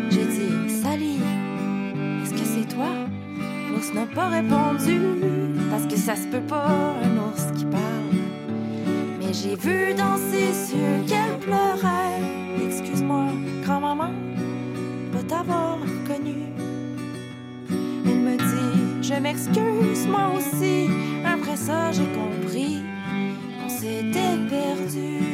J'ai 0.09 0.26
dit, 0.26 0.82
Sally, 0.82 1.19
est-ce 2.21 2.34
que 2.34 2.45
c'est 2.45 2.76
toi? 2.76 2.91
L'ours 3.71 3.93
n'a 3.93 4.07
pas 4.13 4.28
répondu, 4.28 4.99
parce 5.71 5.86
que 5.86 5.95
ça 5.95 6.17
se 6.17 6.28
peut 6.28 6.45
pas, 6.45 6.95
un 7.01 7.15
ours 7.30 7.45
qui 7.57 7.63
parle. 7.63 8.11
Mais 9.21 9.32
j'ai 9.32 9.55
vu 9.55 9.93
dans 9.93 10.17
ses 10.17 10.76
yeux 10.76 11.05
qu'elle 11.07 11.39
pleurait. 11.39 12.19
Excuse-moi, 12.67 13.28
grand-maman, 13.63 14.11
t'avoir 15.34 15.79
reconnu. 15.79 16.43
Elle 18.05 18.21
me 18.27 18.38
dit, 18.38 19.07
je 19.07 19.15
m'excuse, 19.15 20.07
moi 20.07 20.31
aussi. 20.38 20.89
Après 21.25 21.55
ça, 21.55 21.91
j'ai 21.91 22.09
compris, 22.21 22.84
on 23.65 23.69
s'était 23.69 24.38
perdu. 24.49 25.32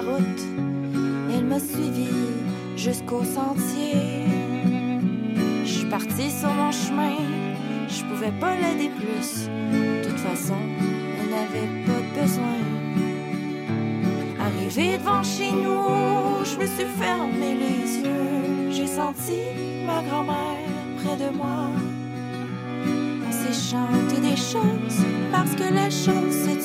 Route. 0.00 0.42
Elle 1.32 1.44
m'a 1.44 1.58
suivi 1.60 2.08
jusqu'au 2.76 3.22
sentier. 3.24 4.24
Je 5.64 5.70
suis 5.70 5.86
partie 5.86 6.30
sur 6.30 6.52
mon 6.54 6.72
chemin, 6.72 7.16
je 7.88 8.02
pouvais 8.04 8.32
pas 8.40 8.54
l'aider 8.56 8.90
plus. 8.90 9.48
De 9.48 10.08
toute 10.08 10.18
façon, 10.18 10.58
elle 11.18 11.30
n'avait 11.30 11.84
pas 11.84 12.20
besoin. 12.20 12.58
Arrivé 14.40 14.98
devant 14.98 15.22
chez 15.22 15.50
nous, 15.50 16.44
je 16.44 16.56
me 16.60 16.66
suis 16.66 16.86
fermé 16.98 17.54
les 17.54 17.98
yeux. 17.98 18.70
J'ai 18.70 18.86
senti 18.86 19.40
ma 19.86 20.02
grand-mère 20.02 20.58
près 21.02 21.16
de 21.16 21.36
moi. 21.36 21.70
On 23.26 23.32
s'est 23.32 23.76
chanté 23.76 24.20
des 24.20 24.36
choses 24.36 25.04
parce 25.32 25.54
que 25.54 25.72
les 25.72 25.90
choses 25.90 26.57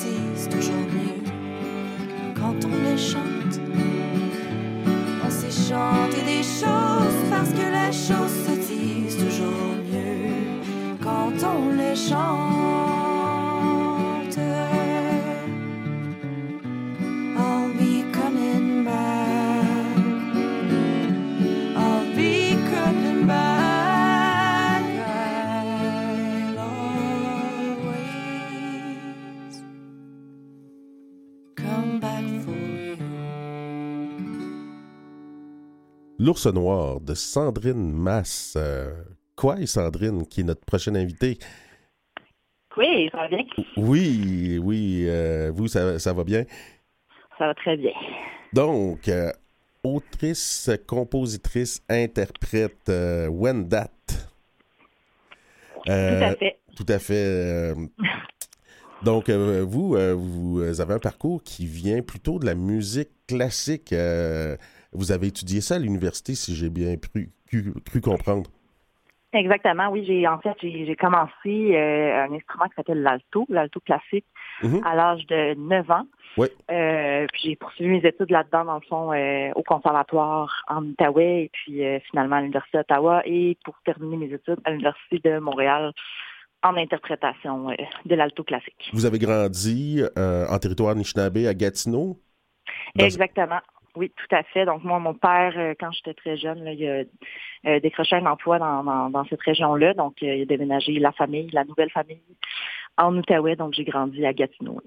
L'ours 36.24 36.46
noir 36.46 37.02
de 37.02 37.12
Sandrine 37.12 37.92
Masse. 37.92 38.54
Euh, 38.56 38.94
quoi, 39.36 39.58
Sandrine, 39.66 40.26
qui 40.26 40.40
est 40.40 40.44
notre 40.44 40.64
prochaine 40.64 40.96
invitée? 40.96 41.36
Oui, 42.78 43.10
ça 43.12 43.18
va 43.18 43.28
bien? 43.28 43.44
Oui, 43.76 44.58
oui, 44.58 45.04
euh, 45.06 45.52
vous, 45.54 45.68
ça, 45.68 45.98
ça 45.98 46.14
va 46.14 46.24
bien? 46.24 46.44
Ça 47.36 47.48
va 47.48 47.54
très 47.54 47.76
bien. 47.76 47.90
Donc, 48.54 49.06
euh, 49.08 49.30
autrice, 49.82 50.70
compositrice, 50.86 51.82
interprète 51.90 52.88
euh, 52.88 53.28
Wendat. 53.28 53.90
tout 55.84 55.90
à 55.90 56.36
fait. 56.36 56.58
Tout 56.74 56.86
à 56.88 56.98
fait. 57.00 57.74
donc, 59.02 59.28
vous, 59.28 59.94
vous 60.16 60.80
avez 60.80 60.94
un 60.94 60.98
parcours 60.98 61.42
qui 61.42 61.66
vient 61.66 62.00
plutôt 62.00 62.38
de 62.38 62.46
la 62.46 62.54
musique 62.54 63.10
classique. 63.28 63.94
Vous 64.94 65.12
avez 65.12 65.28
étudié 65.28 65.60
ça 65.60 65.74
à 65.76 65.78
l'université, 65.78 66.34
si 66.34 66.54
j'ai 66.54 66.70
bien 66.70 66.96
cru, 66.96 67.30
comprendre. 68.00 68.50
Exactement, 69.32 69.88
oui. 69.90 70.04
J'ai 70.06 70.28
en 70.28 70.38
fait 70.38 70.54
j'ai 70.62 70.94
commencé 70.94 71.74
euh, 71.74 72.24
un 72.24 72.32
instrument 72.32 72.66
qui 72.68 72.74
s'appelle 72.76 73.02
l'alto, 73.02 73.44
l'alto 73.48 73.80
classique, 73.80 74.26
Mhm. 74.62 74.82
à 74.84 74.94
l'âge 74.94 75.26
de 75.26 75.54
9 75.54 75.90
ans. 75.90 76.06
Oui. 76.36 76.46
Euh, 76.70 77.26
puis 77.32 77.42
j'ai 77.50 77.56
poursuivi 77.56 77.90
mes 78.00 78.08
études 78.08 78.30
là-dedans, 78.30 78.64
dans 78.64 78.74
le 78.76 78.80
fond, 78.88 79.12
euh, 79.12 79.50
au 79.56 79.64
conservatoire 79.64 80.62
en 80.68 80.84
Outaouais 80.84 81.44
et 81.46 81.50
puis 81.52 81.80
finalement 82.08 82.36
à 82.36 82.40
l'Université 82.42 82.78
d'Ottawa 82.78 83.22
et 83.26 83.58
pour 83.64 83.74
terminer 83.84 84.16
mes 84.16 84.32
études 84.32 84.60
à 84.64 84.70
l'Université 84.70 85.18
de 85.28 85.38
Montréal 85.40 85.92
en 86.62 86.76
interprétation 86.76 87.70
de 88.06 88.14
l'alto 88.14 88.44
classique. 88.44 88.90
Vous 88.92 89.04
avez 89.04 89.18
grandi 89.18 90.00
en 90.16 90.58
territoire 90.58 90.90
Anishinaabe 90.90 91.38
à 91.48 91.54
Gatineau? 91.54 92.20
Dans- 92.94 93.04
Exactement. 93.04 93.58
Oui, 93.96 94.10
tout 94.16 94.34
à 94.34 94.42
fait. 94.42 94.64
Donc 94.64 94.82
moi, 94.82 94.98
mon 94.98 95.14
père, 95.14 95.52
euh, 95.56 95.74
quand 95.78 95.92
j'étais 95.92 96.14
très 96.14 96.36
jeune, 96.36 96.64
là, 96.64 96.72
il 96.72 96.84
a 96.84 97.04
euh, 97.70 97.80
décroché 97.80 98.16
un 98.16 98.26
emploi 98.26 98.58
dans, 98.58 98.82
dans, 98.82 99.08
dans 99.10 99.24
cette 99.26 99.42
région-là. 99.42 99.94
Donc 99.94 100.16
euh, 100.22 100.34
il 100.34 100.42
a 100.42 100.44
déménagé 100.46 100.92
la 100.98 101.12
famille, 101.12 101.48
la 101.52 101.64
nouvelle 101.64 101.90
famille 101.90 102.20
en 102.96 103.16
Outaouais. 103.16 103.56
Donc 103.56 103.74
j'ai 103.74 103.84
grandi 103.84 104.26
à 104.26 104.32
Gatineau. 104.32 104.80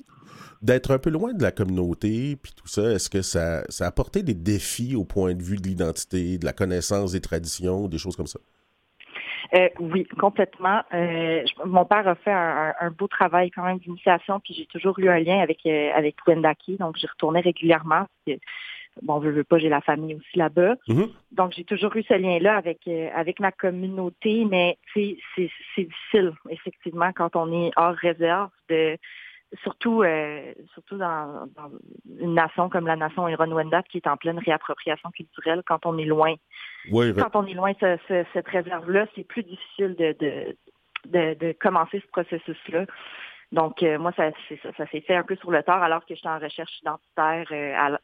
D'être 0.62 0.91
un 0.91 0.99
peu 0.99 1.10
loin 1.10 1.34
de 1.34 1.41
la 1.41 1.51
communauté, 1.51 2.36
puis 2.36 2.51
tout 2.51 2.68
ça, 2.68 2.82
est-ce 2.91 3.10
que 3.10 3.22
ça, 3.22 3.64
ça 3.70 3.86
a 3.86 3.88
apporté 3.88 4.24
des 4.24 4.34
défis 4.34 4.95
au 4.95 5.05
point 5.05 5.36
de 5.36 5.41
vue 5.41 5.58
de 5.58 5.68
l'identité, 5.68 6.38
de 6.38 6.45
la 6.45 6.53
connaissance 6.53 7.14
des 7.14 7.22
traditions, 7.22 7.88
des 7.88 7.97
choses 7.99 8.16
comme 8.16 8.28
ça? 8.28 8.39
Euh, 9.55 9.70
oui, 9.80 10.05
complètement. 10.20 10.82
Euh, 10.93 11.41
je- 11.45 11.64
mon 11.66 11.86
père 11.86 12.05
a 12.05 12.16
fait 12.16 12.32
un, 12.34 12.74
un- 12.82 12.88
un 12.88 12.91
beau 12.91 13.08
travail 13.08 13.49
quand 13.51 13.64
même 13.64 13.78
d'initiation, 13.78 14.41
puis 14.41 14.53
j'ai 14.53 14.66
toujours 14.66 14.99
eu 14.99 15.08
un 15.08 15.20
lien 15.20 15.39
avec 15.39 15.60
euh, 15.66 15.91
avec 15.95 16.16
Wendaki, 16.28 16.76
donc 16.76 16.97
j'y 16.97 17.08
retournais 17.08 17.39
régulièrement. 17.39 18.08
Parce 18.26 18.38
que, 18.38 18.43
bon, 19.02 19.22
je 19.22 19.30
veux 19.30 19.43
pas, 19.43 19.58
j'ai 19.58 19.70
la 19.70 19.82
famille 19.82 20.16
aussi 20.16 20.38
là-bas. 20.38 20.76
Mhm. 20.88 21.08
Donc 21.32 21.54
j'ai 21.56 21.64
toujours 21.64 21.95
eu 21.95 22.04
ce 22.04 22.14
lien-là 22.14 22.56
avec 22.56 22.80
euh, 22.88 23.10
avec 23.16 23.39
ma 23.39 23.52
communauté, 23.52 24.45
mais 24.45 24.78
c'est 24.93 25.18
difficile 25.38 26.32
effectivement 26.50 27.12
quand 27.14 27.36
on 27.36 27.52
est 27.52 27.72
hors 27.76 27.95
réserve 27.95 28.50
de 28.70 28.98
surtout 29.64 30.04
euh, 30.04 30.54
surtout 30.74 30.98
dans, 30.98 31.48
dans 31.56 31.72
une 32.20 32.34
nation 32.34 32.70
comme 32.70 32.88
la 32.88 32.95
nation 32.95 33.28
Iran-Wendat 33.28 33.84
qui 33.84 33.98
est 33.98 34.08
en 34.08 34.18
pleine 34.18 34.39
réappropriation 34.39 35.10
culturelle 35.12 35.64
quand 35.66 35.86
on 35.86 35.98
est 35.98 36.06
loin 36.06 36.36
Oui, 36.91 37.14
quand 37.16 37.36
on 37.36 37.45
est 37.45 37.54
loin 37.54 37.72
de 37.72 37.78
ce- 37.80 37.98
ce- 38.08 38.26
cette 38.34 38.48
réserve-là, 38.48 39.06
c'est 39.16 39.24
plus 39.26 39.43
difficile 39.43 39.95
de, 39.95 40.16
de, 40.20 40.58
de, 41.06 41.34
de 41.39 41.52
commencer 41.54 42.02
ce 42.02 42.08
processus-là. 42.08 42.86
Donc, 43.54 43.82
euh, 43.82 43.98
moi, 43.98 44.12
ça, 44.18 44.32
ça, 44.62 44.70
ça 44.76 44.88
s'est 44.88 45.00
fait 45.02 45.16
un 45.16 45.24
peu 45.24 45.38
sur 45.38 45.52
le 45.52 45.64
tard, 45.64 45.82
alors 45.82 46.06
que 46.06 46.14
j'étais 46.14 46.28
en 46.28 46.39
recherche 46.39 46.80
identitaire 46.82 47.48
euh, 47.52 47.74
à 47.78 47.98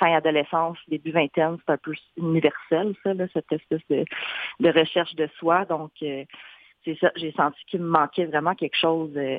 fin 0.00 0.12
adolescence, 0.12 0.78
début 0.88 1.12
vingtaine, 1.12 1.58
c'est 1.58 1.72
un 1.72 1.76
peu 1.76 1.94
universel, 2.16 2.96
ça, 3.02 3.14
là, 3.14 3.26
cette 3.32 3.52
espèce 3.52 3.86
de, 3.88 4.04
de 4.58 4.70
recherche 4.80 5.14
de 5.14 5.28
soi. 5.38 5.64
Donc, 5.66 5.92
euh, 6.02 6.24
c'est 6.84 6.98
ça, 6.98 7.12
j'ai 7.14 7.32
senti 7.32 7.60
qu'il 7.66 7.80
me 7.80 7.90
manquait 7.98 8.24
vraiment 8.24 8.54
quelque 8.54 8.76
chose, 8.76 9.12
euh, 9.16 9.38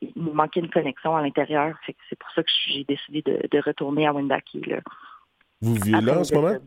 il 0.00 0.12
me 0.16 0.32
manquait 0.32 0.60
une 0.60 0.70
connexion 0.70 1.14
à 1.14 1.22
l'intérieur. 1.22 1.76
C'est 1.86 2.18
pour 2.18 2.30
ça 2.34 2.42
que 2.42 2.50
j'ai 2.66 2.84
décidé 2.84 3.22
de, 3.22 3.46
de 3.54 3.58
retourner 3.60 4.06
à 4.08 4.12
Wendake. 4.12 4.54
Là. 4.66 4.80
Vous 5.60 5.74
vivez 5.74 6.00
là 6.00 6.18
en 6.20 6.24
ce 6.24 6.34
moment? 6.34 6.58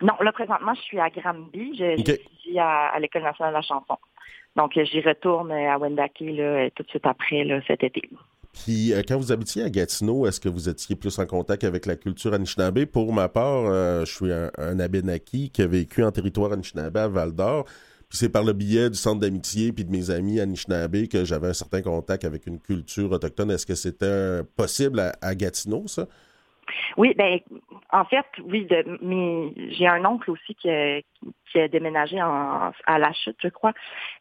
Non, 0.00 0.14
là, 0.20 0.32
présentement, 0.32 0.74
je 0.74 0.82
suis 0.82 1.00
à 1.00 1.10
Granby. 1.10 1.76
Je-. 1.76 1.96
J'étudie 1.96 2.58
à, 2.58 2.88
à 2.94 2.98
l'École 3.00 3.22
nationale 3.22 3.52
de 3.52 3.58
la 3.58 3.62
chanson. 3.62 3.98
Donc, 4.56 4.76
euh, 4.76 4.84
j'y 4.84 5.00
retourne 5.00 5.50
à 5.50 5.78
Wendake 5.78 6.20
là, 6.20 6.70
tout 6.70 6.82
de 6.82 6.88
suite 6.88 7.06
après, 7.06 7.44
là, 7.44 7.60
cet 7.66 7.82
été. 7.82 8.02
Puis, 8.52 8.92
euh, 8.92 9.02
quand 9.06 9.16
vous 9.16 9.32
habitiez 9.32 9.62
à 9.62 9.70
Gatineau, 9.70 10.26
est-ce 10.26 10.38
que 10.38 10.48
vous 10.48 10.68
étiez 10.68 10.94
plus 10.94 11.18
en 11.18 11.26
contact 11.26 11.64
avec 11.64 11.86
la 11.86 11.96
culture 11.96 12.34
Anishinaabe? 12.34 12.84
Pour 12.84 13.12
ma 13.12 13.28
part, 13.28 13.64
euh, 13.66 14.04
je 14.04 14.14
suis 14.14 14.32
un, 14.32 14.78
Abénaki 14.78 15.50
qui 15.50 15.62
a 15.62 15.66
vécu 15.66 16.04
en 16.04 16.10
territoire 16.10 16.52
Anishinaabe 16.52 16.96
à 16.96 17.08
Val-d'Or. 17.08 17.64
Puis 18.10 18.18
c'est 18.18 18.28
par 18.28 18.44
le 18.44 18.52
biais 18.52 18.90
du 18.90 18.96
centre 18.96 19.20
d'amitié 19.20 19.72
puis 19.72 19.86
de 19.86 19.90
mes 19.90 20.10
amis 20.10 20.38
Anishinaabe 20.38 21.08
que 21.08 21.24
j'avais 21.24 21.48
un 21.48 21.54
certain 21.54 21.80
contact 21.80 22.24
avec 22.24 22.46
une 22.46 22.60
culture 22.60 23.10
autochtone. 23.10 23.50
Est-ce 23.50 23.64
que 23.64 23.74
c'était 23.74 24.04
euh, 24.04 24.42
possible 24.54 25.00
à, 25.22 25.34
Gatineau, 25.34 25.86
ça? 25.86 26.06
Oui, 26.98 27.14
ben 27.16 27.40
en 27.90 28.04
fait, 28.04 28.26
oui, 28.44 28.68
mais 29.00 29.52
j'ai 29.72 29.86
un 29.86 30.04
oncle 30.04 30.30
aussi 30.30 30.54
qui 30.54 30.68
a, 30.68 31.68
déménagé 31.68 32.20
en, 32.22 32.70
à 32.86 32.98
la 32.98 33.12
chute, 33.14 33.36
je 33.42 33.48
crois. 33.48 33.72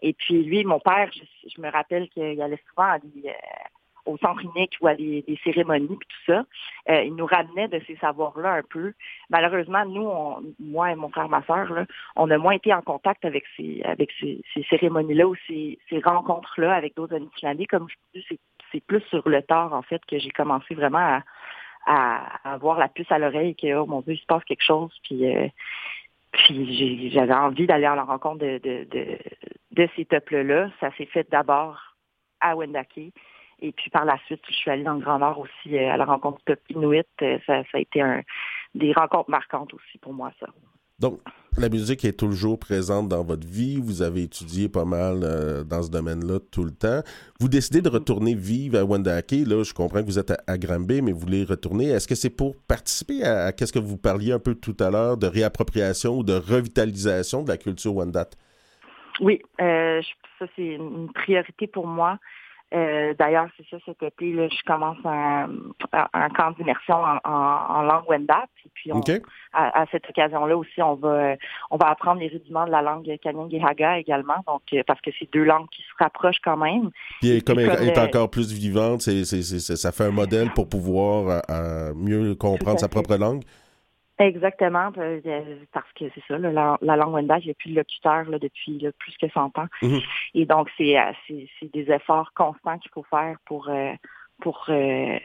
Et 0.02 0.14
puis 0.14 0.42
lui, 0.44 0.64
mon 0.64 0.80
père, 0.80 1.10
je, 1.14 1.50
je 1.54 1.62
me 1.62 1.70
rappelle 1.70 2.10
qu'il 2.10 2.42
allait 2.42 2.62
souvent 2.70 2.90
à 2.92 3.00
des, 3.00 3.30
au 4.06 4.18
centre 4.18 4.42
unique 4.44 4.78
ou 4.82 4.88
à 4.88 4.96
des, 4.96 5.22
des 5.28 5.40
cérémonies 5.44 5.98
puis 5.98 6.08
tout 6.10 6.32
ça. 6.32 6.46
Euh, 6.90 7.04
il 7.04 7.16
nous 7.16 7.26
ramenait 7.26 7.68
de 7.68 7.80
ces 7.88 7.96
savoirs-là 7.98 8.54
un 8.54 8.64
peu. 8.64 8.94
Malheureusement, 9.30 9.86
nous, 9.86 10.06
on- 10.06 10.42
moi 10.60 10.92
et 10.92 10.96
mon 10.96 11.10
frère, 11.10 11.30
ma 11.30 11.44
soeur, 11.44 11.72
là, 11.72 11.86
on 12.16 12.30
a 12.32 12.38
moins 12.38 12.54
été 12.54 12.74
en 12.74 12.82
contact 12.82 13.26
avec 13.26 13.44
ces 13.56 13.82
avec 13.84 14.12
ces, 14.20 14.42
ces 14.54 14.64
cérémonies-là 14.64 15.28
ou 15.28 15.36
ces, 15.48 15.80
ces 15.90 16.00
rencontres-là 16.00 16.74
avec 16.74 16.96
d'autres 16.96 17.16
Anishinaabe. 17.16 17.66
Comme 17.70 17.88
je 17.90 18.20
dis, 18.20 18.40
c'est 18.72 18.84
plus 18.86 19.02
sur 19.10 19.28
le 19.28 19.42
tard, 19.42 19.74
en 19.74 19.82
fait, 19.82 20.02
que 20.06 20.18
j'ai 20.18 20.30
commencé 20.32 20.74
vraiment 20.76 20.98
à, 20.98 21.24
à, 21.86 22.54
avoir 22.54 22.78
la 22.80 22.88
puce 22.88 23.12
à 23.12 23.20
l'oreille 23.20 23.56
que, 23.56 23.74
oh 23.76 23.86
mon 23.86 24.02
Dieu, 24.02 24.14
il 24.14 24.20
se 24.20 24.26
passe 24.26 24.44
quelque 24.46 24.64
chose. 24.64 24.92
Puis, 25.04 25.26
euh, 25.36 25.48
puis 26.32 27.10
j'avais 27.12 27.34
envie 27.34 27.68
d'aller 27.68 27.86
à 27.86 27.96
la 27.96 28.04
rencontre 28.04 28.40
de, 28.40 28.58
de, 28.60 28.88
de, 28.90 29.18
de 29.72 29.90
ces 29.96 30.06
peuples-là. 30.06 30.70
Ça 30.80 30.92
s'est 30.98 31.06
fait 31.06 31.30
d'abord 31.30 31.96
à 32.40 32.56
Wendake. 32.56 33.12
Et 33.62 33.72
puis 33.72 33.90
par 33.92 34.06
la 34.06 34.18
suite, 34.26 34.42
je 34.50 34.54
suis 34.56 34.72
allée 34.72 34.84
dans 34.84 34.96
le 34.96 35.02
Grand 35.02 35.20
Nord 35.20 35.40
aussi 35.40 35.78
euh, 35.78 35.92
à 35.92 35.98
la 35.98 36.06
rencontre 36.06 36.40
peuple 36.46 36.72
inuit. 36.72 37.06
Euh, 37.22 37.38
Ça, 37.46 37.64
ça 37.72 37.78
a 37.78 37.80
été 37.80 38.02
un, 38.02 38.22
des 38.76 38.92
rencontres 38.94 39.30
marquantes 39.30 39.74
aussi 39.74 39.98
pour 40.00 40.14
moi, 40.14 40.32
ça. 40.40 40.48
Donc, 41.00 41.20
la 41.58 41.68
musique 41.70 42.06
est 42.06 42.20
toujours 42.20 42.60
présente 42.60 43.08
dans 43.10 43.24
votre 43.24 43.48
vie. 43.48 43.82
Vous 43.82 44.04
avez 44.04 44.24
étudié 44.24 44.70
pas 44.70 44.86
mal 44.86 45.22
euh, 45.24 45.64
dans 45.64 45.82
ce 45.82 45.90
domaine-là 45.90 46.40
tout 46.52 46.64
le 46.64 46.70
temps. 46.72 47.02
Vous 47.40 47.50
décidez 47.50 47.82
de 47.82 47.90
retourner 47.90 48.36
vivre 48.36 48.78
à 48.78 48.84
Wendake. 48.84 49.32
Là, 49.48 49.64
je 49.64 49.74
comprends 49.74 50.02
que 50.02 50.06
vous 50.06 50.20
êtes 50.20 50.30
à, 50.30 50.38
à 50.46 50.58
Granby, 50.60 51.02
mais 51.02 51.12
vous 51.12 51.20
voulez 51.20 51.44
retourner. 51.44 51.86
Est-ce 51.90 52.08
que 52.08 52.14
c'est 52.14 52.30
pour 52.30 52.56
participer 52.68 53.24
à, 53.24 53.46
à 53.46 53.52
qu'est-ce 53.52 53.74
que 53.74 53.80
vous 53.80 53.98
parliez 53.98 54.32
un 54.32 54.40
peu 54.40 54.54
tout 54.54 54.78
à 54.80 54.92
l'heure 54.92 55.18
de 55.18 55.26
réappropriation 55.26 56.18
ou 56.20 56.24
de 56.24 56.34
revitalisation 56.34 57.42
de 57.44 57.50
la 57.50 57.58
culture 57.58 57.96
Wendat? 57.96 58.30
Oui, 59.20 59.42
euh, 59.60 60.02
je- 60.02 60.08
ça 60.40 60.46
c'est 60.56 60.66
une 60.76 61.12
priorité 61.14 61.66
pour 61.68 61.88
moi. 61.88 62.20
Euh, 62.74 63.14
D'ailleurs, 63.20 63.48
c'est 63.58 63.66
ça 63.70 63.78
cet 63.86 64.02
été, 64.02 64.32
là, 64.32 64.48
je 64.48 64.64
commence 64.66 64.98
un, 65.04 65.50
un- 66.14 66.30
camp 66.30 66.52
d'immersion 66.52 66.96
en, 66.96 67.18
en- 67.30 67.76
en 67.78 67.82
langue 67.82 68.06
Wendat. 68.08 68.46
Et 68.66 68.70
puis 68.74 68.92
on, 68.94 69.00
OK? 69.00 69.12
à, 69.54 69.82
à 69.82 69.86
cette 69.92 70.10
occasion-là 70.10 70.56
aussi, 70.56 70.82
on 70.82 70.96
va 70.96 71.36
on 71.70 71.78
va 71.78 71.90
apprendre 71.90 72.22
les 72.22 72.30
rudiments 72.30 72.66
de 72.66 72.72
la 72.72 72.82
langue 72.82 73.10
Kanyang 73.22 73.54
et 73.54 73.62
Haga 73.62 73.98
également, 74.00 74.38
donc 74.48 74.62
euh, 74.74 74.84
parce 74.88 75.02
que 75.02 75.12
c'est 75.20 75.30
deux 75.34 75.44
langues 75.44 75.68
qui 75.70 75.82
se 75.82 76.04
rapprochent 76.04 76.40
quand 76.44 76.58
même. 76.58 76.92
Puis 77.22 77.42
comme 77.44 77.60
elle 77.60 77.76
comme, 77.76 77.88
est 77.88 77.98
euh, 77.98 78.06
encore 78.06 78.30
plus 78.30 78.54
vivante, 78.54 79.02
c'est, 79.02 79.26
ça 79.26 79.92
fait 79.92 80.06
un 80.06 80.12
modèle 80.12 80.52
pour 80.54 80.70
pouvoir 80.70 81.42
euh, 81.50 81.94
mieux 81.96 82.36
comprendre 82.36 82.80
sa 82.80 82.88
propre 82.88 83.16
langue. 83.18 83.44
Exactement, 84.22 84.92
euh, 84.98 85.20
parce 85.74 85.92
que 85.94 86.06
c'est 86.14 86.24
ça, 86.28 86.38
la, 86.38 86.78
la 86.82 86.96
langue 86.96 87.14
Wendat, 87.14 87.40
il 87.40 87.46
n'y 87.46 87.52
a 87.52 87.56
plus 87.56 87.72
de 87.72 87.76
locuteur 87.76 88.30
là, 88.30 88.38
depuis 88.38 88.78
là, 88.80 88.92
plus 89.00 89.18
que 89.18 89.28
100 89.30 89.58
ans. 89.58 89.68
Mhm. 89.82 90.00
Et 90.36 90.46
donc, 90.46 90.70
c'est 90.78 91.00
euh, 91.00 91.12
c'est- 91.28 91.72
des 91.74 91.92
efforts 91.92 92.32
constants 92.34 92.78
qu'il 92.78 92.92
faut 92.92 93.06
faire 93.10 93.38
pour 93.46 93.70
euh, 93.70 93.94
pour 94.42 94.66
euh, 94.70 95.20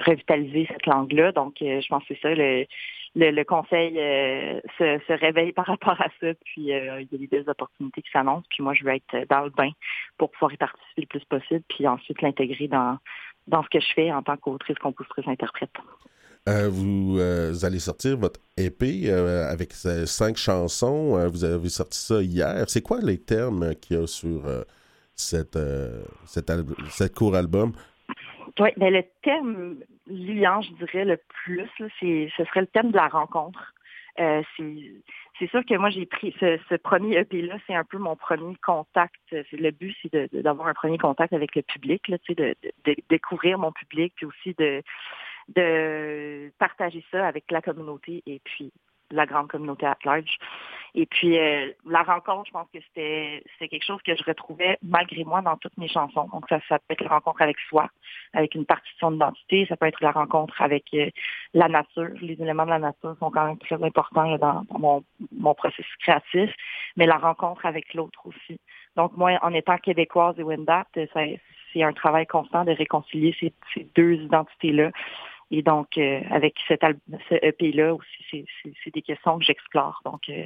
revitaliser 0.00 0.66
cette 0.68 0.86
langue-là. 0.86 1.32
Donc, 1.32 1.56
je 1.60 1.86
pense 1.88 2.04
que 2.04 2.14
c'est 2.14 2.20
ça, 2.20 2.34
le, 2.34 2.66
le, 3.14 3.30
le 3.30 3.44
conseil 3.44 3.94
euh, 3.98 4.60
se, 4.76 4.98
se 5.06 5.12
réveille 5.12 5.52
par 5.52 5.66
rapport 5.66 6.00
à 6.00 6.08
ça, 6.20 6.34
puis 6.44 6.72
euh, 6.72 7.00
il 7.00 7.08
y 7.10 7.14
a 7.14 7.18
des 7.18 7.26
belles 7.28 7.48
opportunités 7.48 8.02
qui 8.02 8.10
s'annoncent, 8.10 8.46
puis 8.50 8.62
moi, 8.62 8.74
je 8.74 8.84
veux 8.84 8.92
être 8.92 9.26
dans 9.28 9.42
le 9.42 9.50
bain 9.50 9.70
pour 10.18 10.30
pouvoir 10.32 10.52
y 10.52 10.56
participer 10.56 11.02
le 11.02 11.06
plus 11.06 11.24
possible, 11.24 11.62
puis 11.68 11.86
ensuite 11.86 12.20
l'intégrer 12.22 12.68
dans, 12.68 12.98
dans 13.46 13.62
ce 13.62 13.68
que 13.68 13.80
je 13.80 13.92
fais 13.94 14.12
en 14.12 14.22
tant 14.22 14.36
qu'autrice, 14.36 14.78
compositrice, 14.78 15.26
interprète. 15.28 15.70
Euh, 16.48 16.68
vous, 16.70 17.18
euh, 17.18 17.52
allez 17.64 17.80
sortir 17.80 18.16
votre 18.16 18.38
EP 18.56 19.10
euh, 19.10 19.50
avec 19.50 19.72
cinq 19.72 20.36
chansons. 20.36 21.28
Vous 21.28 21.44
avez 21.44 21.68
sorti 21.68 21.98
ça 21.98 22.22
hier. 22.22 22.64
C'est 22.68 22.82
quoi 22.82 22.98
les 23.02 23.18
termes 23.18 23.74
qu'il 23.74 23.96
y 23.96 24.00
a 24.00 24.06
sur 24.06 24.42
cette, 25.14 25.56
euh, 25.56 26.04
cet, 26.24 26.50
al- 26.50 26.64
cet 26.90 27.14
court 27.14 27.34
album? 27.34 27.72
Oui, 28.60 28.70
ben 28.76 28.92
le 28.92 29.02
thème 29.22 29.80
liant, 30.06 30.62
je 30.62 30.72
dirais, 30.84 31.04
le 31.04 31.18
plus, 31.28 31.68
là, 31.80 31.86
ce 32.00 32.44
serait 32.44 32.60
le 32.60 32.66
thème 32.68 32.92
de 32.92 32.96
la 32.96 33.08
rencontre. 33.08 33.74
C'est, 34.16 35.50
sûr 35.50 35.62
que 35.66 35.76
moi, 35.76 35.90
j'ai 35.90 36.06
pris 36.06 36.34
ce, 36.40 36.76
premier 36.76 37.18
EP-là, 37.18 37.56
c'est 37.66 37.74
un 37.74 37.84
peu 37.84 37.98
mon 37.98 38.16
premier 38.16 38.56
contact. 38.64 39.20
Le 39.30 39.70
but, 39.72 39.94
c'est 40.00 40.32
d'avoir 40.32 40.68
un 40.68 40.74
premier 40.74 40.96
contact 40.96 41.34
avec 41.34 41.54
le 41.54 41.62
public, 41.62 42.10
de 42.28 42.54
découvrir 43.10 43.58
mon 43.58 43.72
public, 43.72 44.14
puis 44.16 44.24
aussi 44.24 44.54
de, 44.58 44.82
de 45.54 46.52
partager 46.58 47.04
ça 47.10 47.26
avec 47.26 47.50
la 47.50 47.62
communauté 47.62 48.22
et 48.26 48.40
puis 48.44 48.72
la 49.10 49.26
grande 49.26 49.48
communauté 49.48 49.86
at 49.86 49.98
large. 50.04 50.38
Et 50.94 51.06
puis 51.06 51.38
euh, 51.38 51.70
la 51.84 52.02
rencontre, 52.02 52.46
je 52.46 52.52
pense 52.52 52.68
que 52.72 52.78
c'était 52.88 53.42
quelque 53.68 53.84
chose 53.84 54.00
que 54.02 54.16
je 54.16 54.24
retrouvais 54.24 54.78
malgré 54.82 55.24
moi 55.24 55.42
dans 55.42 55.56
toutes 55.56 55.76
mes 55.76 55.88
chansons. 55.88 56.28
Donc 56.32 56.46
ça, 56.48 56.58
ça 56.68 56.78
peut 56.78 56.94
être 56.94 57.04
la 57.04 57.10
rencontre 57.10 57.42
avec 57.42 57.58
soi, 57.68 57.88
avec 58.32 58.54
une 58.54 58.64
partie 58.64 58.92
de 58.94 58.98
son 58.98 59.14
identité, 59.14 59.66
ça 59.68 59.76
peut 59.76 59.86
être 59.86 60.00
la 60.00 60.10
rencontre 60.10 60.60
avec 60.60 60.86
euh, 60.94 61.10
la 61.54 61.68
nature. 61.68 62.10
Les 62.20 62.40
éléments 62.40 62.64
de 62.64 62.70
la 62.70 62.78
nature 62.78 63.14
sont 63.20 63.30
quand 63.30 63.46
même 63.46 63.58
très 63.58 63.82
importants 63.82 64.30
là, 64.30 64.38
dans, 64.38 64.64
mon, 64.78 65.04
mon 65.32 65.54
processus 65.54 65.96
créatif, 66.00 66.50
mais 66.96 67.06
la 67.06 67.18
rencontre 67.18 67.66
avec 67.66 67.92
l'autre 67.94 68.26
aussi. 68.26 68.58
Donc 68.96 69.16
moi, 69.16 69.38
en 69.42 69.52
étant 69.52 69.76
québécoise 69.76 70.38
et 70.38 70.42
Wendat, 70.42 70.86
ça- 71.12 71.20
c'est 71.72 71.82
un 71.82 71.92
travail 71.92 72.26
constant 72.26 72.64
de 72.64 72.72
réconcilier 72.72 73.36
ces, 73.38 73.52
ces 73.74 73.86
deux 73.94 74.14
identités-là. 74.14 74.92
Et 75.50 75.62
donc, 75.62 75.96
euh, 75.96 76.20
avec 76.30 76.54
cet 76.66 76.80
ce 77.28 77.34
EP-là 77.42 77.94
aussi, 77.94 78.44
c'est- 78.64 78.90
des 78.92 79.02
questions 79.02 79.38
que 79.38 79.44
j'explore. 79.44 80.00
Donc, 80.04 80.22
euh, 80.28 80.44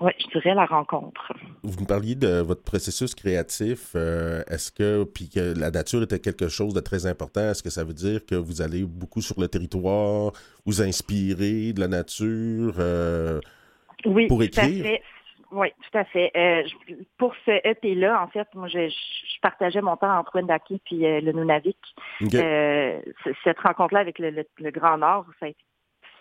ouais, 0.00 0.14
je 0.18 0.26
dirais 0.38 0.54
la 0.54 0.66
rencontre. 0.66 1.32
Vous 1.62 1.80
me 1.80 1.86
parliez 1.86 2.14
de 2.16 2.40
votre 2.40 2.62
processus 2.64 3.14
créatif. 3.14 3.92
euh, 3.94 4.42
est-ce 4.48 4.72
que, 4.72 5.04
puis 5.04 5.28
que 5.28 5.54
la 5.58 5.70
nature 5.70 6.02
était 6.02 6.18
quelque 6.18 6.48
chose 6.48 6.74
de 6.74 6.80
très 6.80 7.06
important, 7.06 7.50
est-ce 7.50 7.62
que 7.62 7.70
ça 7.70 7.84
veut 7.84 7.94
dire 7.94 8.26
que 8.26 8.34
vous 8.34 8.62
allez 8.62 8.82
beaucoup 8.84 9.20
sur 9.22 9.38
le 9.40 9.46
territoire, 9.48 10.32
vous 10.64 10.82
inspirer 10.82 11.72
de 11.72 11.80
la 11.80 11.88
nature? 11.88 12.74
euh, 12.78 13.40
Oui, 14.04 14.26
Pour 14.26 14.42
écrire? 14.42 14.82
fait. 14.84 15.02
Oui, 15.52 15.68
tout 15.82 15.98
à 15.98 16.04
fait. 16.04 16.30
Euh, 16.36 16.64
je- 16.88 16.94
pour 17.18 17.34
ce 17.44 17.52
EP-là, 17.68 18.20
en 18.22 18.28
fait, 18.28 18.48
moi, 18.54 18.68
je, 18.68 18.88
je 18.88 19.40
partageais 19.40 19.80
mon 19.80 19.96
temps 19.96 20.18
entre 20.18 20.34
Wendake 20.34 20.72
puis 20.84 21.06
euh, 21.06 21.20
le 21.20 21.32
Nunavik. 21.32 21.78
Euh, 22.40 23.00
cette 23.44 23.58
rencontre-là 23.60 24.00
avec 24.00 24.18
le, 24.18 24.30
le- 24.30 24.46
le 24.58 24.70
Grand 24.70 24.98
Nord, 24.98 25.26
ça 25.38 25.46
a 25.46 25.48
été 25.50 25.58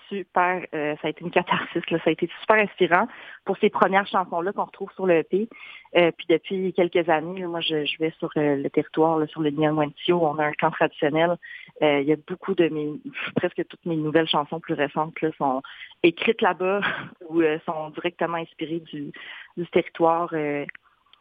super, 0.10 0.66
euh, 0.74 0.96
ça 1.02 1.08
a 1.08 1.10
été 1.10 1.22
une 1.22 1.32
catharsis, 1.32 1.90
là, 1.90 1.98
ça 2.00 2.10
a 2.10 2.12
été 2.12 2.30
super 2.42 2.58
inspirant 2.58 3.08
pour 3.46 3.58
ces 3.58 3.70
premières 3.70 4.08
chansons-là 4.08 4.54
qu'on 4.54 4.66
retrouve 4.66 4.92
sur 4.94 5.06
le 5.06 5.16
EP. 5.18 5.48
Euh, 5.96 6.12
puis 6.18 6.26
depuis 6.30 6.74
quelques 6.74 7.08
années, 7.10 7.42
là, 7.42 7.48
moi, 7.48 7.62
je, 7.62 7.86
je 7.86 7.98
vais 8.00 8.12
sur 8.20 8.30
euh, 8.38 8.56
le 8.56 8.70
territoire, 8.70 9.18
là, 9.18 9.28
sur 9.28 9.42
le 9.42 9.50
Nianwentio, 9.50 10.20
on 10.22 10.38
a 10.40 10.46
un 10.46 10.54
camp 10.54 10.72
traditionnel. 10.72 11.36
Euh, 11.82 12.02
il 12.02 12.08
y 12.08 12.14
a 12.14 12.18
beaucoup 12.28 12.56
de 12.56 12.68
mes, 12.70 12.94
presque 13.36 13.66
toutes 13.68 13.86
mes 13.86 13.96
nouvelles 13.96 14.28
chansons 14.28 14.60
plus 14.60 14.74
récentes 14.74 15.20
là, 15.22 15.30
sont 15.38 15.62
écrites 16.04 16.42
là-bas 16.42 16.82
ou 17.30 17.42
euh, 17.42 17.60
sont 17.66 17.90
directement 17.92 18.38
inspirées 18.38 18.80
du, 18.80 19.12
du 19.58 19.68
territoire, 19.68 20.30
de, 20.32 20.66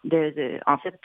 de- 0.05 0.61
en 0.67 0.79
fait, 0.79 0.99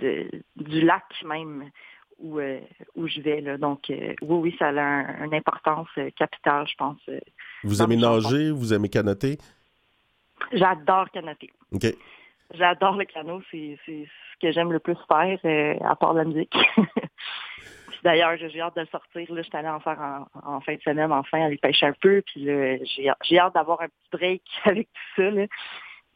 de- 0.00 0.30
du 0.56 0.80
lac 0.80 1.04
même 1.24 1.70
où, 2.18 2.38
euh, 2.38 2.60
où 2.96 3.06
je 3.06 3.20
vais. 3.20 3.40
Là. 3.40 3.56
Donc, 3.58 3.90
euh, 3.90 4.14
oui, 4.22 4.36
oui, 4.50 4.56
ça 4.58 4.68
a 4.68 4.72
un- 4.80 5.24
une 5.24 5.34
importance 5.34 5.88
euh, 5.98 6.10
capitale, 6.16 6.66
je 6.68 6.74
pense. 6.76 6.98
vous 7.64 7.82
aimez 7.82 7.96
nager, 7.96 8.50
vous 8.50 8.72
aimez 8.74 8.88
canoter? 8.88 9.38
J'adore 10.52 11.10
canoter. 11.10 11.50
OK. 11.72 11.86
J'adore 12.54 12.96
le 12.96 13.04
canot, 13.04 13.42
c'est 13.50 13.78
ce 13.86 14.02
que 14.40 14.52
j'aime 14.52 14.72
le 14.72 14.78
plus 14.78 14.96
faire, 15.06 15.38
euh, 15.44 15.74
à 15.84 15.96
part 15.96 16.14
la 16.14 16.24
musique. 16.24 16.54
D'ailleurs, 18.04 18.36
j'ai 18.38 18.60
hâte 18.60 18.76
de 18.76 18.84
sortir. 18.86 19.32
Là, 19.34 19.42
je 19.42 19.48
suis 19.48 19.56
allée 19.56 19.68
en 19.68 19.80
faire 19.80 19.98
en, 20.00 20.54
en 20.56 20.60
fin 20.60 20.74
de 20.76 20.80
semaine, 20.80 21.12
enfin, 21.12 21.42
aller 21.44 21.56
pêcher 21.58 21.86
un 21.86 21.94
peu. 22.00 22.22
Puis 22.26 22.44
là, 22.44 22.76
j'ai 23.22 23.38
hâte 23.38 23.54
d'avoir 23.54 23.80
un 23.82 23.88
petit 23.88 24.08
break 24.12 24.42
avec 24.64 24.88
tout 24.92 25.22
ça, 25.22 25.30
là, 25.30 25.46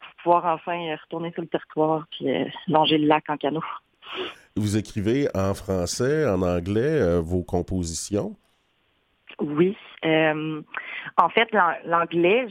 pour 0.00 0.10
pouvoir 0.22 0.46
enfin 0.54 0.96
retourner 1.02 1.32
sur 1.32 1.42
le 1.42 1.48
territoire 1.48 2.06
puis 2.12 2.30
euh, 2.30 2.44
longer 2.68 2.98
le 2.98 3.06
lac 3.08 3.24
en 3.28 3.36
canot. 3.36 3.64
Vous 4.56 4.76
écrivez 4.76 5.28
en 5.34 5.54
français, 5.54 6.28
en 6.28 6.42
anglais, 6.42 7.00
euh, 7.00 7.20
vos 7.20 7.42
compositions? 7.42 8.36
Oui. 9.40 9.76
Euh, 10.04 10.62
en 11.16 11.28
fait, 11.30 11.50
l'an- 11.52 11.76
l'anglais, 11.86 12.46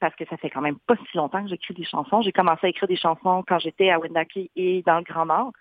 parce 0.00 0.14
que 0.16 0.24
ça 0.26 0.36
fait 0.36 0.50
quand 0.50 0.60
même 0.60 0.78
pas 0.86 0.96
si 0.96 1.16
longtemps 1.16 1.42
que 1.42 1.48
j'écris 1.48 1.74
des 1.74 1.84
chansons. 1.84 2.20
J'ai 2.22 2.32
commencé 2.32 2.66
à 2.66 2.68
écrire 2.68 2.88
des 2.88 2.96
chansons 2.96 3.42
quand 3.46 3.58
j'étais 3.58 3.90
à 3.90 3.98
Wendake 3.98 4.50
et 4.54 4.82
dans 4.86 4.98
le 4.98 5.04
Grand 5.04 5.26
Nord. 5.26 5.52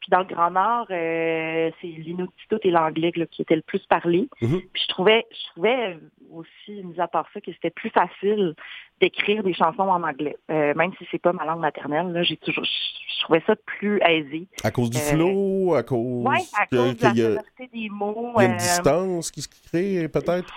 Puis 0.00 0.10
dans 0.10 0.20
le 0.20 0.26
Grand 0.26 0.50
Nord, 0.50 0.86
euh, 0.90 1.70
c'est 1.80 1.86
l'Inuktitut 1.86 2.58
et 2.62 2.70
l'anglais 2.70 3.12
qui 3.30 3.42
étaient 3.42 3.56
le 3.56 3.62
plus 3.62 3.84
parlé. 3.86 4.28
Mhm. 4.40 4.60
Puis 4.72 4.82
je 4.82 4.88
trouvais, 4.88 5.26
je 5.32 5.50
trouvais 5.52 5.98
aussi, 6.30 6.82
mis 6.84 7.00
à 7.00 7.08
part 7.08 7.26
ça, 7.34 7.40
que 7.40 7.50
c'était 7.52 7.70
plus 7.70 7.90
facile 7.90 8.54
d'écrire 9.00 9.42
des 9.42 9.52
chansons 9.54 9.82
en 9.82 10.02
anglais, 10.02 10.36
Euh, 10.50 10.74
même 10.74 10.92
si 10.98 11.06
c'est 11.10 11.18
pas 11.20 11.32
ma 11.32 11.44
langue 11.44 11.60
maternelle. 11.60 12.12
Là, 12.12 12.22
j'ai 12.22 12.36
toujours, 12.36 12.64
je, 12.64 12.70
je 13.16 13.22
trouvais 13.24 13.42
ça 13.46 13.54
plus 13.56 14.00
aisé. 14.02 14.46
À 14.62 14.70
cause 14.70 14.90
du 14.90 14.98
Euh, 14.98 15.00
flow, 15.00 15.74
à 15.74 15.82
cause 15.82 16.24
Ouais, 16.24 16.38
à 16.58 16.66
cause 16.66 16.96
de 16.96 17.02
la 17.34 17.40
a, 17.40 17.66
des 17.72 17.88
mots. 17.90 18.32
il 18.36 18.42
y 18.42 18.46
a 18.46 18.48
une 18.50 18.56
distance 18.58 19.30
qui 19.30 19.42
se 19.42 19.48
crée, 19.48 20.08
peut-être? 20.08 20.52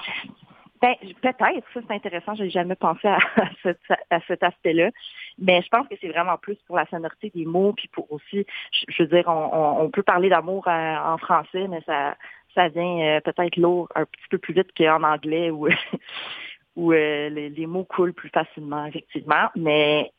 Ben, 0.82 0.94
peut-être, 1.22 1.68
ça 1.74 1.82
c'est 1.86 1.94
intéressant, 1.94 2.36
j'ai 2.36 2.50
jamais 2.50 2.76
pensé 2.76 3.08
à, 3.08 3.18
à 3.36 3.50
cet, 3.64 3.80
à 4.10 4.20
cet 4.28 4.44
aspect-là. 4.44 4.92
Mais 5.42 5.62
je 5.62 5.70
pense 5.70 5.88
que 5.88 5.96
c'est 6.02 6.10
vraiment 6.10 6.38
plus 6.38 6.58
pour 6.68 6.76
la 6.76 6.86
sonorité 6.88 7.32
des 7.34 7.46
mots, 7.46 7.74
puis 7.74 7.88
pour 7.90 8.12
aussi, 8.12 8.46
je, 8.88 9.04
veux 9.04 9.10
dire, 9.10 9.26
on, 9.28 9.90
peut 9.90 10.04
parler 10.04 10.30
d'amour 10.30 10.68
euh, 10.68 10.96
en 10.98 11.18
français, 11.18 11.68
mais 11.68 11.82
ça, 11.86 12.16
ça 12.56 12.68
vient 12.68 13.00
euh, 13.00 13.22
peut-être 13.22 13.58
lourd 13.58 13.88
un 13.96 14.06
petit 14.06 14.28
peu 14.30 14.38
plus 14.38 14.54
vite 14.54 14.70
qu'en 14.78 15.04
anglais 15.04 15.50
où, 15.50 15.68
où 16.76 16.92
euh, 16.92 17.30
les, 17.30 17.50
les 17.50 17.68
mots 17.68 17.86
coulent 17.86 18.14
plus 18.14 18.30
facilement, 18.30 18.86
effectivement. 18.86 19.50
Mais 19.56 20.12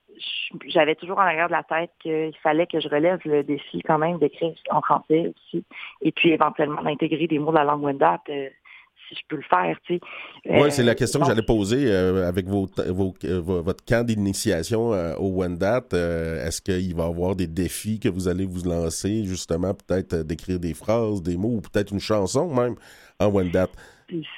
j'avais 0.67 0.95
toujours 0.95 1.19
en 1.19 1.23
arrière 1.23 1.49
de 1.49 1.53
la 1.53 1.63
tête 1.63 1.91
qu'il 2.01 2.37
fallait 2.43 2.67
que 2.67 2.81
je 2.81 2.89
relève 2.89 3.21
le 3.25 3.43
défi 3.43 3.83
quand 3.83 3.99
même 3.99 4.19
d'écrire 4.19 4.55
en 4.71 4.81
français 4.81 5.33
aussi, 5.35 5.65
et 6.03 6.13
puis 6.13 6.31
éventuellement 6.31 6.83
d'intégrer 6.83 7.27
des 7.27 7.39
mots 7.39 7.53
de 7.53 7.57
la 7.57 7.65
langue 7.65 7.83
Wendat. 7.83 8.23
Euh, 9.11 9.15
si 9.15 9.17
je 9.17 9.27
peux 9.29 9.37
le 9.37 9.43
faire, 9.43 9.77
tu 9.85 9.95
sais. 9.95 10.01
Oui, 10.47 10.69
Euh, 10.69 10.71
c'est 10.71 10.83
la 10.83 10.95
question 10.95 11.21
que 11.21 11.27
j'allais 11.27 11.43
poser 11.43 11.91
euh, 11.91 12.29
avec 12.29 12.47
vos, 12.47 12.67
vos- 12.89 13.15
euh, 13.25 13.41
vo- 13.41 13.63
votre 13.63 13.85
camp 13.85 14.05
d'initiation 14.07 14.93
euh, 14.93 15.15
au 15.17 15.43
euh, 15.43 16.47
Est-ce 16.47 16.63
qu'il 16.63 16.95
va 16.95 17.05
y 17.05 17.07
avoir 17.07 17.37
des 17.37 17.47
défis 17.47 18.01
que 18.01 18.09
vous 18.09 18.29
allez 18.29 18.47
vous 18.47 18.69
lancer, 18.69 19.25
justement, 19.25 19.75
peut-être 19.75 20.15
euh, 20.15 20.23
d'écrire 20.23 20.59
des 20.59 20.75
phrases, 20.75 21.23
des 21.23 21.37
mots, 21.37 21.57
ou 21.57 21.61
peut-être 21.61 21.93
une 21.93 22.01
chanson 22.01 22.53
même 22.53 22.77
en 23.19 23.29
Wendat? 23.29 23.69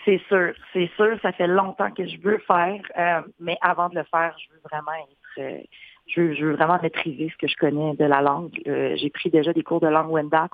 C'est 0.04 0.20
sûr, 0.28 0.52
c'est 0.72 0.90
sûr, 0.96 1.18
ça 1.22 1.32
fait 1.32 1.46
longtemps 1.46 1.90
que 1.90 2.06
je 2.06 2.18
veux 2.20 2.38
faire, 2.46 2.82
euh, 2.98 3.22
mais 3.40 3.56
avant 3.62 3.88
de 3.88 3.94
le 3.94 4.04
faire, 4.04 4.36
je 4.38 4.52
veux 4.52 4.60
vraiment 4.70 4.92
être, 4.92 5.38
euh, 5.38 5.62
je, 6.08 6.20
veux, 6.20 6.34
je 6.34 6.44
veux 6.44 6.52
vraiment 6.56 6.78
maîtriser 6.82 7.30
ce 7.32 7.36
que 7.38 7.48
je 7.48 7.56
connais 7.56 7.94
de 7.94 8.04
la 8.04 8.20
langue. 8.20 8.52
Euh, 8.66 8.96
J'ai 8.96 9.08
pris 9.08 9.30
déjà 9.30 9.52
des 9.54 9.62
cours 9.62 9.80
de 9.80 9.86
langue 9.88 10.10
Wendat. 10.10 10.48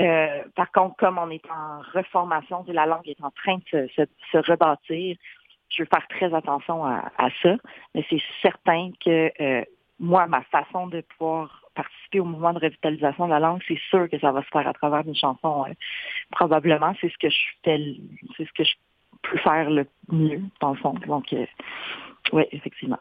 Euh, 0.00 0.42
par 0.54 0.70
contre, 0.72 0.96
comme 0.96 1.18
on 1.18 1.30
est 1.30 1.44
en 1.50 1.80
reformation, 1.92 2.64
la 2.68 2.86
langue 2.86 3.08
est 3.08 3.22
en 3.22 3.30
train 3.30 3.58
de 3.72 3.88
se, 3.96 4.50
rebâtir, 4.50 5.16
je 5.70 5.82
veux 5.82 5.88
faire 5.92 6.06
très 6.08 6.32
attention 6.34 6.84
à, 6.84 7.28
ça, 7.42 7.56
mais 7.94 8.04
c'est 8.08 8.22
certain 8.40 8.90
que 9.04 9.30
euh, 9.40 9.64
moi, 9.98 10.26
ma 10.26 10.42
façon 10.42 10.86
de 10.86 11.00
pouvoir 11.00 11.62
participer 11.74 12.20
au 12.20 12.24
mouvement 12.24 12.52
de 12.52 12.60
revitalisation 12.60 13.26
de 13.26 13.30
la 13.30 13.40
langue, 13.40 13.60
c'est 13.66 13.78
sûr 13.90 14.08
que 14.08 14.18
ça 14.18 14.32
va 14.32 14.42
se 14.42 14.48
faire 14.48 14.66
à 14.66 14.72
travers 14.72 15.06
une 15.06 15.14
chanson. 15.14 15.64
euh, 15.68 15.74
probablement, 16.30 16.94
c'est 17.00 17.10
ce 17.10 17.18
que 17.18 17.28
je 17.28 17.38
fais, 17.64 17.96
c'est 18.36 18.46
ce 18.46 18.52
que 18.52 18.64
je 18.64 18.74
peux 19.22 19.38
faire 19.38 19.70
le 19.70 19.86
mieux, 20.10 20.42
dans 20.60 20.70
le 20.70 20.76
fond. 20.76 20.94
Donc, 21.06 21.32
euh, 21.32 21.46
oui, 22.32 22.44
effectivement. 22.52 22.98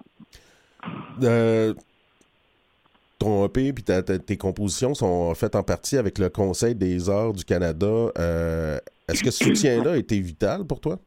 Ton 3.20 3.46
EP 3.46 3.74
puis 3.74 3.84
ta- 3.84 4.04
ta- 4.04 4.20
tes 4.20 4.38
compositions 4.38 4.94
sont 4.94 5.34
faites 5.34 5.56
en 5.56 5.64
partie 5.64 5.98
avec 5.98 6.20
le 6.20 6.30
Conseil 6.30 6.76
des 6.76 7.10
arts 7.10 7.34
du 7.34 7.44
Canada. 7.44 8.12
Euh, 8.20 8.78
Est-ce 9.08 9.24
que 9.24 9.32
ce 9.32 9.44
soutien-là 9.46 9.94
a 9.94 9.98
été 9.98 10.20
vital 10.20 10.66
pour 10.66 10.80
toi? 10.82 11.00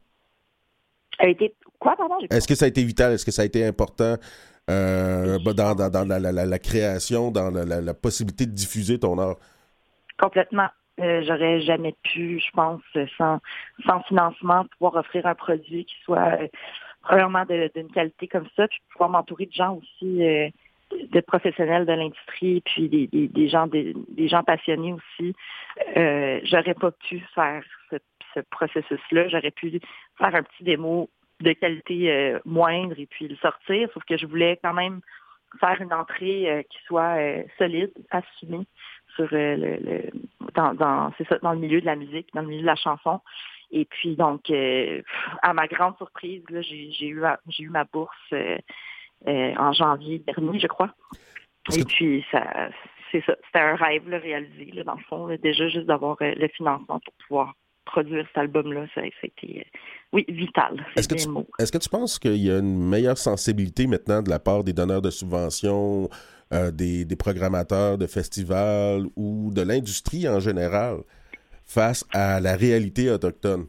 A 1.19 1.27
été 1.27 1.53
quoi, 1.79 1.95
pardon? 1.95 2.15
Est-ce 2.29 2.47
que 2.47 2.55
ça 2.55 2.65
a 2.65 2.67
été 2.67 2.83
vital? 2.83 3.13
Est-ce 3.13 3.25
que 3.25 3.31
ça 3.31 3.43
a 3.43 3.45
été 3.45 3.65
important 3.65 4.15
euh, 4.69 5.37
dans, 5.39 5.73
dans- 5.75 5.89
dans 5.89 6.05
la, 6.07 6.19
la- 6.19 6.31
la- 6.31 6.45
la 6.45 6.59
création, 6.59 7.31
dans 7.31 7.49
la, 7.49 7.93
possibilité 7.93 8.45
de 8.45 8.51
diffuser 8.51 8.99
ton 8.99 9.17
art? 9.17 9.37
Complètement. 10.19 10.67
Euh, 10.99 11.23
J'aurais 11.25 11.61
jamais 11.61 11.95
pu, 12.03 12.39
je 12.39 12.51
pense, 12.53 12.81
sans, 13.17 13.39
sans 13.85 14.01
financement, 14.03 14.65
pouvoir 14.77 14.95
offrir 14.95 15.25
un 15.25 15.33
produit 15.35 15.85
qui 15.85 15.95
soit 16.03 16.37
premièrement 17.01 17.45
d'une 17.45 17.89
qualité 17.91 18.27
comme 18.27 18.47
ça, 18.55 18.67
puis 18.67 18.79
pouvoir 18.91 19.09
m'entourer 19.09 19.45
de 19.47 19.53
gens 19.53 19.75
aussi, 19.77 20.23
de 21.11 21.19
professionnels 21.21 21.85
de 21.85 21.93
l'industrie, 21.93 22.61
puis 22.61 22.89
des, 22.89 23.07
des- 23.07 23.27
des 23.27 23.47
gens 23.49 23.67
des, 23.67 23.93
des 24.09 24.27
gens 24.27 24.43
passionnés 24.43 24.93
aussi. 24.93 25.33
Euh, 25.97 26.39
J'aurais 26.43 26.73
pas 26.73 26.91
pu 26.91 27.19
faire 27.35 27.63
ce, 27.89 27.97
ce 28.33 28.39
processus-là. 28.51 29.27
J'aurais 29.29 29.51
pu 29.51 29.79
faire 30.17 30.35
un 30.35 30.43
petit 30.43 30.63
démo 30.63 31.09
de 31.41 31.53
qualité 31.53 32.11
euh, 32.11 32.39
moindre 32.45 32.95
et 32.99 33.07
puis 33.07 33.27
le 33.27 33.35
sortir, 33.37 33.89
sauf 33.93 34.03
que 34.05 34.17
je 34.17 34.25
voulais 34.27 34.59
quand 34.63 34.73
même 34.73 35.01
faire 35.59 35.81
une 35.81 35.91
entrée 35.93 36.49
euh, 36.49 36.61
qui 36.63 36.77
soit 36.85 37.17
euh, 37.17 37.43
solide, 37.57 37.91
assumée 38.11 38.65
sur 39.15 39.27
euh, 39.33 39.55
le, 39.57 39.77
le- 39.83 40.11
dans, 40.55 40.73
dans 40.73 41.11
c'est 41.17 41.27
ça, 41.27 41.37
dans 41.39 41.53
le 41.53 41.59
milieu 41.59 41.81
de 41.81 41.85
la 41.85 41.95
musique, 41.95 42.27
dans 42.33 42.41
le 42.41 42.47
milieu 42.47 42.61
de 42.61 42.65
la 42.67 42.75
chanson. 42.75 43.19
Et 43.71 43.85
puis 43.85 44.15
donc, 44.15 44.49
euh, 44.49 45.01
à 45.41 45.53
ma 45.53 45.67
grande 45.67 45.97
surprise, 45.97 46.43
là, 46.49 46.61
j'ai 46.61 46.91
j'ai 46.91 47.07
eu 47.07 47.21
j'ai 47.49 47.63
eu 47.63 47.69
ma 47.69 47.85
bourse 47.85 48.33
en 49.27 49.73
janvier 49.73 50.19
dernier, 50.19 50.59
je 50.59 50.67
crois. 50.67 50.93
Et 51.75 51.83
puis 51.83 52.25
ça, 52.31 52.69
c'est 53.11 53.23
ça, 53.25 53.35
c'était 53.45 53.59
un 53.59 53.75
rêve 53.75 54.07
là, 54.09 54.17
réalisé 54.19 54.71
là, 54.73 54.83
dans 54.83 54.95
le 54.95 55.03
fond, 55.09 55.27
là, 55.27 55.37
déjà 55.37 55.67
juste 55.67 55.85
d'avoir 55.85 56.17
euh, 56.21 56.33
le 56.35 56.47
financement 56.49 56.99
pour 56.99 57.13
pouvoir 57.27 57.53
produire 57.85 58.25
cet 58.27 58.37
album-là, 58.37 58.85
ça, 58.95 59.01
ça 59.01 59.07
a 59.23 59.25
été, 59.25 59.59
euh, 59.59 59.79
oui, 60.13 60.25
vital. 60.29 60.85
Est-ce 60.95 61.07
que, 61.07 61.15
tu, 61.15 61.27
le 61.27 61.33
mot. 61.33 61.47
est-ce 61.59 61.71
que 61.71 61.77
tu 61.77 61.89
penses 61.89 62.19
qu'il 62.19 62.37
y 62.37 62.49
a 62.49 62.59
une 62.59 62.87
meilleure 62.87 63.17
sensibilité 63.17 63.87
maintenant 63.87 64.21
de 64.21 64.29
la 64.29 64.39
part 64.39 64.63
des 64.63 64.73
donneurs 64.73 65.01
de 65.01 65.09
subventions, 65.09 66.09
euh, 66.53 66.71
des, 66.71 67.05
des 67.05 67.15
programmateurs 67.15 67.97
de 67.97 68.07
festivals 68.07 69.05
ou 69.15 69.51
de 69.53 69.61
l'industrie 69.61 70.27
en 70.29 70.39
général 70.39 70.97
face 71.65 72.05
à 72.13 72.39
la 72.39 72.55
réalité 72.55 73.09
autochtone? 73.09 73.67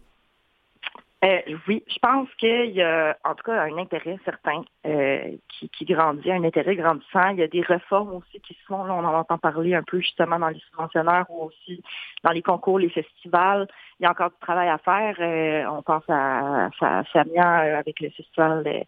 Euh, 1.24 1.38
oui, 1.68 1.84
je 1.86 1.98
pense 2.00 2.28
qu'il 2.36 2.72
y 2.72 2.82
a 2.82 3.16
en 3.24 3.34
tout 3.36 3.44
cas 3.44 3.62
un 3.62 3.78
intérêt 3.78 4.18
certain 4.24 4.62
euh, 4.86 5.36
qui, 5.48 5.68
qui 5.68 5.84
grandit, 5.84 6.32
un 6.32 6.42
intérêt 6.42 6.74
grandissant. 6.74 7.28
Il 7.28 7.38
y 7.38 7.44
a 7.44 7.46
des 7.48 7.60
réformes 7.60 8.14
aussi 8.14 8.40
qui 8.40 8.54
se 8.54 8.64
font, 8.66 8.82
là, 8.82 8.94
on 8.94 9.04
en 9.04 9.14
entend 9.14 9.38
parler 9.38 9.74
un 9.74 9.84
peu 9.84 10.00
justement 10.00 10.40
dans 10.40 10.48
les 10.48 10.58
subventionnaires 10.58 11.26
ou 11.28 11.44
aussi 11.44 11.80
dans 12.24 12.32
les 12.32 12.42
concours, 12.42 12.80
les 12.80 12.88
festivals. 12.88 13.68
Il 14.00 14.04
y 14.04 14.06
a 14.06 14.10
encore 14.10 14.30
du 14.30 14.36
travail 14.40 14.68
à 14.68 14.78
faire. 14.78 15.16
Euh, 15.20 15.64
on 15.70 15.82
pense 15.82 16.02
à, 16.08 16.70
à 16.80 17.04
Samia 17.12 17.62
euh, 17.62 17.78
avec 17.78 18.00
le 18.00 18.10
festival 18.10 18.64
de, 18.64 18.82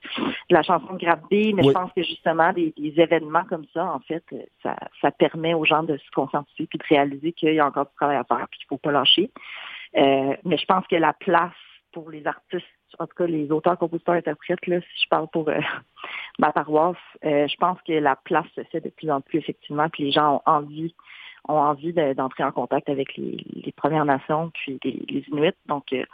la 0.51 0.63
chanson 0.63 0.95
de 0.95 1.05
mais 1.05 1.63
Oui. 1.63 1.69
je 1.69 1.73
pense 1.73 1.93
que 1.93 2.03
justement 2.03 2.53
des, 2.53 2.75
des 2.77 3.01
événements 3.01 3.45
comme 3.45 3.67
ça, 3.73 3.85
en 3.85 4.01
fait, 4.01 4.25
euh, 4.33 4.43
ça, 4.61 4.75
ça 5.01 5.13
permet 5.13 5.55
aux 5.55 5.65
gens 5.65 5.85
de 5.85 5.97
se 5.99 6.11
conscientiser 6.13 6.67
puis 6.67 6.79
de 6.79 6.85
réaliser 6.89 7.33
qu'il 7.33 7.55
y 7.55 7.61
a 7.61 7.67
encore 7.67 7.87
du 7.87 7.95
travail 7.95 8.17
à 8.17 8.25
faire 8.25 8.49
puis 8.51 8.59
qu'il 8.59 8.67
faut 8.67 8.79
pas 8.79 8.91
lâcher. 8.91 9.31
Euh, 9.97 10.35
mais 10.45 10.57
je 10.57 10.67
pense 10.67 10.85
que 10.89 10.97
la 10.97 11.13
place 11.13 11.53
pour 11.95 12.11
les 12.11 12.27
artistes, 12.27 12.67
en 12.99 13.07
tout 13.07 13.15
cas 13.17 13.27
les 13.27 13.51
auteurs, 13.51 13.79
compositeurs, 13.79 14.17
interprètes, 14.17 14.67
là, 14.67 14.81
si 14.81 15.03
je 15.05 15.09
parle 15.09 15.29
pour 15.33 15.49
euh, 15.49 15.59
ma 16.39 16.53
paroisse, 16.53 16.97
euh, 17.25 17.47
je 17.49 17.57
pense 17.57 17.79
que 17.87 17.93
la 17.93 18.17
place 18.17 18.47
se 18.55 18.65
fait 18.65 18.81
de 18.81 18.91
plus 18.91 19.11
en 19.11 19.21
plus 19.23 19.39
effectivement, 19.39 19.89
puis 19.89 20.05
les 20.05 20.13
gens 20.13 20.37
ont 20.37 20.51
envie 20.51 20.95
ont 21.47 21.59
envie 21.59 21.93
de- 21.93 22.15
d'entrer 22.15 22.43
en 22.43 22.53
contact 22.53 22.89
avec 22.89 23.17
les, 23.17 23.37
les 23.65 23.73
Premières 23.73 24.07
Nations, 24.07 24.51
puis 24.55 24.79
les, 24.83 25.05
les 25.09 25.25
Inuits. 25.29 25.53
Donc 25.67 25.93
euh, 25.93 26.05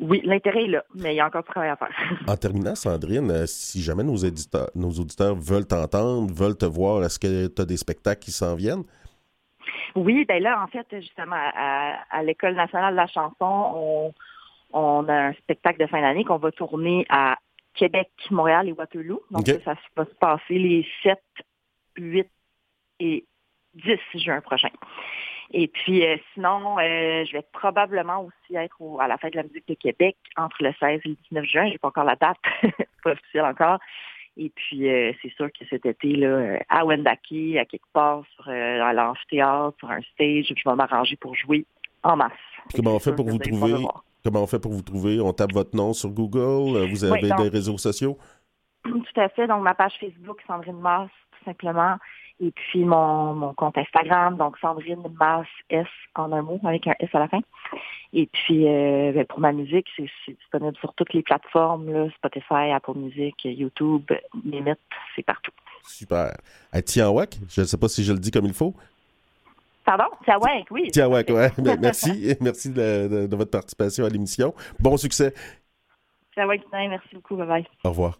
oui, 0.00 0.20
l'intérêt 0.24 0.64
est 0.64 0.68
là, 0.68 0.84
mais 0.94 1.14
il 1.14 1.16
y 1.16 1.20
a 1.20 1.26
encore 1.26 1.42
du 1.44 1.48
travail 1.50 1.70
à 1.70 1.76
faire. 1.76 1.94
En 2.28 2.36
terminant, 2.36 2.74
Sandrine, 2.74 3.46
si 3.46 3.80
jamais 3.82 4.02
nos, 4.02 4.16
éditeurs, 4.16 4.68
nos 4.74 4.90
auditeurs 4.90 5.36
veulent 5.36 5.66
t'entendre, 5.66 6.32
veulent 6.32 6.56
te 6.58 6.66
voir, 6.66 7.04
est-ce 7.04 7.18
que 7.20 7.46
tu 7.46 7.62
as 7.62 7.64
des 7.64 7.76
spectacles 7.76 8.20
qui 8.20 8.32
s'en 8.32 8.56
viennent? 8.56 8.82
Oui, 9.94 10.24
ben 10.24 10.42
là, 10.42 10.60
en 10.60 10.66
fait, 10.66 10.86
justement, 11.00 11.36
à, 11.36 12.00
à 12.10 12.22
l'École 12.24 12.54
nationale 12.56 12.94
de 12.94 12.96
la 12.96 13.06
chanson, 13.06 13.34
on, 13.76 14.14
on 14.74 15.08
a 15.08 15.14
un 15.28 15.32
spectacle 15.34 15.80
de 15.80 15.86
fin 15.86 16.00
d'année 16.02 16.24
qu'on 16.24 16.36
va 16.38 16.50
tourner 16.52 17.06
à 17.08 17.38
Québec, 17.74 18.10
Montréal 18.30 18.68
et 18.68 18.72
Waterloo. 18.72 19.22
Donc, 19.30 19.46
ça 19.64 19.74
va 19.96 20.04
se 20.04 20.14
passer 20.14 20.58
les 20.58 20.86
7, 21.02 21.18
8 21.96 22.28
et 23.00 23.24
10 23.74 23.98
juin 24.14 24.40
prochain. 24.40 24.68
Et 25.52 25.68
puis, 25.68 26.04
euh, 26.06 26.16
sinon, 26.32 26.78
euh, 26.78 27.24
je 27.24 27.32
vais 27.32 27.44
probablement 27.52 28.22
aussi 28.22 28.56
être 28.56 28.76
au- 28.80 29.00
à 29.00 29.06
la 29.08 29.16
Fête 29.18 29.32
de 29.34 29.38
la 29.38 29.42
musique 29.44 29.68
de 29.68 29.74
Québec 29.74 30.16
entre 30.36 30.62
le 30.62 30.72
16 30.80 31.00
et 31.04 31.08
le 31.10 31.16
19 31.30 31.44
juin. 31.44 31.68
J'ai 31.70 31.78
pas 31.78 31.88
encore 31.88 32.04
la 32.04 32.16
date, 32.16 32.38
pas 33.04 33.12
officiel 33.12 33.44
encore. 33.44 33.78
Et 34.36 34.50
puis, 34.50 34.88
euh, 34.88 35.12
c'est 35.22 35.32
sûr 35.34 35.48
que 35.52 35.64
cet 35.70 35.86
été, 35.86 36.16
là, 36.16 36.58
à 36.68 36.84
Wendake, 36.84 37.56
à 37.58 37.64
quelque 37.66 37.86
part, 37.92 38.22
sur, 38.34 38.48
à 38.48 38.92
l'amphithéâtre, 38.92 39.76
sur 39.78 39.90
un 39.90 40.00
stage, 40.12 40.52
je 40.56 40.68
vais 40.68 40.74
m'arranger 40.74 41.14
pour 41.16 41.36
jouer 41.36 41.64
en 42.02 42.16
masse. 42.16 42.32
Puis 42.68 42.76
comment 42.82 42.96
on 42.96 42.98
fait 42.98 43.14
pour 43.14 43.26
vous 43.26 43.38
trouver? 43.38 43.72
Comment 44.24 44.42
on 44.42 44.46
fait 44.46 44.58
pour 44.58 44.72
vous 44.72 44.82
trouver? 44.82 45.20
On 45.20 45.32
tape 45.34 45.52
votre 45.52 45.76
nom 45.76 45.92
sur 45.92 46.08
Google? 46.10 46.76
euh, 46.76 46.86
Vous 46.90 47.04
avez 47.04 47.22
Oui, 47.22 47.28
donc- 47.28 47.42
des 47.42 47.48
réseaux 47.48 47.76
sociaux? 47.76 48.16
Tout 48.84 49.20
à 49.20 49.28
fait. 49.28 49.46
Donc, 49.46 49.62
ma 49.62 49.74
page 49.74 49.92
Facebook, 50.00 50.38
Sandrine 50.46 50.78
Masse, 50.80 51.10
tout 51.32 51.44
simplement. 51.44 51.96
Et 52.40 52.50
puis, 52.50 52.84
mon, 52.84 53.34
mon 53.34 53.54
compte 53.54 53.76
Instagram, 53.78 54.36
donc 54.36 54.58
Sandrine 54.58 55.02
Masse 55.20 55.46
S 55.70 55.86
en 56.14 56.32
un 56.32 56.42
mot, 56.42 56.58
avec 56.64 56.86
un 56.86 56.94
S 56.98 57.08
à 57.12 57.18
la 57.20 57.28
fin. 57.28 57.40
Et 58.12 58.26
puis, 58.26 58.66
euh, 58.66 59.12
ben, 59.12 59.24
pour 59.26 59.40
ma 59.40 59.52
musique, 59.52 59.86
c'est 59.96 60.06
c'est 60.24 60.32
disponible 60.36 60.76
sur 60.78 60.92
toutes 60.94 61.12
les 61.12 61.22
plateformes, 61.22 61.90
là, 61.92 62.08
Spotify, 62.16 62.72
Apple 62.74 62.96
Music, 62.96 63.34
YouTube, 63.44 64.10
Mimit, 64.44 64.74
c'est 65.14 65.22
partout. 65.22 65.52
Super. 65.86 66.34
À 66.72 66.80
Tianwak, 66.82 67.36
je 67.50 67.60
ne 67.60 67.66
sais 67.66 67.76
pas 67.76 67.88
si 67.88 68.02
je 68.04 68.12
le 68.12 68.18
dis 68.18 68.30
comme 68.30 68.46
il 68.46 68.54
faut. 68.54 68.74
Pardon? 69.84 70.04
Ouais, 70.26 70.64
oui. 70.70 70.90
Tianwak, 70.90 71.28
ouais. 71.28 71.52
Ben, 71.58 71.78
Merci. 71.80 72.34
Merci 72.40 72.70
de, 72.70 73.08
de- 73.08 73.26
de 73.26 73.36
votre 73.36 73.50
participation 73.50 74.04
à 74.04 74.08
l'émission. 74.08 74.54
Bon 74.80 74.96
succès. 74.96 75.34
Ouais, 76.36 76.60
merci 76.72 77.08
beaucoup. 77.14 77.36
Bye 77.36 77.46
bye. 77.46 77.66
Au 77.84 77.90
revoir. 77.90 78.18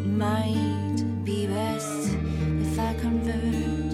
It 0.00 0.06
might 0.06 1.04
be 1.24 1.46
best 1.46 2.16
if 2.62 2.78
I 2.78 2.94
convert. 2.94 3.92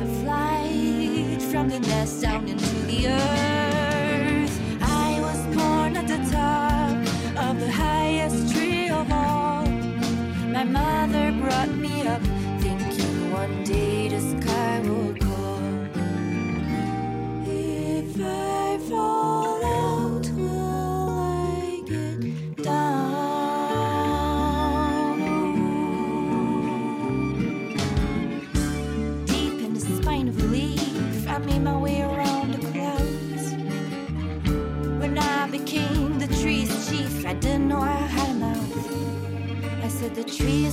A 0.00 0.06
flight 0.22 1.42
from 1.50 1.68
the 1.68 1.80
nest 1.80 2.22
down 2.22 2.46
into 2.48 2.66
the 2.86 3.08
earth. 3.08 3.39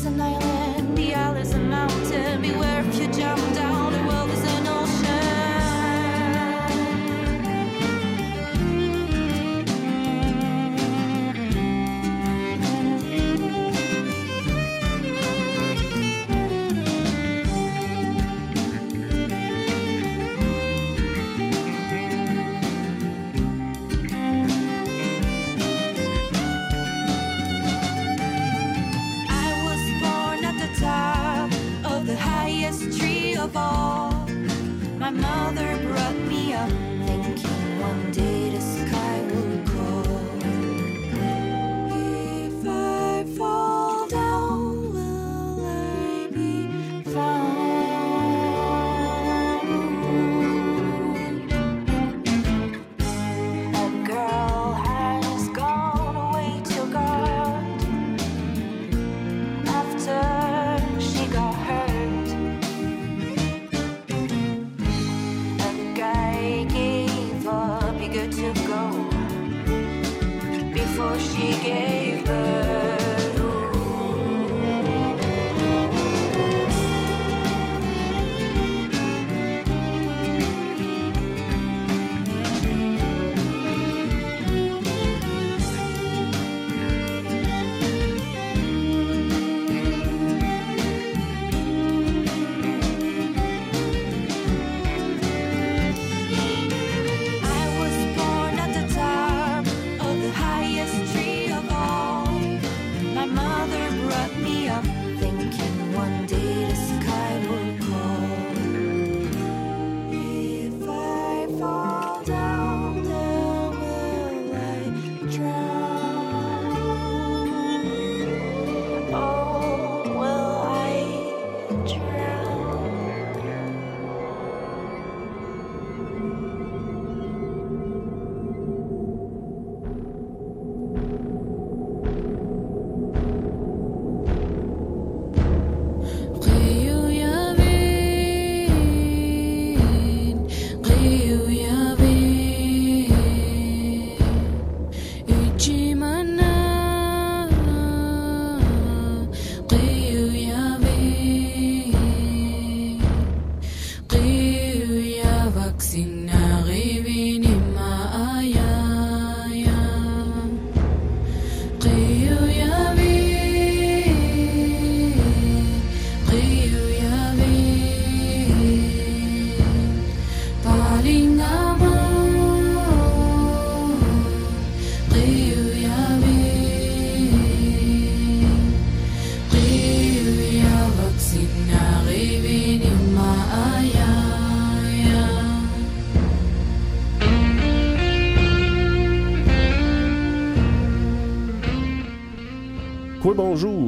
tonight. 0.10 0.37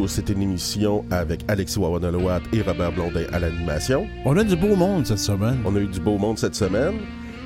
C'est 0.10 0.30
une 0.30 0.41
émission 0.41 1.05
avec 1.12 1.41
Alexis 1.47 1.80
Wawanalowat 1.80 2.41
et 2.53 2.62
Robert 2.62 2.91
Blondin 2.91 3.24
à 3.32 3.39
l'animation. 3.39 4.07
On 4.26 4.38
a 4.38 4.43
du 4.43 4.55
beau 4.55 4.76
monde 4.76 5.05
cette 5.05 5.20
semaine. 5.20 5.60
On 5.66 5.76
a 5.76 5.80
eu 5.80 5.88
du 5.88 5.99
beau 5.99 6.18
monde 6.18 6.38
cette 6.38 6.55
semaine. 6.55 6.95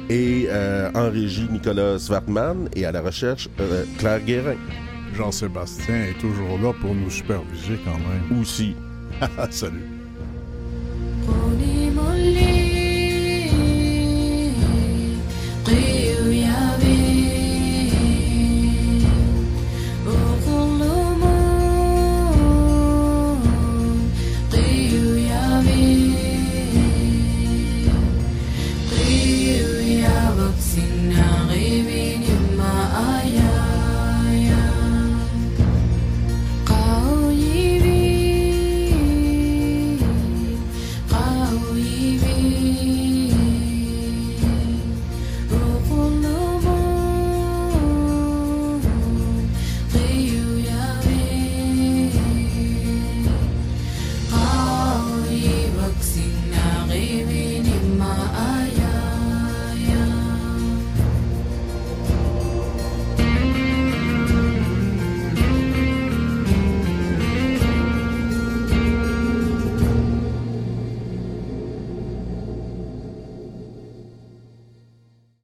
Et 0.10 0.48
euh, 0.50 0.90
en 0.96 1.10
régie, 1.10 1.48
Nicolas 1.50 1.98
Svartman 2.00 2.70
et 2.76 2.86
à 2.86 2.92
la 2.92 3.02
recherche, 3.02 3.50
euh, 3.60 3.86
Claire 3.98 4.22
Guérin. 4.22 4.58
Jean-Sébastien 5.16 6.04
est 6.04 6.20
toujours 6.20 6.58
là 6.60 6.74
pour 6.82 6.94
nous 6.96 7.10
superviser 7.10 7.80
quand 7.86 7.92
même. 7.92 8.42
Aussi. 8.42 8.76
Salut. 9.52 9.93